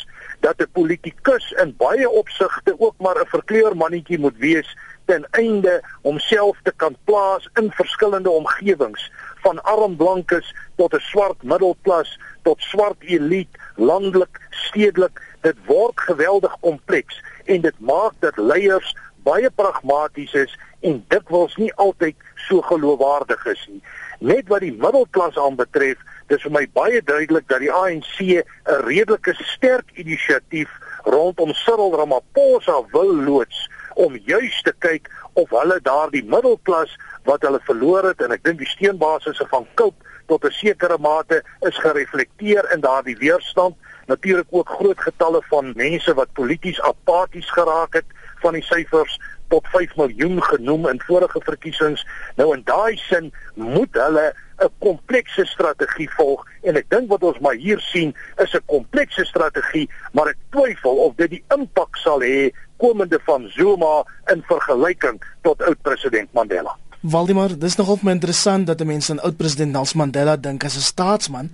dat 0.42 0.58
'n 0.58 0.72
politikus 0.72 1.52
in 1.62 1.76
baie 1.78 2.08
opsigte 2.08 2.74
ook 2.78 2.96
maar 2.98 3.20
'n 3.20 3.30
verkleurmannetjie 3.34 4.18
moet 4.18 4.38
wees 4.38 4.76
ten 5.04 5.26
einde 5.30 5.82
homself 6.02 6.58
te 6.62 6.72
kan 6.76 6.96
plaas 7.04 7.48
in 7.54 7.70
verskillende 7.70 8.30
omgewings 8.30 9.12
van 9.42 9.62
arm 9.62 9.96
blankes 9.96 10.54
tot 10.76 10.94
'n 10.94 11.06
swart 11.12 11.42
middelklas 11.42 12.18
tot 12.42 12.60
swart 12.60 13.00
elite 13.00 13.58
landelik 13.76 14.40
stedelik 14.50 15.22
dit 15.40 15.56
word 15.66 16.00
geweldig 16.00 16.56
kompleks 16.60 17.22
en 17.44 17.60
dit 17.60 17.78
maak 17.78 18.12
dat 18.18 18.36
leiers 18.36 18.96
baie 19.22 19.50
pragmaties 19.50 20.32
is 20.32 20.58
en 20.80 21.04
dikwels 21.08 21.56
nie 21.56 21.72
altyd 21.74 22.16
so 22.48 22.60
geloofwaardig 22.60 23.46
is 23.46 23.66
nie. 23.68 23.82
Net 24.20 24.50
wat 24.52 24.60
die 24.60 24.74
middelklas 24.76 25.38
aanbetref, 25.40 25.96
dis 26.28 26.42
vir 26.44 26.52
my 26.52 26.66
baie 26.76 27.00
duidelik 27.00 27.46
dat 27.48 27.62
die 27.64 27.72
ANC 27.72 28.18
'n 28.20 28.44
redelike 28.84 29.32
sterk 29.34 29.88
inisiatief 29.96 30.68
rondom 31.04 31.54
Cyril 31.54 31.96
Ramaphosa 31.96 32.82
wil 32.92 33.14
loods 33.16 33.68
om 33.94 34.16
juis 34.16 34.62
te 34.62 34.74
kyk 34.78 35.08
of 35.32 35.48
hulle 35.50 35.80
daardie 35.82 36.24
middelklas 36.24 36.92
wat 37.24 37.42
hulle 37.42 37.60
verloor 37.64 38.04
het 38.04 38.20
en 38.20 38.32
ek 38.36 38.44
dink 38.44 38.58
die 38.58 38.68
steunbasisse 38.68 39.46
van 39.48 39.66
Cope 39.74 40.04
tot 40.28 40.44
'n 40.44 40.52
sekere 40.52 40.98
mate 40.98 41.42
is 41.60 41.78
gereflekteer 41.78 42.72
in 42.72 42.80
daardie 42.80 43.16
weerstand. 43.16 43.74
Natuurlik 44.06 44.46
ook 44.50 44.68
groot 44.68 45.00
getalle 45.00 45.42
van 45.48 45.72
mense 45.76 46.14
wat 46.14 46.32
polities 46.32 46.80
apaties 46.80 47.50
geraak 47.50 47.94
het 47.94 48.08
van 48.42 48.52
die 48.52 48.62
syfers 48.62 49.18
tot 49.50 49.66
5 49.74 49.96
miljoen 49.98 50.38
genoem 50.42 50.88
in 50.88 51.02
vorige 51.06 51.40
verkiesings. 51.44 52.06
Nou 52.38 52.54
in 52.54 52.62
daai 52.64 52.96
sin 52.96 53.32
moet 53.54 53.98
hulle 53.98 54.32
'n 54.60 54.72
komplekse 54.78 55.44
strategie 55.46 56.08
volg 56.16 56.44
en 56.62 56.76
ek 56.76 56.88
dink 56.90 57.08
wat 57.08 57.22
ons 57.22 57.38
maar 57.38 57.54
hier 57.54 57.80
sien 57.80 58.14
is 58.36 58.54
'n 58.54 58.64
komplekse 58.66 59.24
strategie, 59.24 59.88
maar 60.12 60.28
ek 60.28 60.38
twyfel 60.50 60.96
of 61.06 61.16
dit 61.16 61.30
die 61.30 61.44
impak 61.56 61.96
sal 61.96 62.20
hê 62.20 62.50
komende 62.76 63.18
van 63.24 63.48
Zuma 63.48 64.04
in 64.32 64.42
vergelyking 64.42 65.20
tot 65.42 65.62
oud-president 65.62 66.32
Mandela. 66.32 66.76
Waldemar, 67.00 67.58
dis 67.58 67.76
nogal 67.76 67.98
my 68.02 68.12
interessant 68.12 68.66
dat 68.66 68.84
mense 68.84 69.12
aan 69.12 69.20
oud-president 69.20 69.72
Nelson 69.72 69.98
Mandela 69.98 70.36
dink 70.36 70.64
as 70.64 70.76
'n 70.76 70.80
staatsman 70.80 71.50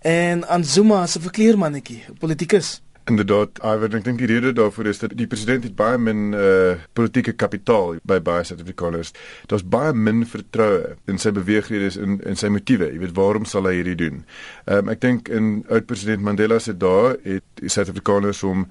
en 0.00 0.48
aan 0.48 0.64
Zuma 0.64 1.02
as 1.02 1.16
'n 1.16 1.20
verkleermannetjie, 1.20 2.04
politikus. 2.18 2.82
Inderdaad, 3.10 3.58
Iver, 3.66 3.96
ek 3.98 4.04
dink 4.06 4.20
die 4.22 4.28
rede 4.30 4.52
daarvoor 4.54 4.86
is 4.86 5.00
dat 5.02 5.16
die 5.18 5.26
president 5.26 5.64
het 5.66 5.74
baie 5.74 5.98
min 5.98 6.36
uh 6.38 6.76
politieke 6.94 7.32
kapitaal 7.34 7.96
by 8.06 8.20
baie 8.22 8.44
Suid-Afrikaners. 8.46 9.10
Daar's 9.50 9.64
baie 9.66 9.90
min 9.92 10.22
vertroue 10.28 10.94
in 11.10 11.18
sy 11.18 11.32
beweegreddes 11.34 11.98
en 11.98 12.20
in 12.28 12.38
sy 12.38 12.52
motiewe. 12.54 12.92
Jy 12.92 13.02
weet, 13.02 13.16
waarom 13.18 13.48
sal 13.48 13.66
hy 13.66 13.74
hierdie 13.80 13.98
doen? 14.04 14.22
Ehm 14.68 14.86
um, 14.86 14.94
ek 14.94 15.02
dink 15.02 15.32
in 15.34 15.52
oud 15.68 15.90
president 15.90 16.22
Mandela 16.22 16.60
se 16.62 16.76
dae 16.78 17.16
het 17.26 17.66
Suid-Afrikaners 17.66 18.44
hom 18.46 18.68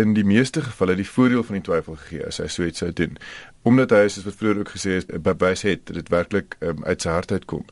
in 0.00 0.14
die 0.14 0.24
meeste 0.24 0.62
gevalle 0.62 0.94
die 0.96 1.08
voordeel 1.08 1.42
van 1.44 1.58
die 1.58 1.66
twyfel 1.66 1.98
gegee 2.04 2.22
as 2.30 2.38
hy 2.40 2.46
so 2.48 2.64
iets 2.64 2.80
sou 2.80 2.92
doen 2.96 3.18
omdat 3.62 3.94
hy 3.94 4.06
soos 4.10 4.26
wat 4.26 4.38
vroeër 4.40 4.62
ook 4.62 4.72
gesê 4.74 4.96
is 4.98 5.06
bewys 5.06 5.62
het 5.66 5.84
dat 5.86 5.98
dit 6.00 6.08
werklik 6.12 6.56
um, 6.60 6.82
uit 6.84 7.02
sy 7.02 7.14
hart 7.14 7.32
uitkom. 7.32 7.64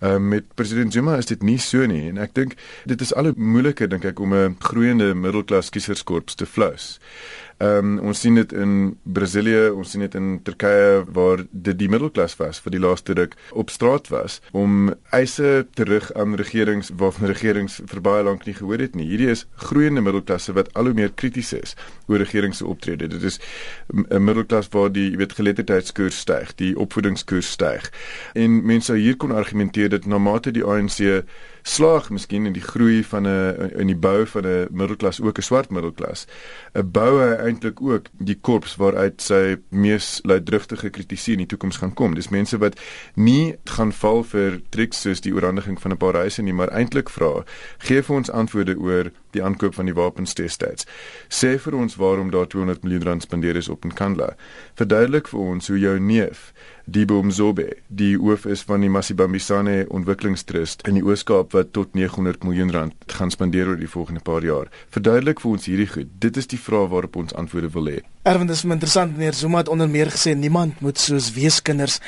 Ehm 0.00 0.14
um, 0.14 0.28
met 0.34 0.46
president 0.54 0.92
Zuma 0.92 1.16
is 1.20 1.28
dit 1.30 1.42
nie 1.42 1.58
so 1.58 1.86
nie 1.86 2.08
en 2.08 2.18
ek 2.18 2.34
dink 2.34 2.56
dit 2.88 3.00
is 3.00 3.14
al 3.14 3.30
hoe 3.30 3.34
moeiliker 3.36 3.88
dink 3.88 4.04
ek 4.04 4.20
om 4.20 4.34
'n 4.34 4.56
groeiende 4.58 5.14
middelklas 5.14 5.70
kieserskorps 5.70 6.34
te 6.34 6.46
flous. 6.46 6.98
Ehm 7.62 7.98
um, 7.98 7.98
ons 8.10 8.20
sien 8.20 8.34
dit 8.34 8.52
in 8.52 8.96
Brasilië, 9.02 9.70
ons 9.70 9.90
sien 9.90 10.00
dit 10.00 10.14
in 10.18 10.40
Turkye 10.42 11.04
waar 11.14 11.44
dit 11.50 11.78
die 11.78 11.88
middelklas 11.88 12.34
was 12.40 12.58
vir 12.64 12.74
die 12.74 12.80
laaste 12.82 13.14
ruk 13.14 13.36
op 13.52 13.70
straat 13.70 14.08
was 14.10 14.40
om 14.52 14.90
eise 15.14 15.66
terug 15.74 16.10
aan 16.18 16.34
regerings 16.34 16.90
waarvan 16.98 17.30
regerings 17.30 17.80
vir 17.86 18.00
baie 18.00 18.24
lank 18.26 18.46
nie 18.46 18.56
gehoor 18.58 18.82
het 18.82 18.94
nie. 18.98 19.06
Hierdie 19.06 19.30
is 19.30 19.46
groeiende 19.68 20.02
middelklasse 20.02 20.52
wat 20.52 20.72
al 20.74 20.90
hoe 20.90 20.94
meer 20.94 21.12
krities 21.14 21.52
is 21.52 21.76
oor 22.08 22.18
regerings 22.18 22.58
se 22.58 22.66
optrede. 22.66 23.06
Dit 23.08 23.22
is 23.22 23.38
'n 23.94 24.24
middelklas 24.24 24.68
waar 24.72 24.90
die 24.90 25.10
jy 25.10 25.16
weet 25.16 25.33
geletterdheidskoers 25.34 26.18
styg, 26.18 26.54
die 26.60 26.74
opvoedingskoers 26.78 27.50
styg. 27.50 27.90
En 28.32 28.60
mense 28.66 28.94
hier 28.94 29.16
kon 29.16 29.34
argumenteer 29.34 29.88
dat 29.88 30.06
na 30.06 30.18
mate 30.18 30.50
die 30.54 30.64
ANC 30.64 31.24
slaag 31.64 32.10
miskien 32.12 32.46
in 32.46 32.52
die 32.52 32.62
groei 32.62 33.00
van 33.04 33.26
'n 33.26 33.70
in 33.80 33.86
die 33.86 33.96
bou 33.96 34.26
van 34.26 34.46
'n 34.46 34.68
middelklas 34.70 35.20
ook 35.20 35.38
'n 35.38 35.42
swart 35.42 35.70
middelklas. 35.70 36.26
'n 36.74 36.90
Bou 36.90 37.20
hy 37.20 37.34
eintlik 37.34 37.80
ook 37.80 38.06
die 38.12 38.38
korps 38.40 38.76
waaruit 38.76 39.22
sy 39.22 39.56
mees 39.68 40.20
luidrugtige 40.22 40.90
kritisie 40.90 41.32
in 41.32 41.38
die 41.38 41.46
toekoms 41.46 41.76
gaan 41.76 41.94
kom. 41.94 42.14
Dis 42.14 42.28
mense 42.28 42.58
wat 42.58 42.80
nie 43.14 43.56
gaan 43.64 43.92
val 43.92 44.22
vir 44.22 44.60
triks 44.68 45.00
soos 45.00 45.20
die 45.20 45.32
oorhandiging 45.32 45.80
van 45.80 45.90
'n 45.92 45.96
paar 45.96 46.14
reise 46.14 46.42
nie, 46.42 46.52
maar 46.52 46.68
eintlik 46.68 47.10
vra, 47.10 47.44
gee 47.78 48.02
vir 48.02 48.16
ons 48.16 48.30
antwoorde 48.30 48.78
oor 48.78 49.10
die 49.30 49.42
aankoop 49.42 49.74
van 49.74 49.84
die 49.84 49.94
wapens 49.94 50.34
destyds. 50.34 50.86
Sê 51.28 51.58
vir 51.58 51.74
ons 51.74 51.96
waarom 51.96 52.30
daar 52.30 52.46
200 52.46 52.82
miljoen 52.82 53.02
rand 53.02 53.22
spandeer 53.22 53.56
is 53.56 53.68
op 53.68 53.84
Nkandla. 53.84 54.36
Verduidelik 54.74 55.28
vir 55.28 55.40
ons 55.40 55.68
hoe 55.68 55.78
jou 55.78 56.00
neef 56.00 56.52
Dibo 56.86 57.22
Mzobe, 57.22 57.78
die 57.88 58.18
hoof 58.20 58.42
is 58.44 58.60
van 58.68 58.82
die 58.84 58.90
Masibambisane 58.92 59.86
Ontwikkelingstrust 59.88 60.82
in 60.84 60.98
die 60.98 61.02
Oos-Kaap 61.06 61.54
wat 61.56 61.70
tot 61.72 61.94
900 61.96 62.42
miljoen 62.44 62.72
rand 62.74 63.14
gaan 63.16 63.30
spandeer 63.32 63.70
oor 63.70 63.78
die 63.80 63.88
volgende 63.88 64.20
paar 64.20 64.44
jaar. 64.44 64.68
Verduidelik 64.92 65.40
vir 65.40 65.50
ons 65.54 65.64
hierdie 65.64 65.86
goed. 65.88 66.10
Dit 66.20 66.36
is 66.36 66.50
die 66.52 66.58
vraag 66.60 66.90
waarop 66.92 67.16
ons 67.16 67.32
antwoorde 67.40 67.70
wil 67.72 67.88
hê. 67.88 67.96
Erwin, 68.28 68.50
dis 68.52 68.66
interessant 68.68 69.16
meneer 69.16 69.32
Zuma 69.32 69.62
het 69.62 69.70
onder 69.72 69.88
meer 69.88 70.12
gesê 70.12 70.34
niemand 70.36 70.82
moet 70.84 71.00
soos 71.00 71.30
weeskinders 71.32 72.02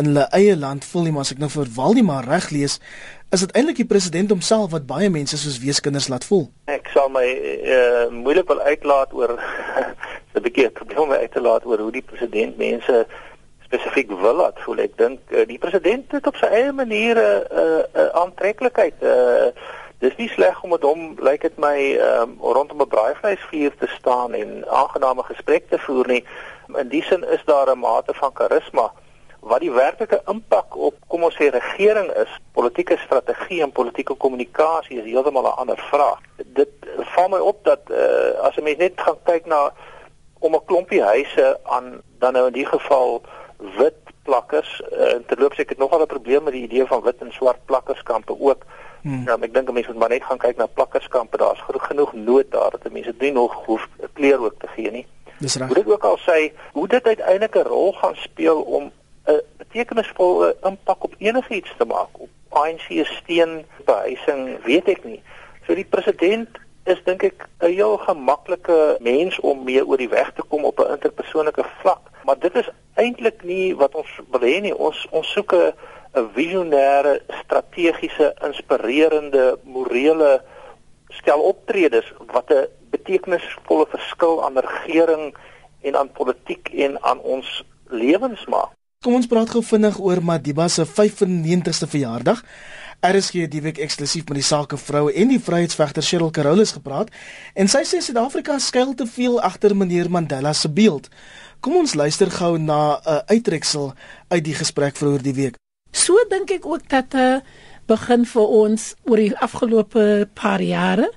in 0.00 0.08
hulle 0.08 0.24
eie 0.32 0.54
land 0.56 0.86
voel 0.88 1.04
nie, 1.10 1.12
maar 1.12 1.28
as 1.28 1.34
ek 1.34 1.42
nou 1.42 1.50
vir 1.52 1.68
Waldemar 1.76 2.24
reg 2.24 2.48
lees, 2.56 2.78
is 3.36 3.44
dit 3.44 3.52
eintlik 3.52 3.82
die 3.82 3.88
president 3.90 4.32
homself 4.32 4.72
wat 4.72 4.88
baie 4.88 5.10
mense 5.12 5.36
soos 5.36 5.58
weeskinders 5.60 6.08
laat 6.08 6.24
voel. 6.24 6.46
Ek 6.72 6.88
sal 6.96 7.12
my 7.12 7.26
uh, 7.28 8.08
moeilik 8.08 8.48
wil 8.48 8.64
uitlaat 8.64 9.12
oor 9.12 9.36
'n 10.32 10.40
bietjie 10.40 10.70
probleme 10.72 11.20
uit 11.20 11.32
te 11.36 11.44
laat 11.44 11.68
oor 11.68 11.84
hoe 11.84 11.92
die 11.92 12.04
president 12.08 12.56
mense 12.56 13.04
spesifiek 13.72 14.10
wil 14.20 14.34
laat 14.34 14.58
voel. 14.60 14.84
Ek 14.84 14.96
dink 15.00 15.32
uh, 15.32 15.46
die 15.48 15.58
president 15.58 16.12
het 16.12 16.26
op 16.28 16.36
sy 16.36 16.48
eie 16.52 16.72
manier 16.72 17.16
'n 17.16 17.44
uh, 17.48 17.80
uh, 17.96 18.08
aantreklikheid. 18.20 19.00
Uh, 19.00 19.48
dis 20.04 20.16
nie 20.16 20.28
sleg 20.28 20.62
om 20.62 20.74
met 20.74 20.82
hom 20.82 21.16
lyk 21.22 21.42
dit 21.42 21.56
my 21.56 21.96
um, 21.96 22.36
rondom 22.40 22.82
'n 22.82 22.88
braaivleisvuur 22.88 23.72
te 23.78 23.88
staan 23.96 24.34
en 24.34 24.64
aangename 24.68 25.22
gesprekke 25.22 25.68
te 25.68 25.78
voer 25.78 26.06
nie. 26.06 26.24
In 26.76 26.88
die 26.88 27.02
sin 27.02 27.24
is 27.24 27.44
daar 27.44 27.70
'n 27.70 27.78
mate 27.78 28.14
van 28.14 28.32
karisma 28.32 28.92
wat 29.40 29.60
die 29.60 29.72
werklike 29.72 30.22
impak 30.26 30.76
op 30.76 30.94
kom 31.08 31.24
ons 31.24 31.34
sê 31.34 31.50
regering 31.50 32.10
is, 32.14 32.30
politieke 32.52 32.96
strategie 32.98 33.62
en 33.62 33.72
politieke 33.72 34.14
kommunikasie 34.14 34.98
is 34.98 35.10
heeltemal 35.10 35.42
'n 35.42 35.58
ander 35.62 35.80
vraag. 35.90 36.20
Dit 36.36 36.70
val 37.14 37.28
my 37.28 37.38
op 37.38 37.64
dat 37.64 37.80
uh, 37.90 38.38
as 38.46 38.56
'n 38.56 38.62
mens 38.62 38.78
net 38.78 39.00
gaan 39.00 39.18
kyk 39.24 39.46
na 39.46 39.72
om 40.38 40.54
'n 40.54 40.64
klompie 40.64 41.02
huise 41.02 41.58
aan 41.62 42.02
dan 42.18 42.32
nou 42.32 42.46
in 42.46 42.52
die 42.52 42.66
geval 42.66 43.22
wit 43.76 43.98
plakkers 44.22 44.82
uh, 44.92 45.18
terloops 45.26 45.58
ek 45.58 45.68
het 45.68 45.78
nogal 45.78 46.02
'n 46.02 46.06
probleem 46.06 46.42
met 46.42 46.52
die 46.52 46.62
idee 46.62 46.86
van 46.86 47.02
wit 47.02 47.18
en 47.18 47.32
swart 47.32 47.64
plakkerskampe 47.64 48.34
ook. 48.40 48.62
Hmm. 49.02 49.24
Nou 49.24 49.40
ek 49.40 49.54
dink 49.54 49.72
mense 49.72 49.90
moet 49.90 49.98
maar 49.98 50.08
net 50.08 50.24
gaan 50.24 50.38
kyk 50.38 50.56
na 50.56 50.66
plakkerskampe. 50.66 51.36
Daar's 51.36 51.62
genoeg 51.66 52.12
nood 52.12 52.50
daar 52.50 52.70
dat 52.70 52.92
mense 52.92 53.14
nie 53.18 53.32
nog 53.32 53.64
hoef 53.66 53.88
kleur 54.12 54.40
ook 54.40 54.58
te 54.58 54.66
gee 54.66 54.90
nie. 54.90 55.06
Dis 55.38 55.56
reg. 55.56 55.68
Moet 55.68 55.78
ek 55.78 55.90
ook 55.90 56.04
al 56.04 56.18
sê 56.18 56.52
hoe 56.72 56.88
dit 56.88 57.06
uiteindelik 57.06 57.56
'n 57.56 57.68
rol 57.68 57.92
gaan 57.92 58.16
speel 58.16 58.60
om 58.60 58.92
'n 59.26 59.40
betekenisvolle 59.56 60.56
impak 60.62 61.04
op 61.04 61.14
enigiets 61.18 61.74
te 61.78 61.84
maak 61.84 62.08
op 62.12 62.28
ANC 62.48 63.04
steen 63.04 63.64
behuising, 63.84 64.62
weet 64.64 64.88
ek 64.88 65.04
nie. 65.04 65.22
So 65.66 65.74
die 65.74 65.88
president 65.88 66.48
is 66.84 67.02
dink 67.04 67.22
ek 67.22 67.48
'n 67.60 67.72
heel 67.72 67.96
gemaklike 67.96 68.96
mens 69.00 69.40
om 69.40 69.64
mee 69.64 69.86
oor 69.86 69.96
die 69.96 70.08
weg 70.08 70.32
te 70.32 70.42
kom 70.42 70.64
op 70.64 70.78
'n 70.78 70.92
interpersoonlike 70.92 71.64
vlak, 71.80 72.10
maar 72.24 72.38
dit 72.38 72.54
is 72.56 72.68
eintlik 72.94 73.42
nie 73.42 73.74
wat 73.76 73.94
ons 73.94 74.10
wil 74.30 74.40
hê 74.40 74.60
nie. 74.60 74.74
Ons 74.74 75.06
ons 75.10 75.32
soek 75.32 75.52
'n 75.52 76.28
visionêre, 76.34 77.20
strategiese, 77.44 78.34
inspirerende, 78.44 79.58
morele 79.64 80.42
stel 81.08 81.40
optredes 81.40 82.12
wat 82.32 82.50
'n 82.50 82.68
betekenisvolle 82.90 83.86
verskil 83.86 84.44
aan 84.44 84.58
regering 84.58 85.34
en 85.82 85.96
aan 85.96 86.12
politiek 86.12 86.68
en 86.68 87.02
aan 87.02 87.20
ons 87.20 87.64
lewens 87.88 88.44
maak. 88.46 88.81
Kom 89.02 89.16
ons 89.18 89.26
praat 89.26 89.50
gou 89.50 89.58
vinnig 89.66 89.96
oor 89.98 90.20
Madiba 90.22 90.68
se 90.70 90.84
95ste 90.86 91.88
verjaardag. 91.90 92.38
RSG 93.02 93.40
het 93.42 93.50
die 93.50 93.62
week 93.64 93.80
eksklusief 93.82 94.28
met 94.28 94.38
die 94.38 94.44
sakevrou 94.46 95.08
en 95.10 95.32
die 95.32 95.40
vryheidsvegter 95.42 96.06
Cheryl 96.06 96.30
Carolus 96.30 96.76
gepraat 96.76 97.10
en 97.58 97.66
sy 97.66 97.80
sê 97.82 97.98
Suid-Afrika 97.98 98.60
skuil 98.62 98.94
te 98.94 99.08
veel 99.10 99.40
agter 99.42 99.74
meneer 99.74 100.06
Mandela 100.06 100.52
se 100.54 100.70
beeld. 100.70 101.10
Kom 101.58 101.80
ons 101.80 101.96
luister 101.98 102.30
gou 102.30 102.52
na 102.58 102.78
'n 102.94 103.02
uh, 103.02 103.18
uittreksel 103.34 103.92
uit 104.28 104.44
die 104.44 104.54
gesprek 104.54 104.94
vroeër 104.94 105.22
die 105.22 105.34
week. 105.34 105.58
So 105.90 106.14
dink 106.30 106.54
ek 106.54 106.66
ook 106.66 106.86
dat 106.86 107.10
'n 107.14 107.18
uh, 107.18 107.40
begin 107.90 108.22
vir 108.24 108.46
ons 108.46 108.94
oor 109.10 109.16
die 109.16 109.38
afgelope 109.38 110.28
paar 110.34 110.62
jare 110.62 111.10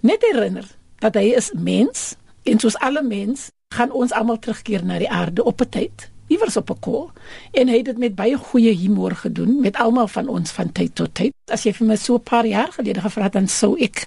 net 0.00 0.22
herinner 0.26 0.66
dat 0.98 1.14
hy 1.14 1.38
is 1.38 1.52
mens 1.54 2.16
en 2.42 2.58
soos 2.58 2.78
alle 2.78 3.02
mens 3.02 3.50
gaan 3.70 3.92
ons 3.92 4.12
almal 4.12 4.38
terugkeer 4.38 4.82
na 4.84 4.98
die 4.98 5.10
aarde 5.10 5.44
op 5.44 5.60
'n 5.62 5.70
tyd 5.70 6.17
iewers 6.28 6.56
op 6.56 6.70
'n 6.70 6.80
kol 6.80 7.10
en 7.52 7.68
hy 7.68 7.76
het 7.76 7.84
dit 7.84 7.98
met 7.98 8.14
baie 8.14 8.36
goeie 8.36 8.74
humor 8.76 9.16
gedoen 9.16 9.60
met 9.60 9.76
almal 9.76 10.08
van 10.08 10.28
ons 10.28 10.50
van 10.50 10.72
tyd 10.72 10.94
tot 10.94 11.14
tyd. 11.14 11.32
As 11.50 11.62
jy 11.62 11.72
vir 11.72 11.86
my 11.86 11.96
so 11.96 12.14
'n 12.14 12.22
paar 12.22 12.46
jaar 12.46 12.72
gelede 12.72 13.00
gevra 13.00 13.22
het 13.22 13.32
dan 13.32 13.48
sou 13.48 13.76
ek 13.78 14.06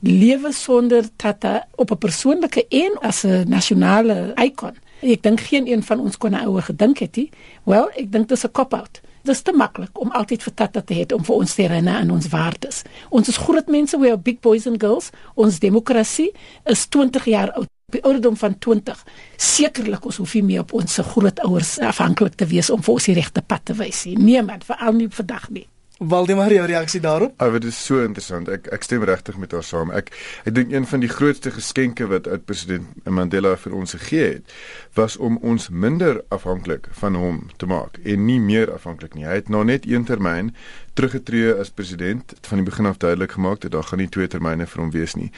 lewe 0.00 0.52
sonder 0.52 1.04
Tata 1.16 1.66
op 1.74 1.90
'n 1.90 1.98
persoonlike 1.98 2.66
en 2.68 2.98
as 3.00 3.24
'n 3.24 3.48
nasionale 3.48 4.32
ikon. 4.36 4.74
Ek 5.00 5.22
dink 5.22 5.40
geen 5.40 5.66
een 5.66 5.82
van 5.82 6.00
ons 6.00 6.16
kon 6.16 6.30
nou 6.30 6.46
ouer 6.46 6.62
gedink 6.62 6.98
het 6.98 7.16
nie. 7.16 7.30
Wel, 7.64 7.88
ek 7.90 8.12
dink 8.12 8.28
dit 8.28 8.36
is 8.36 8.44
'n 8.44 8.52
cop-out. 8.52 9.00
Dit 9.22 9.34
is 9.34 9.42
te 9.42 9.52
maklik 9.52 9.98
om 9.98 10.10
altyd 10.10 10.42
vir 10.42 10.54
Tata 10.54 10.80
te 10.80 10.94
hê 10.94 11.12
om 11.14 11.24
vir 11.24 11.34
ons 11.34 11.54
te 11.54 11.62
herinner 11.62 11.94
aan 11.94 12.10
ons 12.10 12.28
waardes. 12.28 12.82
Ons 13.08 13.28
is 13.28 13.36
groot 13.36 13.68
mense, 13.68 13.98
we 13.98 14.08
are 14.08 14.18
big 14.18 14.40
boys 14.40 14.66
and 14.66 14.80
girls. 14.80 15.10
Ons 15.34 15.58
demokrasie 15.58 16.32
is 16.64 16.86
20 16.86 17.24
jaar 17.24 17.52
oud 17.52 17.66
op 17.86 17.92
die 17.92 18.02
ouderdom 18.02 18.36
van 18.36 18.58
20 18.58 19.02
sekerlik 19.36 20.04
ons 20.04 20.16
hoef 20.18 20.32
nie 20.34 20.42
meer 20.42 20.64
op 20.64 20.72
ons 20.74 20.96
grootouers 21.06 21.76
afhanklik 21.86 22.34
te 22.34 22.48
wees 22.50 22.66
om 22.74 22.80
vir 22.82 22.96
ons 22.96 23.04
die 23.06 23.14
regte 23.14 23.42
pad 23.46 23.62
te 23.70 23.76
wys 23.78 24.00
nie. 24.08 24.16
Niemand 24.18 24.64
veral 24.66 24.96
nie 24.98 25.06
vandag 25.06 25.44
nie. 25.54 25.62
Waldemar, 25.98 26.52
jou 26.52 26.66
reaksie 26.66 27.00
daarop? 27.00 27.32
Ah, 27.40 27.52
dit 27.52 27.64
is 27.64 27.84
so 27.84 28.02
interessant. 28.04 28.50
Ek 28.52 28.66
ek 28.68 28.82
stem 28.84 29.04
regtig 29.08 29.38
met 29.40 29.54
haar 29.56 29.64
saam. 29.64 29.88
Ek 29.96 30.10
ek 30.44 30.52
dink 30.58 30.74
een 30.74 30.84
van 30.84 31.00
die 31.00 31.08
grootste 31.08 31.48
geskenke 31.54 32.04
wat 32.10 32.28
uit 32.28 32.44
president 32.44 33.08
Mandela 33.08 33.54
vir 33.56 33.72
ons 33.72 33.96
gegee 33.96 34.26
het, 34.34 34.52
was 34.92 35.16
om 35.16 35.38
ons 35.40 35.70
minder 35.72 36.20
afhanklik 36.28 36.90
van 37.00 37.16
hom 37.16 37.40
te 37.56 37.64
maak 37.66 37.96
en 38.04 38.26
nie 38.28 38.36
meer 38.40 38.74
afhanklik 38.74 39.16
nie. 39.16 39.24
Hy 39.24 39.40
het 39.40 39.48
nou 39.48 39.64
net 39.64 39.88
een 39.88 40.04
termyn 40.04 40.52
teruggetree 41.00 41.54
as 41.56 41.72
president 41.72 42.36
van 42.44 42.60
die 42.60 42.68
begin 42.68 42.92
af 42.92 43.00
duidelik 43.00 43.32
gemaak 43.32 43.64
dat 43.64 43.72
daar 43.72 43.88
gaan 43.88 44.04
nie 44.04 44.12
twee 44.12 44.28
termyne 44.28 44.68
vir 44.68 44.82
hom 44.82 44.92
wees 44.92 45.16
nie. 45.16 45.30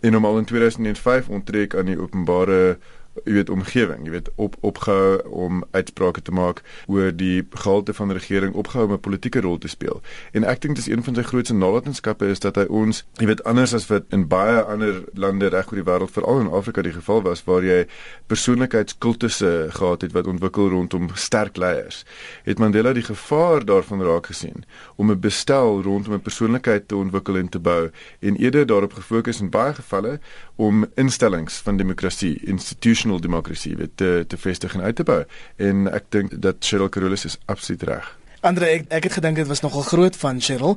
En 0.00 0.16
om 0.16 0.24
al 0.24 0.40
in 0.40 0.48
2005 0.48 1.28
onttrek 1.28 1.76
aan 1.76 1.92
die 1.92 2.00
openbare 2.00 2.78
jy 3.24 3.32
weet 3.32 3.50
omgewing, 3.50 4.04
jy 4.04 4.10
weet 4.10 4.28
op 4.36 4.56
opgehou 4.60 5.22
om 5.30 5.64
uitsprake 5.70 6.22
te 6.22 6.32
maak 6.32 6.62
oor 6.86 7.12
die 7.16 7.46
gehalte 7.50 7.94
van 7.94 8.08
die 8.08 8.18
regering 8.18 8.54
opgehou 8.54 8.86
om 8.86 8.92
'n 8.92 9.00
politieke 9.00 9.40
rol 9.40 9.58
te 9.58 9.68
speel. 9.68 10.02
En 10.32 10.44
ek 10.44 10.60
dink 10.60 10.76
dis 10.76 10.86
een 10.86 11.02
van 11.02 11.14
sy 11.14 11.22
grootste 11.22 11.54
nalatenskappe 11.54 12.26
is 12.26 12.40
dat 12.40 12.56
hy 12.56 12.64
ons, 12.68 13.04
jy 13.18 13.26
weet 13.26 13.44
anders 13.44 13.74
as 13.74 13.86
wat 13.86 14.04
in 14.10 14.28
baie 14.28 14.60
ander 14.62 15.04
lande 15.14 15.48
reg 15.48 15.70
oor 15.72 15.82
die 15.82 15.90
wêreld 15.90 16.10
veral 16.10 16.40
in 16.40 16.50
Afrika 16.50 16.82
die 16.82 16.92
geval 16.92 17.22
was 17.22 17.44
waar 17.44 17.64
jy 17.64 17.86
persoonlikheidskultusse 18.26 19.66
gehad 19.70 20.00
het 20.02 20.12
wat 20.12 20.26
ontwikkel 20.26 20.68
rondom 20.68 21.08
sterk 21.14 21.56
leiers. 21.56 22.04
Het 22.44 22.58
Mandela 22.58 22.92
die 22.92 23.02
gevaar 23.02 23.64
daarvan 23.64 24.02
raak 24.02 24.26
gesien 24.26 24.64
om 24.96 25.10
'n 25.10 25.20
bestel 25.20 25.82
rondom 25.82 26.14
'n 26.14 26.22
persoonlikheid 26.22 26.88
te 26.88 26.96
ontwikkel 26.96 27.36
en 27.36 27.48
te 27.48 27.58
bou 27.58 27.90
en 28.20 28.36
eerder 28.36 28.66
daarop 28.66 28.92
gefokus 28.92 29.40
in 29.40 29.50
baie 29.50 29.74
gevalle 29.74 30.20
om 30.56 30.86
instellings 30.94 31.54
van 31.56 31.76
demokrasie, 31.76 32.40
institutional 32.44 33.20
demokrasie 33.20 33.76
weet 33.76 33.96
te 33.96 34.24
te 34.28 34.36
vestig 34.36 34.74
en 34.74 34.80
uit 34.80 34.96
te 34.96 35.02
bou. 35.02 35.24
En 35.56 35.92
ek 35.92 36.04
dink 36.08 36.42
dat 36.42 36.56
Cheryl 36.60 36.88
Carolus 36.88 37.24
is 37.24 37.38
absoluut 37.44 37.82
reg. 37.82 38.18
Andre 38.40 38.66
ek 38.66 38.84
ek 38.88 39.02
het 39.02 39.12
gedink 39.12 39.36
dit 39.36 39.46
was 39.46 39.60
nogal 39.60 39.82
groot 39.82 40.16
van 40.16 40.40
Cheryl 40.40 40.76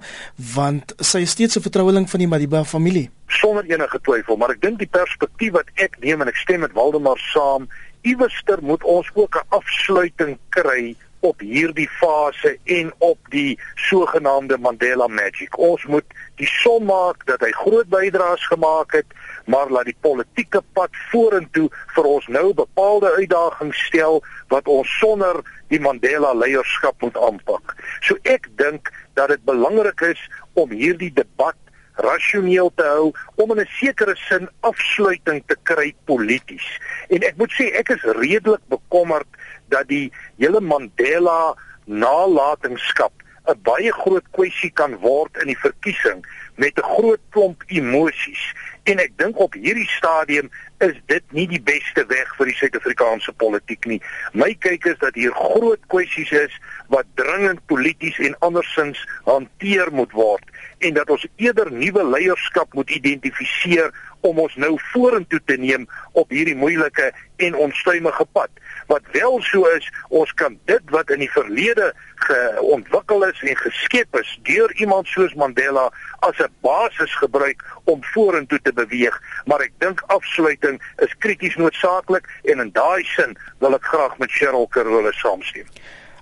want 0.53 0.93
sy 0.97 1.19
is 1.19 1.29
steeds 1.29 1.57
'n 1.57 1.61
vertroueling 1.61 2.09
van 2.09 2.19
die 2.19 2.27
Madiba 2.27 2.63
familie. 2.63 3.09
Sonder 3.27 3.63
enige 3.65 3.99
twyfel, 4.01 4.37
maar 4.37 4.49
ek 4.49 4.61
dink 4.61 4.79
die 4.79 4.87
perspektief 4.91 5.51
wat 5.51 5.69
ek 5.75 5.99
neem 5.99 6.21
en 6.21 6.27
ek 6.27 6.35
stem 6.35 6.59
met 6.59 6.71
Waldemar 6.73 7.17
saam, 7.17 7.67
iewerster 8.01 8.57
moet 8.61 8.83
ons 8.83 9.09
ook 9.13 9.35
'n 9.35 9.47
afsluiting 9.49 10.37
kry 10.49 10.95
op 11.19 11.39
hierdie 11.43 11.89
fase 11.99 12.57
en 12.63 12.91
op 12.97 13.17
die 13.33 13.59
sogenaamde 13.89 14.57
Mandela 14.57 15.07
Magic. 15.07 15.57
Ons 15.57 15.85
moet 15.85 16.05
die 16.39 16.47
som 16.47 16.85
maak 16.87 17.25
dat 17.27 17.43
hy 17.43 17.51
groot 17.59 17.89
bydraes 17.91 18.45
gemaak 18.47 18.95
het, 18.95 19.15
maar 19.45 19.71
laat 19.71 19.89
die 19.89 19.97
politieke 20.01 20.61
pad 20.73 20.95
vorentoe 21.11 21.67
vir 21.95 22.09
ons 22.09 22.27
nou 22.31 22.53
bepaalde 22.53 23.11
uitdagings 23.19 23.85
stel 23.89 24.21
wat 24.53 24.67
ons 24.71 24.91
sonder 24.99 25.41
die 25.69 25.81
Mandela 25.81 26.33
leierskap 26.33 27.01
moet 27.03 27.17
aanpak. 27.17 27.75
So 28.01 28.17
ek 28.23 28.47
dink 28.61 28.91
dat 29.19 29.33
dit 29.33 29.43
belangrik 29.43 30.01
is 30.13 30.21
om 30.53 30.71
hierdie 30.71 31.11
debat 31.13 31.57
rasioneel 31.99 32.71
te 32.75 32.85
hou 32.87 33.11
om 33.35 33.51
in 33.51 33.59
'n 33.59 33.67
sekere 33.79 34.15
sin 34.15 34.47
afsluiting 34.59 35.43
te 35.47 35.55
kry 35.63 35.93
polities. 36.05 36.67
En 37.09 37.23
ek 37.23 37.35
moet 37.37 37.51
sê 37.51 37.75
ek 37.75 37.89
is 37.89 38.03
redelik 38.03 38.63
bekommerd 38.67 39.27
dat 39.69 39.87
die 39.87 40.11
hele 40.37 40.61
Mandela 40.61 41.55
nalatenskap 41.85 43.13
'n 43.49 43.61
baie 43.63 43.91
groot 43.91 44.25
kwessie 44.31 44.71
kan 44.71 44.95
word 45.01 45.37
in 45.41 45.47
die 45.49 45.57
verkiesing 45.57 46.25
met 46.55 46.77
'n 46.77 46.89
groot 46.95 47.21
klomp 47.29 47.63
emosies 47.67 48.43
en 48.83 48.99
ek 48.99 49.13
dink 49.17 49.39
op 49.39 49.53
hierdie 49.53 49.89
stadium 49.89 50.49
is 50.79 50.95
dit 51.11 51.23
nie 51.35 51.47
die 51.47 51.61
beste 51.61 52.05
weg 52.07 52.29
vir 52.37 52.49
die 52.49 52.55
Suid-Afrikaanse 52.55 53.33
politiek 53.41 53.85
nie. 53.85 53.99
My 54.33 54.53
kyk 54.65 54.85
is 54.85 54.99
dat 55.03 55.17
hier 55.19 55.33
groot 55.35 55.81
kwessies 55.91 56.31
is 56.31 56.55
wat 56.87 57.05
dringend 57.19 57.65
polities 57.65 58.19
en 58.19 58.37
andersins 58.39 59.01
hanteer 59.27 59.91
moet 59.91 60.11
word 60.11 60.45
en 60.79 60.93
dat 60.93 61.09
ons 61.09 61.27
eerder 61.35 61.71
nuwe 61.71 62.05
leierskap 62.05 62.73
moet 62.73 62.89
identifiseer 62.89 63.91
om 64.21 64.39
ons 64.39 64.55
nou 64.55 64.73
vorentoe 64.91 65.39
te 65.45 65.57
neem 65.57 65.87
op 66.11 66.29
hierdie 66.29 66.55
moeilike 66.55 67.11
en 67.37 67.55
onstuimige 67.55 68.25
pad. 68.31 68.49
Wat 68.87 69.01
wel 69.11 69.41
so 69.41 69.67
is, 69.77 69.85
ons 70.09 70.33
kan 70.33 70.57
dit 70.65 70.93
wat 70.93 71.11
in 71.13 71.21
die 71.23 71.31
verlede 71.31 71.91
geontwikkel 72.25 73.25
is 73.27 73.43
en 73.45 73.61
geskep 73.61 74.19
is 74.19 74.31
deur 74.47 74.73
iemand 74.81 75.07
soos 75.07 75.35
Mandela 75.39 75.89
as 76.25 76.39
'n 76.39 76.51
basis 76.61 77.15
gebruik 77.15 77.63
om 77.83 78.03
vorentoe 78.13 78.59
te 78.61 78.73
beweeg, 78.73 79.21
maar 79.45 79.61
ek 79.61 79.71
dink 79.77 80.03
afsluiting 80.07 80.81
is 80.97 81.15
krities 81.17 81.55
noodsaaklik 81.55 82.25
en 82.43 82.59
in 82.59 82.71
daai 82.71 83.03
sin 83.03 83.37
wil 83.59 83.73
ek 83.73 83.83
graag 83.83 84.17
met 84.17 84.31
Cheryl 84.31 84.67
Carolus 84.67 85.19
saamstem. 85.19 85.65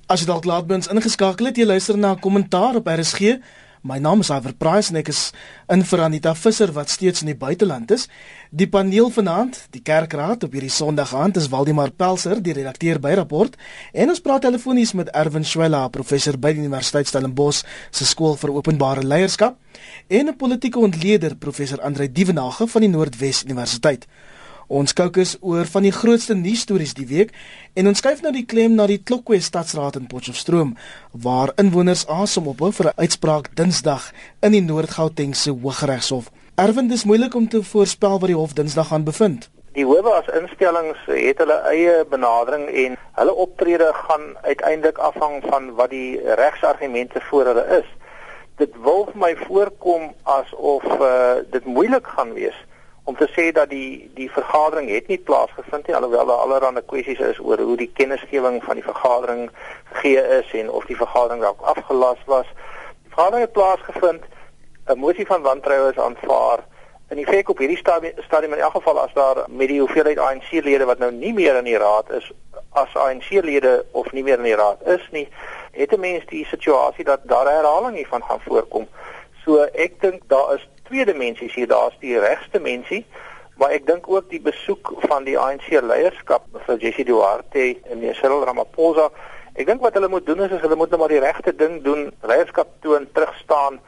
As 0.08 0.20
jy 0.20 0.28
dalk 0.28 0.46
laat 0.46 0.68
bins 0.68 0.88
ingeskakel 0.88 1.46
het, 1.46 1.58
jy 1.58 1.66
luister 1.66 1.98
na 1.98 2.12
'n 2.12 2.20
kommentaar 2.20 2.76
op 2.76 2.88
RSG. 2.88 3.40
My 3.86 4.00
naam 4.02 4.24
is 4.24 4.32
Iver 4.34 4.56
Price 4.58 4.90
en 4.90 4.98
ek 4.98 5.12
is 5.12 5.20
in 5.70 5.84
vir 5.86 6.02
Anita 6.02 6.32
Visser 6.34 6.72
wat 6.74 6.90
steeds 6.90 7.22
in 7.22 7.30
die 7.30 7.38
buiteland 7.38 7.92
is. 7.94 8.08
Die 8.50 8.66
paneel 8.68 9.12
vanaand, 9.14 9.60
die 9.76 9.84
kerkraad 9.86 10.48
op 10.48 10.56
hierdie 10.58 10.72
Sondag 10.74 11.14
aand 11.14 11.38
is 11.38 11.50
Waldemar 11.54 11.92
Pelser, 11.94 12.42
die 12.42 12.56
redakteur 12.58 12.98
by 13.04 13.14
Rapport, 13.20 13.54
en 13.94 14.10
ons 14.10 14.24
praat 14.24 14.48
telefonies 14.48 14.96
met 14.98 15.12
Erwin 15.14 15.46
Swela, 15.46 15.84
professor 15.94 16.40
by 16.42 16.56
die 16.56 16.66
Universiteit 16.66 17.12
Stellenbosch 17.12 17.62
se 17.92 18.08
skool 18.10 18.34
vir 18.42 18.56
openbare 18.56 19.06
leierskap, 19.06 19.60
en 20.10 20.30
'n 20.30 20.38
politieke 20.38 20.80
ontleder, 20.80 21.36
professor 21.36 21.82
Andre 21.82 22.10
Dievenage 22.12 22.68
van 22.68 22.82
die 22.82 22.90
Noordwes 22.90 23.44
Universiteit. 23.44 24.08
Ons 24.68 24.92
kookus 24.92 25.38
oor 25.40 25.64
van 25.72 25.86
die 25.88 25.94
grootste 25.96 26.36
nuusstories 26.36 26.92
die 26.98 27.06
week 27.08 27.30
en 27.80 27.88
ons 27.88 28.02
skuif 28.04 28.20
nou 28.20 28.34
die 28.36 28.44
klem 28.44 28.74
na 28.76 28.84
die 28.92 29.00
Klokwe 29.00 29.40
Stadsraad 29.40 29.96
in 29.96 30.10
Potchefstroom 30.12 30.74
waar 31.24 31.54
inwoners 31.56 32.04
asem 32.12 32.50
ophou 32.52 32.74
vir 32.76 32.90
'n 32.92 33.00
uitspraak 33.00 33.56
Dinsdag 33.56 34.12
in 34.44 34.52
die 34.52 34.62
Noord-Gautengse 34.62 35.56
Hooggeregshof. 35.56 36.28
Erwin, 36.58 36.90
dis 36.90 37.06
moeilik 37.06 37.34
om 37.36 37.48
te 37.48 37.64
voorspel 37.64 38.20
wat 38.20 38.28
die 38.28 38.36
hof 38.36 38.54
Dinsdag 38.54 38.88
gaan 38.88 39.06
bevind. 39.06 39.50
Die 39.72 39.86
howe 39.86 40.12
as 40.12 40.28
instellings 40.36 41.00
het 41.06 41.38
hulle 41.38 41.60
eie 41.72 42.06
benadering 42.10 42.68
en 42.68 42.98
hulle 43.12 43.34
optrede 43.34 43.92
gaan 43.94 44.36
uiteindelik 44.42 44.98
afhang 44.98 45.44
van 45.48 45.76
wat 45.76 45.90
die 45.90 46.20
regsargumente 46.36 47.22
voor 47.30 47.46
hulle 47.46 47.66
is. 47.80 47.88
Dit 48.58 48.76
wil 48.84 49.06
vir 49.06 49.18
my 49.18 49.36
voorkom 49.48 50.12
asof 50.24 50.84
uh, 51.00 51.36
dit 51.52 51.66
moeilik 51.66 52.08
gaan 52.08 52.34
wees 52.34 52.67
om 53.08 53.16
te 53.16 53.28
sê 53.32 53.52
dat 53.56 53.70
die 53.70 54.10
die 54.16 54.28
vergadering 54.32 54.90
het 54.92 55.08
nie 55.08 55.18
plaasgevind 55.30 55.88
nie 55.88 55.96
alhoewel 55.96 56.26
daar 56.28 56.42
allerlei 56.44 56.82
kwessies 56.92 57.20
is 57.20 57.38
oor 57.40 57.62
hoe 57.70 57.78
die 57.80 57.92
kennisgewing 58.00 58.58
van 58.64 58.76
die 58.76 58.84
vergadering 58.84 59.46
gegee 59.92 60.24
is 60.40 60.52
en 60.62 60.72
of 60.80 60.86
die 60.90 60.98
vergadering 61.00 61.42
dalk 61.42 61.62
afgelas 61.74 62.20
was. 62.26 62.50
Die 63.04 63.14
vergadering 63.14 63.46
het 63.46 63.56
plaasgevind. 63.60 64.28
'n 64.88 65.00
Motie 65.00 65.26
van 65.26 65.42
wantroue 65.42 65.92
is 65.92 66.00
aanvaar. 66.00 66.60
In 67.10 67.18
effek 67.24 67.50
op 67.50 67.58
hierdie 67.58 67.80
stadium 68.28 68.54
in 68.54 68.60
elk 68.60 68.76
geval 68.76 69.00
as 69.00 69.14
daar 69.14 69.44
met 69.48 69.68
die 69.68 69.80
hoeveelheid 69.80 70.20
ANC-lede 70.20 70.86
wat 70.86 71.00
nou 71.00 71.12
nie 71.12 71.34
meer 71.34 71.56
in 71.56 71.64
die 71.64 71.78
raad 71.78 72.12
is 72.12 72.32
as 72.72 72.96
ANC-lede 72.96 73.86
of 73.92 74.12
nie 74.12 74.24
meer 74.24 74.38
in 74.38 74.50
die 74.52 74.56
raad 74.56 74.84
is 74.86 75.08
nie, 75.12 75.28
het 75.72 75.92
'n 75.96 76.00
mens 76.00 76.26
die 76.26 76.46
situasie 76.46 77.04
dat 77.04 77.20
daar 77.24 77.48
herhaling 77.48 77.96
hiervan 77.96 78.24
gaan 78.24 78.42
voorkom. 78.48 78.88
So 79.46 79.64
ek 79.64 80.02
dink 80.02 80.22
daar 80.28 80.54
is 80.54 80.68
twee 80.88 81.06
dimensies 81.06 81.54
hier. 81.54 81.68
Daar's 81.68 81.98
die 82.00 82.20
regste 82.20 82.60
mensie, 82.60 83.06
maar 83.58 83.74
ek 83.76 83.88
dink 83.88 84.08
ook 84.10 84.30
die 84.30 84.42
besoek 84.42 84.94
van 85.08 85.26
die 85.28 85.38
ANC 85.40 85.70
leierskap 85.82 86.46
vir 86.66 86.78
Jesse 86.78 87.04
Duarte 87.04 87.66
en 87.90 88.00
meneer 88.00 88.16
Cyril 88.16 88.46
Ramaphosa. 88.46 89.10
Ek 89.58 89.66
dink 89.66 89.82
wat 89.82 89.96
hulle 89.98 90.10
moet 90.10 90.26
doen 90.26 90.44
is, 90.46 90.52
is 90.54 90.62
hulle 90.62 90.78
moet 90.78 90.92
net 90.92 90.98
nou 90.98 91.00
maar 91.02 91.14
die 91.16 91.24
regte 91.24 91.54
ding 91.56 91.80
doen, 91.84 92.12
leierskap 92.30 92.76
toon, 92.86 93.08
terugstaan, 93.14 93.80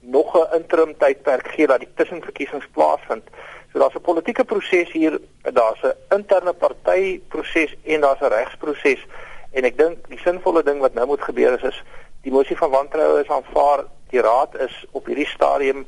nog 0.00 0.36
'n 0.36 0.54
interim 0.54 0.94
tydperk 0.98 1.48
gee 1.48 1.66
dat 1.66 1.80
die 1.80 1.92
tussenverkiesings 1.94 2.68
plaasvind. 2.72 3.24
So 3.72 3.78
daar's 3.78 3.94
'n 3.94 4.00
politieke 4.00 4.44
proses 4.44 4.92
hier, 4.92 5.20
daar's 5.42 5.82
'n 5.82 5.94
interne 6.14 6.52
partyproses 6.52 7.74
en 7.84 8.00
daar's 8.00 8.20
'n 8.20 8.32
regsproses. 8.38 9.06
En 9.52 9.64
ek 9.64 9.78
dink 9.78 10.08
die 10.08 10.18
sinvolle 10.18 10.62
ding 10.62 10.80
wat 10.80 10.94
nou 10.94 11.06
moet 11.06 11.22
gebeur 11.22 11.52
is 11.52 11.62
is 11.62 11.82
die 12.22 12.32
mosie 12.32 12.56
van 12.56 12.70
wantroue 12.70 13.20
is 13.20 13.28
aanvaar. 13.28 13.84
Die 14.10 14.20
raad 14.20 14.56
is 14.60 14.84
op 14.90 15.06
hierdie 15.06 15.26
stadium 15.26 15.86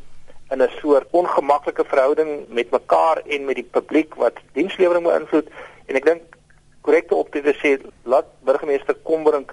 in 0.51 0.63
'n 0.63 0.71
soort 0.81 1.07
ongemaklike 1.11 1.85
verhouding 1.85 2.31
met 2.49 2.71
mekaar 2.71 3.23
en 3.27 3.45
met 3.45 3.55
die 3.55 3.69
publiek 3.71 4.15
wat 4.15 4.37
dienslewering 4.53 5.05
beïnvloed 5.05 5.49
en 5.87 5.97
ek 5.97 6.05
dink 6.05 6.23
korrekte 6.81 7.15
optrede 7.15 7.55
sê 7.63 7.77
laat 8.03 8.27
burgemeester 8.45 8.95
Kombrink 9.03 9.53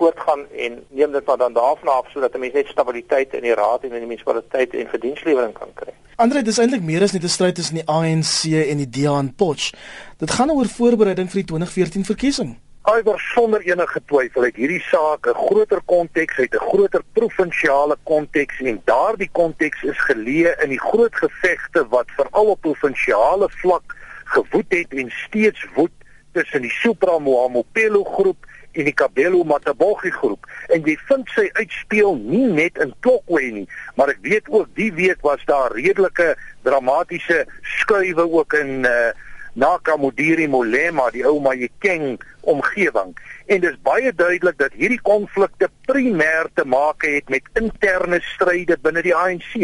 voortgaan 0.00 0.46
en 0.66 0.84
neem 0.88 1.12
dit 1.12 1.26
maar 1.26 1.36
dan 1.36 1.52
daarvan 1.52 1.88
af 1.88 2.10
sodat 2.10 2.34
'n 2.34 2.40
mens 2.40 2.52
net 2.52 2.66
stabiliteit 2.66 3.34
in 3.34 3.42
die 3.42 3.54
raad 3.54 3.82
en 3.82 3.92
in 3.92 3.98
die 3.98 4.06
munisipaliteit 4.06 4.74
en 4.74 4.88
vir 4.88 5.00
dienslewering 5.00 5.52
kan 5.52 5.72
kry. 5.74 5.92
Andre, 6.16 6.42
dis 6.42 6.58
eintlik 6.58 6.82
meer 6.82 7.02
as 7.02 7.12
net 7.12 7.22
'n 7.22 7.28
stryd 7.28 7.54
tussen 7.54 7.74
die 7.74 7.88
ANC 7.88 8.44
en 8.70 8.76
die 8.76 8.90
DA 8.96 9.18
in 9.18 9.34
Potch. 9.34 9.72
Dit 10.18 10.30
gaan 10.30 10.50
oor 10.50 10.66
voorbereiding 10.66 11.28
vir 11.30 11.40
die 11.42 11.50
2014 11.52 12.04
verkiesing. 12.04 12.58
Iwer 12.90 13.20
sonder 13.22 13.60
enige 13.62 14.00
twyfel 14.10 14.48
het 14.48 14.56
hierdie 14.58 14.82
saak 14.82 15.26
'n 15.30 15.36
groter 15.46 15.80
konteks, 15.86 16.36
het 16.36 16.54
'n 16.54 16.66
groter 16.70 17.02
provinsiale 17.12 17.96
konteks 18.02 18.60
en 18.60 18.80
daardie 18.84 19.28
konteks 19.32 19.82
is 19.82 20.00
geleë 20.08 20.54
in 20.64 20.68
die 20.74 20.80
groot 20.80 21.14
gevegte 21.14 21.86
wat 21.88 22.10
veral 22.16 22.50
op 22.54 22.60
provinsiale 22.60 23.48
vlak 23.62 23.94
gewoed 24.24 24.66
het 24.68 24.94
en 24.94 25.10
steeds 25.10 25.66
woed 25.74 25.94
tussen 26.32 26.62
die 26.62 26.70
Supra 26.70 27.18
Mohamopelo 27.18 28.04
groep 28.04 28.46
en 28.72 28.84
die 28.84 28.94
Kabelo 28.94 29.44
Matabogi 29.44 30.10
groep. 30.10 30.46
En 30.68 30.82
jy 30.82 30.96
vind 31.06 31.28
sy 31.28 31.50
uitspeel 31.52 32.16
nie 32.16 32.46
net 32.46 32.78
in 32.78 32.94
Klokwe 33.00 33.42
nie 33.42 33.68
maar 33.94 34.08
ek 34.08 34.22
weet 34.22 34.48
ook 34.48 34.68
die 34.74 34.92
week 34.92 35.20
was 35.20 35.44
daar 35.44 35.72
redelike 35.72 36.36
dramatiese 36.62 37.46
skuwe 37.62 38.30
ook 38.30 38.52
in 38.52 38.84
uh, 38.84 39.10
Nakamodiri 39.54 40.46
Molema 40.48 41.08
die 41.10 41.24
ou 41.26 41.40
Mayekeng 41.42 42.20
omgewing. 42.40 43.14
En 43.50 43.60
dis 43.60 43.76
baie 43.82 44.12
duidelik 44.14 44.58
dat 44.60 44.76
hierdie 44.78 45.00
konflikte 45.02 45.68
primêr 45.90 46.46
te 46.54 46.64
maak 46.64 47.02
het 47.06 47.28
met 47.28 47.48
interne 47.58 48.20
stryde 48.30 48.78
binne 48.82 49.02
die 49.02 49.14
ANC 49.16 49.56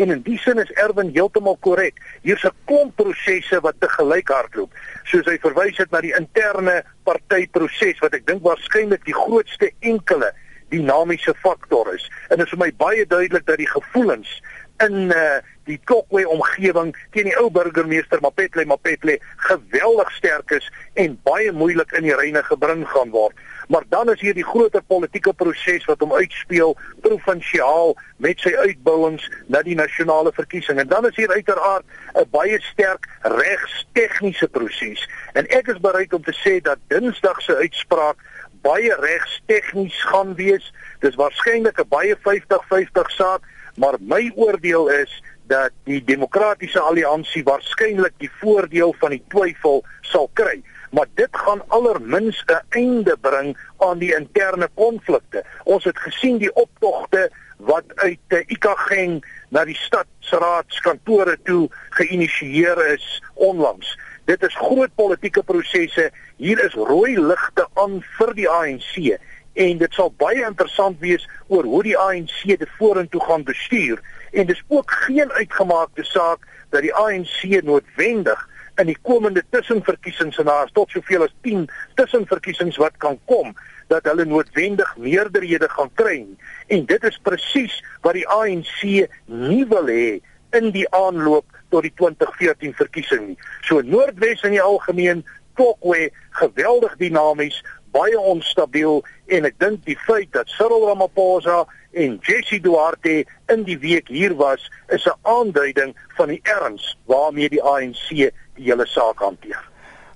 en 0.00 0.14
in 0.16 0.22
die 0.24 0.38
sin 0.40 0.62
is 0.62 0.72
Erwin 0.80 1.12
heeltemal 1.12 1.58
korrek. 1.60 2.00
Hier's 2.22 2.44
'n 2.44 2.56
klomp 2.64 2.96
prosesse 2.96 3.60
wat 3.60 3.80
te 3.80 3.88
gelyk 3.88 4.28
hardloop. 4.28 4.72
Soos 5.04 5.26
hy 5.26 5.38
verwys 5.38 5.76
het 5.76 5.90
na 5.90 6.00
die 6.00 6.16
interne 6.16 6.82
partyproses 7.04 8.00
wat 8.00 8.14
ek 8.14 8.26
dink 8.26 8.42
waarskynlik 8.42 9.04
die 9.04 9.14
grootste 9.14 9.70
enkele 9.80 10.32
dinamiese 10.68 11.34
faktor 11.34 11.94
is. 11.94 12.10
En 12.28 12.38
dit 12.38 12.46
is 12.46 12.52
vir 12.52 12.58
my 12.58 12.72
baie 12.76 13.06
duidelik 13.06 13.46
dat 13.46 13.60
die 13.60 13.68
gevoelens 13.68 14.40
in 14.84 15.10
uh, 15.12 15.40
die 15.68 15.78
Kokwe 15.88 16.24
omgewing 16.28 16.92
teen 17.14 17.28
die 17.30 17.36
ou 17.40 17.48
burgemeester 17.52 18.20
Mapetle 18.24 18.66
Mapetle 18.68 19.16
geweldig 19.48 20.10
sterk 20.18 20.52
is 20.58 20.66
en 21.00 21.16
baie 21.26 21.52
moeilik 21.52 21.92
in 21.96 22.06
die 22.08 22.16
reine 22.16 22.42
gebring 22.44 22.84
gaan 22.92 23.12
word. 23.14 23.36
Maar 23.72 23.86
dan 23.88 24.10
is 24.12 24.20
hier 24.20 24.36
die 24.36 24.44
groter 24.44 24.82
politieke 24.82 25.32
proses 25.32 25.86
wat 25.88 26.02
hom 26.04 26.12
uitspeel 26.12 26.74
provinsiaal 27.06 27.94
met 28.24 28.42
sy 28.44 28.52
uitbouings 28.60 29.24
na 29.48 29.62
die 29.64 29.76
nasionale 29.78 30.32
verkiesing. 30.36 30.82
En 30.82 30.90
dan 30.90 31.08
is 31.08 31.16
hier 31.16 31.32
uiteraard 31.32 31.84
'n 32.14 32.28
baie 32.30 32.60
sterk 32.60 33.08
regstegniese 33.22 34.48
proses. 34.48 35.08
En 35.32 35.48
ek 35.48 35.68
is 35.68 35.80
bereid 35.80 36.12
om 36.12 36.22
te 36.22 36.36
sê 36.44 36.60
dat 36.60 36.78
Dinsdag 36.88 37.40
se 37.40 37.56
uitspraak 37.56 38.20
baie 38.62 38.94
regstegnies 39.00 39.96
gaan 40.04 40.34
wees. 40.34 40.72
Dis 41.00 41.14
waarskynlik 41.14 41.80
'n 41.80 41.88
baie 41.88 42.16
50-50 42.16 43.10
saak 43.10 43.42
maar 43.76 43.96
my 44.00 44.32
oordeel 44.34 44.88
is 44.88 45.22
dat 45.46 45.70
die 45.84 46.00
demokratiese 46.04 46.80
alliansie 46.80 47.42
waarskynlik 47.44 48.14
die 48.22 48.30
voordeel 48.40 48.94
van 48.98 49.10
die 49.16 49.22
twyfel 49.28 49.82
sal 50.00 50.30
kry. 50.32 50.62
Maar 50.94 51.06
dit 51.14 51.36
gaan 51.36 51.62
allermins 51.68 52.44
'n 52.46 52.62
einde 52.68 53.16
bring 53.20 53.56
aan 53.78 53.98
die 53.98 54.14
interne 54.16 54.68
konflikte. 54.74 55.44
Ons 55.64 55.84
het 55.84 55.98
gesien 55.98 56.38
die 56.38 56.54
optogte 56.54 57.30
wat 57.56 57.84
uit 57.94 58.18
die 58.28 58.44
Ikageng 58.46 59.24
na 59.48 59.64
die 59.64 59.78
stadsraadskantore 59.78 61.38
toe 61.42 61.68
geïnisieer 61.90 62.86
is 62.92 63.22
onlangs. 63.34 63.98
Dit 64.24 64.42
is 64.42 64.56
groot 64.56 64.94
politieke 64.94 65.42
prosesse. 65.42 66.10
Hier 66.36 66.64
is 66.64 66.72
rooi 66.72 67.20
ligte 67.20 67.68
aan 67.74 68.02
vir 68.18 68.34
die 68.34 68.48
ANC 68.48 69.18
en 69.54 69.78
dit 69.78 69.92
sal 69.94 70.10
baie 70.18 70.42
interessant 70.46 70.98
wees 71.02 71.26
oor 71.46 71.66
hoe 71.68 71.82
die 71.86 71.96
ANC 71.98 72.42
dit 72.46 72.70
vorentoe 72.78 73.22
gaan 73.24 73.46
bestuur 73.46 74.02
en 74.32 74.46
dis 74.46 74.62
ook 74.68 74.90
geen 75.06 75.30
uitgemaakte 75.32 76.04
saak 76.04 76.46
dat 76.74 76.82
die 76.82 76.94
ANC 76.94 77.62
noodwendig 77.62 78.40
in 78.82 78.90
die 78.90 78.98
komende 79.06 79.44
tussenverkiesings 79.54 80.40
en 80.42 80.50
daar 80.50 80.66
is 80.66 80.74
tot 80.74 80.90
soveel 80.90 81.26
as 81.28 81.34
10 81.46 81.68
tussenverkiesings 81.94 82.80
wat 82.82 82.96
kan 82.98 83.18
kom 83.30 83.54
dat 83.92 84.06
hulle 84.10 84.24
noodwendig 84.26 84.96
meerderhede 84.96 85.68
gaan 85.70 85.90
kry 85.94 86.24
en 86.66 86.86
dit 86.90 87.10
is 87.10 87.18
presies 87.22 87.76
wat 88.02 88.18
die 88.18 88.26
ANC 88.28 88.80
nie 89.26 89.64
wil 89.70 89.90
hê 89.90 90.18
in 90.58 90.70
die 90.74 90.86
aanloop 90.94 91.46
tot 91.74 91.86
die 91.86 91.92
2014 91.98 92.74
verkiesing 92.78 93.24
nie. 93.32 93.38
So 93.66 93.82
Noordwes 93.82 94.44
in 94.46 94.54
die 94.54 94.62
algemeen 94.62 95.24
Tokwe 95.58 96.08
geweldig 96.40 96.96
dinamies, 96.98 97.60
baie 97.94 98.18
onstabiel 98.18 99.02
en 99.30 99.46
ek 99.48 99.58
dink 99.62 99.84
die 99.88 99.98
feit 100.06 100.32
dat 100.34 100.50
Cyril 100.50 100.88
Ramaphosa 100.88 101.62
en 101.94 102.18
Jesse 102.26 102.58
Duarte 102.60 103.22
in 103.52 103.62
die 103.68 103.78
week 103.78 104.10
hier 104.10 104.34
was 104.36 104.66
is 104.88 105.06
'n 105.06 105.18
aanduiding 105.22 105.94
van 106.16 106.28
die 106.28 106.40
erns 106.42 106.96
waarmee 107.06 107.48
die 107.48 107.62
ANC 107.62 108.08
die 108.10 108.32
hele 108.56 108.86
saak 108.86 109.18
hanteer. 109.18 109.62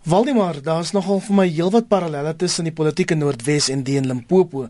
Waldemar, 0.08 0.62
daar's 0.62 0.92
nogal 0.92 1.20
vir 1.20 1.34
my 1.34 1.44
heelwat 1.48 1.88
parallelle 1.88 2.36
tussen 2.36 2.64
die 2.64 2.72
politieke 2.72 3.14
Noordwes 3.14 3.68
en 3.68 3.82
die 3.84 3.96
in 4.00 4.06
Limpopo. 4.06 4.68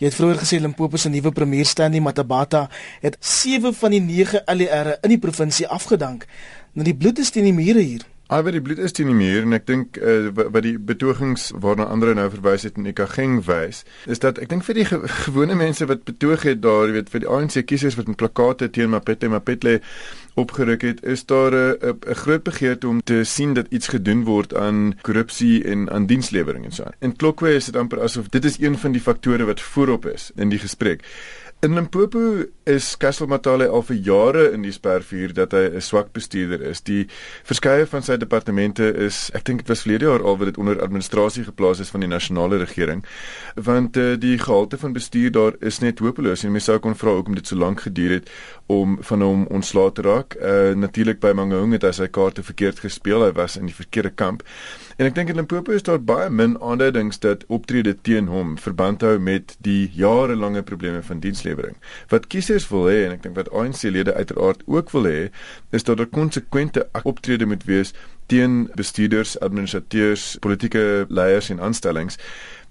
Jy 0.00 0.06
het 0.06 0.16
vroeër 0.16 0.38
gesê 0.40 0.60
Limpopo 0.60 0.96
se 0.96 1.10
nuwe 1.12 1.32
premier 1.36 1.66
Stanley 1.68 2.00
Matabata 2.00 2.68
het 3.02 3.16
7 3.20 3.74
van 3.74 3.90
die 3.90 4.00
9 4.00 4.40
LERre 4.46 4.96
in 5.02 5.12
die 5.12 5.18
provinsie 5.18 5.68
afgedank. 5.68 6.24
Nou 6.72 6.86
die 6.86 6.96
bloed 6.96 7.18
is 7.18 7.30
teen 7.30 7.50
die 7.50 7.52
mure 7.52 7.82
hier. 7.82 8.06
Wat 8.30 8.52
die 8.54 8.60
bloed 8.62 8.78
is 8.78 8.92
teen 8.94 9.08
die 9.10 9.14
muur 9.18 9.42
en 9.42 9.56
ek 9.56 9.64
dink 9.66 9.96
uh, 9.98 10.30
wat 10.38 10.62
die 10.62 10.76
betogings 10.78 11.48
waarna 11.64 11.88
ander 11.90 12.12
nou 12.14 12.28
verwys 12.30 12.62
het 12.62 12.76
in 12.78 12.86
Ikageng 12.86 13.40
wys, 13.48 13.80
is 14.06 14.22
dat 14.22 14.38
ek 14.38 14.52
dink 14.52 14.62
vir 14.68 14.78
die 14.78 14.84
ge 14.86 15.00
gewone 15.24 15.56
mense 15.58 15.88
wat 15.90 16.04
betoog 16.06 16.46
het 16.46 16.60
daar, 16.62 16.86
jy 16.86 17.00
weet 17.00 17.10
vir 17.10 17.24
die 17.24 17.28
ANC 17.28 17.58
kiesers 17.66 17.98
wat 17.98 18.06
met 18.06 18.20
plakate 18.22 18.70
teen 18.70 18.92
Mapete 18.94 19.26
Mapetle 19.32 19.80
opgeruk 20.38 20.86
het, 20.86 21.02
is 21.02 21.26
daar 21.26 21.50
'n 21.50 21.74
'n 21.90 22.14
groot 22.22 22.46
begeerte 22.46 22.88
om 22.88 23.02
te 23.02 23.24
sien 23.24 23.54
dat 23.58 23.66
iets 23.74 23.90
gedoen 23.90 24.22
word 24.24 24.54
aan 24.54 24.94
korrupsie 25.02 25.64
en 25.64 25.90
aan 25.90 26.06
dienslewering 26.06 26.64
en 26.64 26.72
so. 26.72 26.86
En 27.00 27.16
Klokwe 27.16 27.54
is 27.54 27.66
dit 27.66 27.76
amper 27.76 28.00
asof 28.00 28.30
dit 28.30 28.44
is 28.44 28.60
een 28.60 28.78
van 28.78 28.92
die 28.92 29.02
faktore 29.02 29.44
wat 29.44 29.60
voorop 29.60 30.06
is 30.06 30.30
in 30.36 30.48
die 30.48 30.58
gesprek. 30.58 31.02
In 31.60 31.74
Limpopo 31.74 32.46
is 32.70 32.96
Castle 32.96 33.26
Matale 33.26 33.66
al 33.68 33.82
vir 33.82 33.96
jare 34.06 34.44
in 34.54 34.62
die 34.62 34.72
spervuur 34.72 35.32
dat 35.34 35.52
hy 35.52 35.64
'n 35.74 35.80
swak 35.80 36.12
bestuurder 36.12 36.62
is. 36.62 36.80
Die 36.80 37.06
verskeie 37.44 37.86
van 37.86 38.02
sy 38.02 38.16
departemente 38.16 38.94
is, 39.06 39.30
ek 39.34 39.44
dink 39.44 39.58
dit 39.58 39.68
was 39.68 39.82
verlede 39.82 40.06
jaar 40.06 40.22
al 40.22 40.38
wat 40.38 40.46
dit 40.46 40.58
onder 40.58 40.82
administrasie 40.82 41.44
geplaas 41.44 41.80
is 41.80 41.90
van 41.90 42.00
die 42.00 42.08
nasionale 42.08 42.58
regering, 42.58 43.04
want 43.56 43.96
uh, 43.96 44.16
die 44.16 44.38
gehalte 44.38 44.78
van 44.78 44.92
bestuur 44.92 45.32
daar 45.32 45.54
is 45.60 45.80
net 45.80 45.98
hopeloos 45.98 46.44
en 46.44 46.52
mense 46.52 46.70
sou 46.70 46.78
kon 46.78 46.94
vra 46.94 47.10
hoekom 47.10 47.34
dit 47.34 47.46
so 47.46 47.56
lank 47.56 47.80
geduur 47.80 48.10
het 48.10 48.30
om 48.66 48.98
van 49.02 49.22
hom 49.22 49.46
ontslae 49.46 49.92
te 49.92 50.02
raak. 50.02 50.36
Uh 50.38 50.74
natuurlik 50.74 51.18
by 51.20 51.32
Mangaung 51.34 51.72
het 51.72 51.82
hy 51.82 51.90
sy 51.96 52.06
kaarte 52.06 52.42
verkeerd 52.46 52.78
gespeel. 52.84 53.24
Hy 53.24 53.32
was 53.34 53.56
in 53.58 53.66
die 53.66 53.74
verkeerde 53.74 54.12
kamp. 54.14 54.44
En 55.00 55.08
ek 55.08 55.14
dink 55.16 55.32
in 55.32 55.38
Limpopo 55.40 55.72
is 55.72 55.82
daar 55.86 55.98
baie 55.98 56.28
min 56.30 56.58
aanduidings 56.60 57.18
dat 57.24 57.46
optrede 57.48 57.94
teen 58.06 58.28
hom 58.28 58.56
verband 58.60 59.02
hou 59.02 59.16
met 59.18 59.56
die 59.64 59.90
jarelange 59.96 60.62
probleme 60.62 61.02
van 61.02 61.22
dienslewering. 61.24 61.78
Wat 62.12 62.28
kiesers 62.30 62.59
wil 62.68 62.88
hê 62.90 63.04
en 63.06 63.16
ek 63.16 63.22
dink 63.22 63.36
wat 63.36 63.50
ANC-lede 63.50 64.14
uiteraard 64.14 64.62
ook 64.66 64.90
wil 64.90 65.08
hê, 65.08 65.30
is 65.70 65.82
dat 65.82 65.96
daar 65.96 66.06
konsekwente 66.06 66.88
optrede 67.02 67.46
moet 67.46 67.64
wees 67.64 67.94
teen 68.26 68.70
bestuurders, 68.74 69.38
administrateurs, 69.40 70.36
politieke 70.40 71.06
leiers 71.08 71.50
en 71.50 71.60
aanstellings 71.60 72.18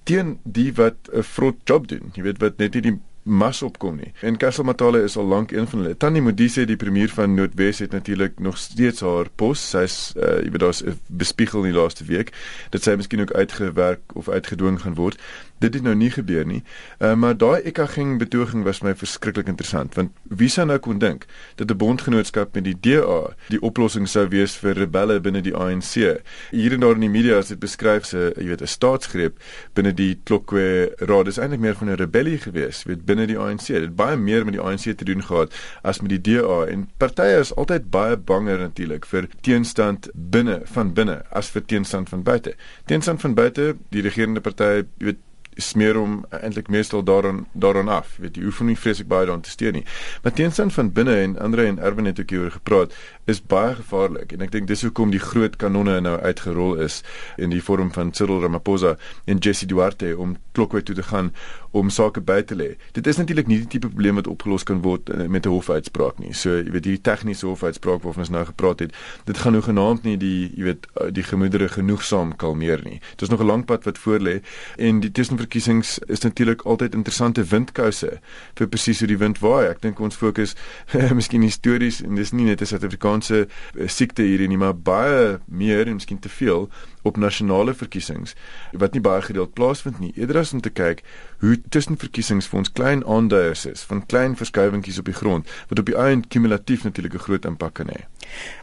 teen 0.03 0.39
die 0.43 0.71
wat 0.73 0.95
'n 1.13 1.23
vrot 1.23 1.55
job 1.63 1.87
doen. 1.87 2.11
Jy 2.13 2.23
weet 2.23 2.39
wat 2.39 2.57
net 2.57 2.73
nie 2.73 2.81
die 2.81 2.99
mas 3.23 3.61
opkom 3.61 3.99
nie. 3.99 4.11
En 4.21 4.37
Castle 4.37 4.63
Matale 4.63 5.03
is 5.03 5.17
al 5.17 5.25
lank 5.25 5.51
een 5.51 5.67
van 5.67 5.79
hulle. 5.79 5.97
Tannie 5.97 6.21
Modise, 6.21 6.65
die 6.65 6.75
premier 6.79 7.11
van 7.13 7.33
Noordwes 7.33 7.79
het 7.79 7.91
natuurlik 7.91 8.39
nog 8.39 8.57
steeds 8.57 9.01
haar 9.01 9.29
pos. 9.35 9.61
Sy's 9.69 10.13
uh, 10.15 10.39
jy 10.43 10.49
weet 10.53 10.63
daar's 10.63 10.83
bespiegel 11.07 11.63
in 11.63 11.73
die 11.73 11.79
laaste 11.79 12.07
week 12.09 12.33
dat 12.69 12.83
sy 12.83 12.95
miskien 12.95 13.21
ook 13.21 13.33
uitgewerk 13.33 14.15
of 14.15 14.29
uitgedwing 14.29 14.81
gaan 14.81 14.97
word 14.97 15.19
dit 15.59 15.73
het 15.73 15.83
nou 15.83 15.95
nie 15.95 16.09
gebeur 16.11 16.45
nie. 16.45 16.63
Uh, 16.99 17.13
maar 17.13 17.37
daai 17.37 17.61
Ekageng 17.69 18.17
betoging 18.19 18.63
was 18.63 18.81
my 18.81 18.95
verskriklik 18.95 19.47
interessant 19.47 19.95
want 19.95 20.15
wie 20.23 20.49
sou 20.49 20.65
nou 20.67 20.77
kon 20.79 20.99
dink 20.99 21.25
dat 21.55 21.71
'n 21.71 21.77
bondgenootskap 21.77 22.53
met 22.55 22.63
die 22.63 22.77
DA 22.79 23.35
die 23.49 23.61
oplossing 23.61 24.07
sou 24.07 24.27
wees 24.27 24.55
vir 24.55 24.73
rebelle 24.75 25.19
binne 25.19 25.41
die 25.41 25.55
ANC. 25.55 26.21
Hier 26.51 26.73
en 26.73 26.79
daar 26.79 26.95
in 26.95 27.07
die 27.07 27.09
media 27.09 27.37
as 27.37 27.47
dit 27.47 27.59
beskryf 27.59 28.05
se 28.05 28.33
jy 28.37 28.47
weet 28.47 28.61
'n 28.61 28.67
staatsgreep 28.67 29.37
binne 29.73 29.93
die 29.93 30.19
Klokwe 30.23 30.93
Raad 30.97 31.27
is 31.27 31.37
eintlik 31.37 31.59
meer 31.59 31.75
van 31.75 31.89
'n 31.89 31.95
rebellie 31.95 32.37
gewees, 32.37 32.83
weet 32.83 33.05
binne 33.05 33.27
die 33.27 33.37
ANC. 33.37 33.67
Dit 33.67 33.95
baie 33.95 34.17
meer 34.17 34.45
met 34.45 34.53
die 34.53 34.61
ANC 34.61 34.97
te 34.97 35.05
doen 35.05 35.23
gehad 35.23 35.53
as 35.83 36.01
met 36.01 36.09
die 36.09 36.21
DA 36.21 36.65
en 36.65 36.89
partye 36.97 37.39
is 37.39 37.55
altyd 37.55 37.89
baie 37.89 38.17
banger 38.17 38.59
natuurlik 38.59 39.05
vir 39.05 39.27
teenstand 39.41 40.09
binne 40.13 40.61
van 40.63 40.93
binne 40.93 41.23
as 41.31 41.49
vir 41.49 41.65
teenstand 41.65 42.09
van 42.09 42.23
buite. 42.23 42.55
Teenstand 42.85 43.21
van 43.21 43.33
buite, 43.33 43.75
die 43.89 44.01
regerende 44.01 44.41
party, 44.41 44.85
jy 44.99 45.05
weet 45.05 45.17
smeer 45.59 45.95
hom 45.95 46.25
eintlik 46.29 46.67
meestal 46.67 47.03
daaraan 47.03 47.45
daaraan 47.53 47.89
af. 47.89 48.15
Jy 48.17 48.21
weet 48.21 48.35
jy 48.35 48.43
hoef 48.43 48.61
nie 48.65 48.77
vreeslik 48.77 49.07
baie 49.07 49.25
daaraan 49.25 49.45
te 49.45 49.49
steun 49.49 49.73
nie. 49.73 49.85
Maar 50.23 50.33
teenstand 50.33 50.73
van 50.73 50.91
binne 50.93 51.15
en 51.15 51.37
Andre 51.39 51.65
en 51.65 51.79
Erwin 51.79 52.05
het 52.05 52.19
ook 52.19 52.29
hieroor 52.29 52.51
gepraat 52.51 52.95
is 53.29 53.41
baie 53.53 53.75
gevaarlik 53.77 54.33
en 54.33 54.41
ek 54.45 54.51
dink 54.55 54.67
dis 54.69 54.81
hoekom 54.85 55.11
die 55.13 55.21
groot 55.21 55.55
kanonne 55.61 55.99
nou 56.01 56.15
uitgerol 56.17 56.79
is 56.85 57.01
in 57.37 57.53
die 57.53 57.61
vorm 57.61 57.91
van 57.93 58.13
Cyril 58.17 58.41
Ramaphosa 58.41 58.95
en 59.29 59.37
Jesse 59.37 59.67
Duarte 59.69 60.15
om 60.17 60.37
klokwy 60.57 60.81
toe 60.81 60.95
te 60.97 61.05
gaan 61.05 61.29
om 61.71 61.91
sake 61.93 62.21
by 62.25 62.39
te 62.41 62.55
lê. 62.57 62.69
Dit 62.97 63.07
is 63.07 63.19
natuurlik 63.21 63.47
nie 63.47 63.59
die 63.61 63.69
tipe 63.75 63.89
probleem 63.91 64.17
wat 64.17 64.27
opgelos 64.31 64.65
kan 64.65 64.81
word 64.81 65.09
eh, 65.13 65.27
met 65.29 65.45
'n 65.45 65.53
hofuitspraak 65.53 66.17
nie. 66.19 66.33
So 66.33 66.57
jy 66.57 66.71
weet 66.71 66.85
hierdie 66.85 67.01
tegniese 67.01 67.45
hofuitspraak 67.45 68.01
waarvan 68.01 68.25
ons 68.25 68.29
nou 68.29 68.45
gepraat 68.45 68.79
het, 68.79 68.95
dit 69.25 69.37
gaan 69.37 69.53
nou 69.53 69.61
genaamd 69.61 70.03
nie 70.03 70.17
die 70.17 70.51
jy 70.55 70.63
weet 70.63 70.87
eh, 70.95 71.11
die 71.13 71.23
gemoedere 71.23 71.69
genoegsaam 71.69 72.35
kalmeer 72.35 72.81
nie. 72.83 72.99
Dit 73.15 73.21
is 73.21 73.29
nog 73.29 73.41
'n 73.41 73.45
lang 73.45 73.65
pad 73.65 73.83
wat 73.83 73.97
voor 73.97 74.19
lê 74.19 74.41
en 74.77 74.99
die 74.99 75.11
tussen 75.11 75.37
verkiesings 75.37 75.99
is 76.07 76.19
natuurlik 76.19 76.61
altyd 76.61 76.95
interessante 76.95 77.43
windkouse 77.43 78.19
vir 78.55 78.67
presies 78.67 78.99
hoe 78.99 79.07
die 79.07 79.17
wind 79.17 79.39
waai. 79.39 79.69
Ek 79.69 79.81
dink 79.81 79.99
ons 79.99 80.15
fokus 80.15 80.55
miskien 81.19 81.41
histories 81.41 82.01
en 82.01 82.15
dis 82.15 82.31
nie 82.31 82.45
net 82.45 82.61
'n 82.61 82.65
Suid-Afrikaanse 82.65 83.18
eh, 83.27 83.45
siekte 83.87 84.23
hierdie 84.23 84.47
nie, 84.47 84.57
maar 84.57 84.75
baie 84.75 85.39
meer 85.45 85.87
en 85.87 85.99
miskien 85.99 86.19
te 86.19 86.31
veel 86.31 86.69
op 87.07 87.17
nasionale 87.17 87.73
verkiesings 87.73 88.35
wat 88.71 88.95
nie 88.95 89.03
baie 89.03 89.21
gereeld 89.21 89.53
plaasvind 89.53 89.99
nie. 89.99 90.11
Eerder 90.15 90.41
as 90.41 90.53
om 90.55 90.61
te 90.63 90.71
kyk 90.71 91.03
hoe 91.43 91.57
tussenverkiesings 91.71 92.47
vir 92.51 92.59
ons 92.59 92.71
klein 92.75 93.03
aanduiers 93.07 93.65
is 93.69 93.83
van 93.87 94.03
klein 94.05 94.35
verskuiwingkies 94.39 94.99
op 94.99 95.07
die 95.11 95.15
grond 95.15 95.47
wat 95.71 95.79
op 95.83 95.91
die 95.91 95.97
einde 95.99 96.27
kumulatief 96.27 96.83
natuurlik 96.83 97.13
'n 97.13 97.25
groot 97.27 97.45
impak 97.45 97.73
kan 97.73 97.87
hê. 97.87 98.07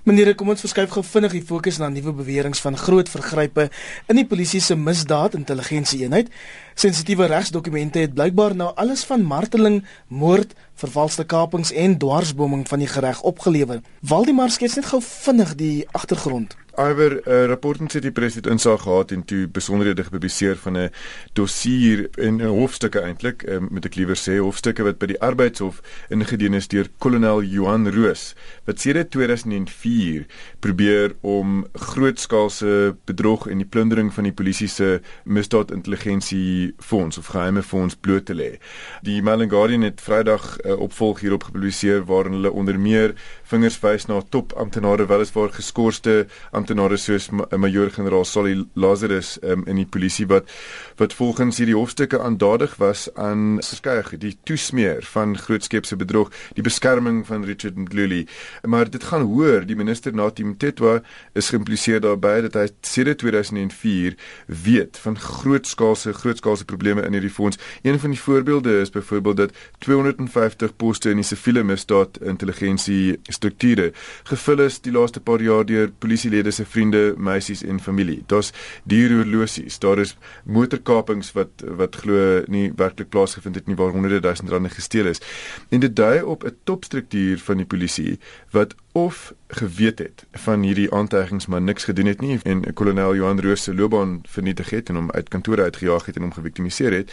Meneer, 0.05 0.35
kom 0.35 0.49
ons 0.49 0.61
verskuif 0.61 0.91
gou 0.91 1.05
vinnig 1.05 1.33
die 1.33 1.43
fokus 1.43 1.79
na 1.79 1.89
nuwe 1.89 2.13
beweringe 2.13 2.61
van 2.61 2.77
groot 2.77 3.09
vergrype 3.09 3.71
in 4.07 4.17
die 4.17 4.27
polisie 4.27 4.61
se 4.61 4.77
misdaad 4.77 5.35
intelligensie 5.35 6.03
eenheid. 6.03 6.31
Sensitiewe 6.77 7.25
regsdokumente 7.27 8.03
het 8.05 8.13
blykbaar 8.13 8.53
nou 8.53 8.67
alles 8.77 9.05
van 9.09 9.23
marteling, 9.25 9.79
moord, 10.13 10.51
vervalste 10.77 11.25
kapings 11.25 11.71
en 11.73 11.95
dwarsboming 11.97 12.67
van 12.69 12.83
die 12.85 12.89
reg 13.01 13.23
opgelewer. 13.25 13.81
Waldemar 14.05 14.53
skets 14.53 14.77
net 14.77 14.91
gou 14.91 15.01
vinnig 15.01 15.55
die 15.57 15.87
agtergrond. 15.97 16.53
Iwer 16.77 17.23
uh, 17.27 17.33
eh, 17.33 17.47
rapporten 17.49 17.89
sê 17.89 18.03
die 18.05 18.13
president 18.13 18.51
insig 18.53 18.83
gehad 18.85 19.13
en 19.15 19.23
toe 19.25 19.47
besonderhede 19.49 20.05
gepubliseer 20.05 20.59
van 20.61 20.77
'n 20.77 20.91
dossier 21.33 22.09
en 22.21 22.37
'n 22.37 22.53
hofstukke 22.53 23.01
eintlik 23.01 23.43
uh, 23.49 23.59
met 23.71 23.87
ek 23.87 23.97
liewer 23.97 24.17
sê 24.17 24.37
hofstukke 24.37 24.85
wat 24.85 24.99
by 24.99 25.07
die 25.07 25.21
arbeidshof 25.21 25.81
ingedien 26.11 26.55
is 26.55 26.69
deur 26.69 26.89
kolonel 26.99 27.43
Johan 27.43 27.89
Roos 27.89 28.35
wat 28.67 28.81
sedert 28.81 29.11
2004 29.11 30.27
probeer 30.61 31.15
om 31.21 31.67
grootskaalse 31.73 32.97
bedrog 33.05 33.49
en 33.49 33.59
die 33.59 33.69
plundering 33.69 34.13
van 34.13 34.25
die 34.25 34.37
polisie 34.37 34.69
se 34.69 35.01
misdaadintelligensie 35.25 36.75
fonds 36.79 37.19
of 37.19 37.27
geheime 37.33 37.63
fonds 37.63 37.97
bloot 37.97 38.27
te 38.27 38.35
lê. 38.35 38.59
Die 39.03 39.23
Mail 39.23 39.41
and 39.41 39.51
Guardian 39.51 39.83
het 39.83 40.01
Vrydag 40.01 40.59
uh, 40.65 40.77
opvolg 40.81 41.21
hierop 41.21 41.49
gepubliseer 41.49 42.05
waarin 42.05 42.33
hulle 42.33 42.53
onder 42.53 42.79
meer 42.79 43.15
vingers 43.47 43.79
wys 43.83 44.09
na 44.11 44.21
top 44.35 44.53
amptenare 44.59 45.07
weliswaar 45.07 45.53
geskorste 45.55 46.27
amptenare 46.51 46.97
soos 46.99 47.29
majoor-generaal 47.31 48.25
Solly 48.25 48.65
Lazarus 48.75 49.37
um, 49.43 49.63
in 49.71 49.79
die 49.81 49.87
polisie 49.87 50.27
wat 50.31 50.51
wat 50.99 51.13
volgens 51.15 51.61
hierdie 51.61 51.77
hofstukke 51.77 52.19
aandadig 52.23 52.75
was 52.81 53.07
aan 53.15 53.59
verskeie 53.63 54.19
die 54.19 54.35
toesmeer 54.49 55.05
van 55.13 55.37
grootskepse 55.39 55.97
bedrog, 55.97 56.31
die 56.57 56.65
beskerming 56.65 57.23
van 57.27 57.45
Richard 57.45 57.77
Mdluli. 57.77 58.27
Maar 58.65 58.91
dit 58.91 59.05
gaan 59.05 59.27
hoor, 59.29 59.67
die 59.67 59.77
minister 59.77 60.15
Natim 60.15 60.57
Tetwa 60.57 61.01
is 61.35 61.51
geïmpliseer 61.53 62.01
daarbey 62.01 62.47
dat 62.47 62.59
hy 62.59 62.67
sedert 62.81 63.21
2004 63.23 64.17
weet 64.65 64.99
van 65.05 65.19
grootskaalse 65.19 66.15
grootskaalse 66.17 66.65
probleme 66.65 67.05
in 67.07 67.17
hierdie 67.17 67.33
fonds. 67.33 67.59
Een 67.83 68.01
van 68.01 68.15
die 68.15 68.21
voorbeelde 68.21 68.81
is 68.81 68.91
byvoorbeeld 68.91 69.37
dat 69.37 69.57
250 69.85 70.77
poste 70.77 71.11
in 71.11 71.21
die 71.23 71.27
siviele 71.27 71.63
misdaad 71.67 72.21
intelligensie 72.25 73.19
strukture 73.37 73.91
gevul 74.31 74.65
is 74.67 74.81
die 74.85 74.93
laaste 74.95 75.21
paar 75.21 75.43
jaar 75.45 75.67
deur 75.69 75.93
polisielede 76.03 76.53
se 76.55 76.65
vriende, 76.65 77.15
meisies 77.17 77.63
en 77.67 77.81
familie. 77.83 78.23
Daar's 78.31 78.53
dierhorlosies, 78.89 79.79
daar 79.83 80.01
is 80.03 80.17
motorkapings 80.45 81.33
wat 81.37 81.65
wat 81.81 82.01
glo 82.03 82.43
nie 82.53 82.71
werklik 82.77 83.11
plaasgevind 83.15 83.61
het 83.61 83.71
nie 83.71 83.79
waar 83.79 83.95
honderde 83.95 84.21
duisend 84.25 84.51
rande 84.51 84.73
gesteel 84.73 85.13
is. 85.13 85.23
En 85.71 85.81
dit 85.85 85.97
dui 85.97 86.23
op 86.23 86.45
'n 86.45 86.57
topstruktuur 86.65 87.39
van 87.39 87.57
die 87.57 87.67
polisie 87.67 88.19
wat 88.51 88.75
of 88.97 89.35
geweet 89.47 89.99
het 89.99 90.25
van 90.33 90.63
hierdie 90.63 90.93
aantuigings 90.93 91.47
maar 91.47 91.63
niks 91.63 91.85
gedoen 91.85 92.07
het 92.07 92.21
nie 92.21 92.39
en 92.43 92.63
kolonel 92.75 93.15
Johan 93.15 93.41
Roos 93.41 93.63
se 93.63 93.75
loopbaan 93.75 94.23
vernietig 94.29 94.71
het 94.71 94.89
en 94.89 94.95
hom 94.95 95.11
uit 95.11 95.29
kantore 95.29 95.63
uitgejaag 95.63 96.07
het 96.07 96.17
en 96.17 96.25
hom 96.25 96.33
geviktimiseer 96.33 96.97
het. 96.97 97.13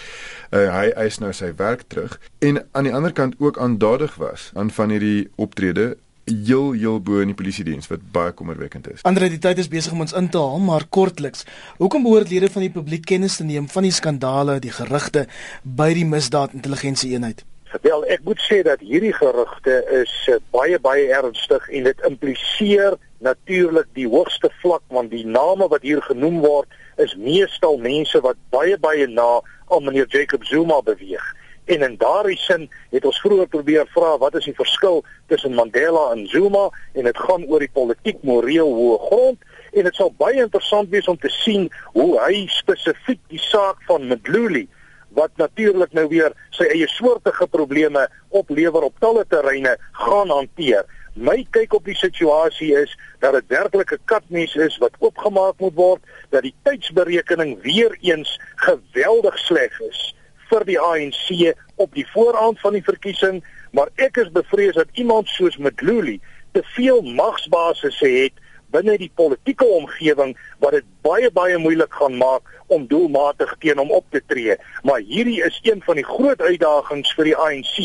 Uh, 0.52 0.70
hy 0.72 0.94
eis 1.04 1.20
nou 1.20 1.34
sy 1.36 1.52
werk 1.60 1.84
terug 1.92 2.16
en 2.40 2.62
aan 2.72 2.88
die 2.88 2.96
ander 2.96 3.12
kant 3.12 3.36
ook 3.38 3.60
aandadig 3.60 4.16
was 4.16 4.52
aan 4.54 4.72
van 4.72 4.96
hierdie 4.96 5.28
optrede 5.36 5.98
heel 6.26 6.72
heel 6.72 7.02
bo 7.04 7.20
in 7.20 7.34
die 7.34 7.40
polisie 7.44 7.68
diens 7.68 7.92
wat 7.92 8.04
baie 8.16 8.32
kommerwekkend 8.32 8.88
is. 8.94 9.04
Andre 9.04 9.28
die 9.30 9.44
tyd 9.44 9.60
is 9.60 9.68
besig 9.68 9.92
om 9.92 10.06
ons 10.08 10.16
in 10.16 10.30
te 10.32 10.40
haal, 10.40 10.64
maar 10.64 10.88
kortliks. 10.88 11.44
Hoekom 11.84 12.08
behoort 12.08 12.32
lede 12.32 12.52
van 12.52 12.64
die 12.64 12.72
publiek 12.72 13.04
kennis 13.12 13.42
te 13.42 13.44
neem 13.44 13.68
van 13.68 13.84
die 13.84 13.92
skandale, 13.92 14.62
die 14.64 14.72
gerugte 14.72 15.28
by 15.64 15.92
die 16.00 16.08
misdaad 16.08 16.56
intelligensie 16.56 17.12
eenheid? 17.18 17.44
Wel, 17.82 18.04
ek 18.06 18.22
moet 18.24 18.42
sê 18.46 18.62
dat 18.62 18.84
hierdie 18.86 19.14
gerugte 19.14 19.80
is 19.98 20.12
uh, 20.30 20.36
baie 20.54 20.78
baie 20.80 21.08
ernstig 21.10 21.64
en 21.74 21.88
dit 21.90 22.04
impliseer 22.06 23.00
natuurlik 23.26 23.88
die 23.98 24.06
hoogste 24.08 24.52
vlak 24.62 24.84
want 24.94 25.10
die 25.10 25.26
name 25.26 25.66
wat 25.72 25.82
hier 25.82 26.02
genoem 26.06 26.38
word 26.44 26.70
is 27.02 27.16
meestal 27.18 27.80
mense 27.82 28.22
wat 28.22 28.38
baie 28.54 28.78
baie 28.78 29.08
na 29.10 29.42
aan 29.74 29.88
meneer 29.88 30.06
Jacob 30.08 30.46
Zuma 30.46 30.82
beweeg. 30.86 31.26
En 31.66 31.82
in 31.82 31.98
daardie 31.98 32.38
sin 32.38 32.68
het 32.92 33.06
ons 33.10 33.22
vroeër 33.24 33.50
probeer 33.50 33.90
vra 33.96 34.18
wat 34.22 34.38
is 34.38 34.46
die 34.52 34.58
verskil 34.60 35.02
tussen 35.32 35.58
Mandela 35.58 36.12
en 36.14 36.28
Zuma 36.30 36.68
en 36.94 37.10
dit 37.10 37.26
gaan 37.26 37.48
oor 37.50 37.64
die 37.64 37.74
politiek 37.74 38.22
moreel 38.22 38.70
hoë 38.70 39.02
grond 39.08 39.50
en 39.74 39.90
dit 39.90 39.98
sal 39.98 40.14
baie 40.22 40.46
interessant 40.46 40.94
wees 40.94 41.10
om 41.10 41.18
te 41.18 41.32
sien 41.42 41.72
hoe 41.98 42.12
hy 42.22 42.46
spesifiek 42.54 43.22
die 43.34 43.42
saak 43.42 43.82
van 43.90 44.06
Mdluli 44.12 44.68
wat 45.14 45.32
natuurlik 45.38 45.93
nou 45.93 46.07
weer 46.07 46.34
sy 46.49 46.68
eie 46.74 46.88
soortige 46.88 47.47
probleme 47.47 48.07
oplewer 48.30 48.89
op 48.89 48.99
talle 48.99 49.26
terreine 49.30 49.78
gaan 50.05 50.30
hanteer. 50.30 50.86
My 51.14 51.43
kyk 51.53 51.74
op 51.78 51.86
die 51.86 51.97
situasie 51.97 52.72
is 52.74 52.97
dat 53.22 53.34
dit 53.38 53.47
werklik 53.47 53.91
'n 53.93 54.01
katmes 54.05 54.55
is 54.55 54.78
wat 54.78 54.97
oopgemaak 54.99 55.59
moet 55.59 55.76
word, 55.76 56.01
dat 56.30 56.41
die 56.41 56.55
tydsberekening 56.64 57.61
weer 57.61 57.97
eens 58.01 58.39
geweldig 58.55 59.38
sleg 59.38 59.80
is 59.80 60.16
vir 60.49 60.66
die 60.66 60.80
ANC 60.80 61.53
op 61.76 61.93
die 61.93 62.07
vooraand 62.14 62.59
van 62.59 62.74
die 62.74 62.84
verkiesing, 62.84 63.43
maar 63.72 63.89
ek 63.95 64.18
is 64.18 64.32
bevrees 64.32 64.74
dat 64.74 64.88
iemand 64.93 65.28
soos 65.28 65.57
Mdluli 65.57 66.20
te 66.51 66.64
veel 66.76 67.01
magsbasisse 67.01 68.07
het 68.07 68.43
binne 68.74 68.98
die 68.98 69.12
politieke 69.16 69.66
omgewing 69.78 70.34
wat 70.64 70.78
dit 70.78 70.88
baie 71.06 71.30
baie 71.32 71.58
moeilik 71.62 71.94
gaan 71.94 72.18
maak 72.18 72.50
om 72.74 72.88
doelmatig 72.90 73.54
teen 73.62 73.78
hom 73.78 73.92
op 73.94 74.06
te 74.12 74.22
tree. 74.28 74.58
Maar 74.84 75.04
hierdie 75.06 75.42
is 75.46 75.60
een 75.64 75.82
van 75.86 76.00
die 76.00 76.08
groot 76.08 76.42
uitdagings 76.42 77.14
vir 77.18 77.32
die 77.32 77.38
ANC. 77.38 77.76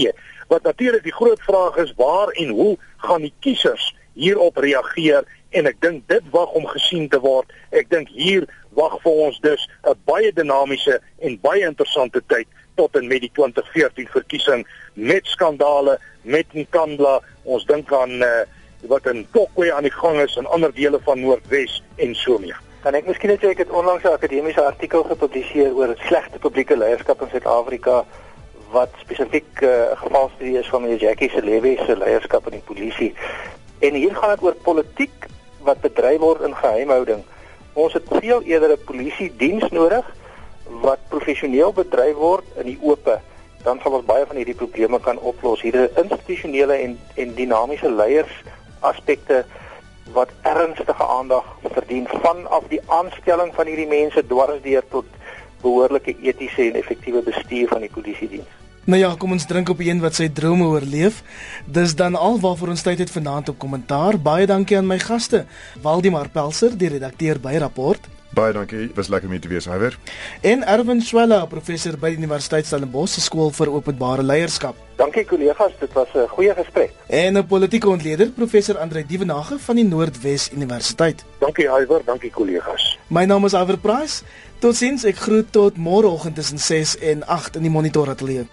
Wat 0.49 0.65
natuurlik 0.65 1.05
die 1.05 1.17
groot 1.17 1.43
vraag 1.45 1.77
is, 1.85 1.93
waar 1.97 2.33
en 2.41 2.55
hoe 2.57 2.77
gaan 3.05 3.27
die 3.27 3.35
kiesers 3.45 3.91
hierop 4.19 4.57
reageer? 4.65 5.27
En 5.51 5.69
ek 5.69 5.81
dink 5.85 6.09
dit 6.09 6.25
wag 6.33 6.53
om 6.57 6.67
gesien 6.73 7.09
te 7.09 7.21
word. 7.21 7.53
Ek 7.71 7.91
dink 7.93 8.09
hier 8.13 8.49
wag 8.77 8.99
vir 9.03 9.21
ons 9.27 9.41
dus 9.45 9.69
'n 9.85 9.97
baie 10.05 10.33
dinamiese 10.33 11.01
en 11.19 11.41
baie 11.41 11.65
interessante 11.67 12.23
tyd 12.27 12.49
tot 12.77 12.97
en 12.97 13.07
met 13.07 13.21
die 13.21 13.33
2014 13.35 14.09
verkiesing 14.09 14.67
met 14.95 15.27
skandale 15.27 15.99
met 16.23 16.47
Nkandla 16.53 17.19
ons 17.43 17.65
dink 17.67 17.93
aan 17.93 18.23
uh, 18.23 18.45
wat 18.87 19.07
in 19.07 19.27
Kokwe 19.33 19.73
aan 19.75 19.83
die 19.83 19.93
gang 19.93 20.21
is 20.21 20.37
in 20.37 20.47
ander 20.47 20.75
dele 20.75 21.01
van 21.03 21.21
Noordwes 21.21 21.83
en 21.97 22.15
so 22.15 22.39
meer 22.39 22.61
kan 22.83 22.95
ek 22.95 23.09
miskien 23.11 23.31
net 23.31 23.43
sê 23.43 23.51
ek 23.51 23.59
het 23.65 23.71
onlangs 23.71 24.05
'n 24.05 24.15
akademiese 24.15 24.63
artikel 24.63 25.03
gepubliseer 25.05 25.75
oor 25.75 25.97
slegte 26.07 26.39
publieke 26.39 26.77
leierskap 26.77 27.23
in 27.23 27.29
Suid-Afrika 27.29 28.05
wat 28.71 28.91
spesifiek 29.01 29.51
'n 29.61 29.65
uh, 29.65 29.91
eh, 29.91 29.99
gevalstudie 29.99 30.59
is 30.59 30.69
van 30.69 30.83
meneer 30.83 31.01
Jackie 31.01 31.31
se 31.31 31.43
lewe 31.43 31.77
se 31.87 31.97
leierskap 31.97 32.47
in 32.47 32.53
die 32.53 32.69
polisie 32.71 33.15
en 33.81 33.95
hier 33.95 34.15
gaan 34.15 34.31
dit 34.31 34.43
oor 34.43 34.55
politiek 34.55 35.27
wat 35.63 35.81
bedryf 35.81 36.19
word 36.19 36.41
in 36.47 36.55
geheimhouding. 36.55 37.25
Ons 37.73 37.93
het 37.93 38.07
veel 38.21 38.43
eerder 38.43 38.71
'n 38.73 38.85
polisie 38.85 39.33
diens 39.37 39.69
nodig 39.71 40.05
wat 40.83 40.99
professioneel 41.09 41.73
bedryf 41.73 42.15
word 42.15 42.45
in 42.57 42.67
die 42.67 42.79
oop, 42.81 43.21
dan 43.63 43.81
sal 43.83 43.93
ons 43.93 44.05
baie 44.05 44.27
van 44.27 44.37
hierdie 44.37 44.55
probleme 44.55 45.01
kan 45.01 45.19
oplos. 45.19 45.63
Hierdie 45.63 45.89
institusionele 45.97 46.75
en 46.75 46.99
en 47.15 47.35
dinamiese 47.35 47.91
leiers 47.91 48.35
aspekte 48.81 49.45
wat 50.13 50.31
ernstige 50.43 51.05
aandag 51.05 51.45
verdien 51.63 52.07
vanaf 52.23 52.69
die 52.69 52.81
aanstelling 52.87 53.53
van 53.55 53.67
hierdie 53.67 53.89
mense 53.89 54.27
dwarsdeur 54.27 54.85
tot 54.91 55.05
behoorlike 55.63 56.17
etiese 56.23 56.71
en 56.71 56.79
effektiewe 56.81 57.23
bestuur 57.23 57.69
van 57.69 57.85
die 57.85 57.93
polisie 57.93 58.29
diens. 58.29 58.55
Nou 58.89 59.01
ja, 59.01 59.11
kom 59.21 59.35
ons 59.37 59.45
drink 59.45 59.69
op 59.69 59.83
een 59.85 59.99
wat 60.01 60.17
sy 60.17 60.31
drome 60.33 60.65
oorleef. 60.65 61.21
Dis 61.67 61.93
dan 61.97 62.15
al 62.17 62.39
waarvoor 62.41 62.73
ons 62.73 62.85
tyd 62.87 63.03
het 63.05 63.11
vanaand 63.13 63.51
op 63.53 63.59
kommentaar. 63.61 64.17
Baie 64.17 64.47
dankie 64.49 64.79
aan 64.79 64.89
my 64.89 64.97
gaste. 65.03 65.45
Waldemar 65.85 66.31
Pelser, 66.33 66.73
die 66.73 66.89
redakteur 66.95 67.41
by 67.41 67.59
Rapport. 67.61 68.09
Baie 68.37 68.53
dankie. 68.53 68.91
Was 68.95 69.09
lekker 69.09 69.29
om 69.29 69.33
hier 69.33 69.41
te 69.41 69.49
wees, 69.49 69.67
Iwer. 69.67 69.97
En 70.41 70.67
Erwin 70.69 71.01
Swela, 71.01 71.47
professor 71.49 71.97
by 71.97 72.11
die 72.13 72.21
Universiteit 72.21 72.67
Stellenbosch 72.69 73.15
se 73.17 73.23
skool 73.25 73.49
vir 73.57 73.73
openbare 73.73 74.23
leierskap. 74.23 74.77
Dankie 74.99 75.25
kollegas, 75.25 75.73
dit 75.81 75.93
was 75.97 76.09
'n 76.15 76.29
goeie 76.29 76.55
gesprek. 76.55 76.93
En 77.07 77.39
'n 77.39 77.47
politieke 77.47 77.89
ontleder, 77.89 78.31
professor 78.31 78.79
Andre 78.79 79.07
Dievenage 79.07 79.59
van 79.59 79.77
die 79.77 79.85
Noordwes 79.85 80.51
Universiteit. 80.53 81.25
Dankie 81.39 81.65
Iwer, 81.65 82.03
dankie 82.05 82.31
kollegas. 82.31 82.99
My 83.07 83.25
naam 83.25 83.45
is 83.45 83.53
Iwer 83.53 83.79
Price. 83.79 84.23
Totsiens, 84.59 85.05
ek 85.05 85.17
groet 85.17 85.53
tot 85.53 85.77
môreoggend 85.77 86.35
tussen 86.35 86.59
6 86.59 86.99
en 86.99 87.27
8 87.27 87.57
in 87.57 87.63
die 87.63 87.71
Monitor 87.71 88.09
Ateljee. 88.09 88.47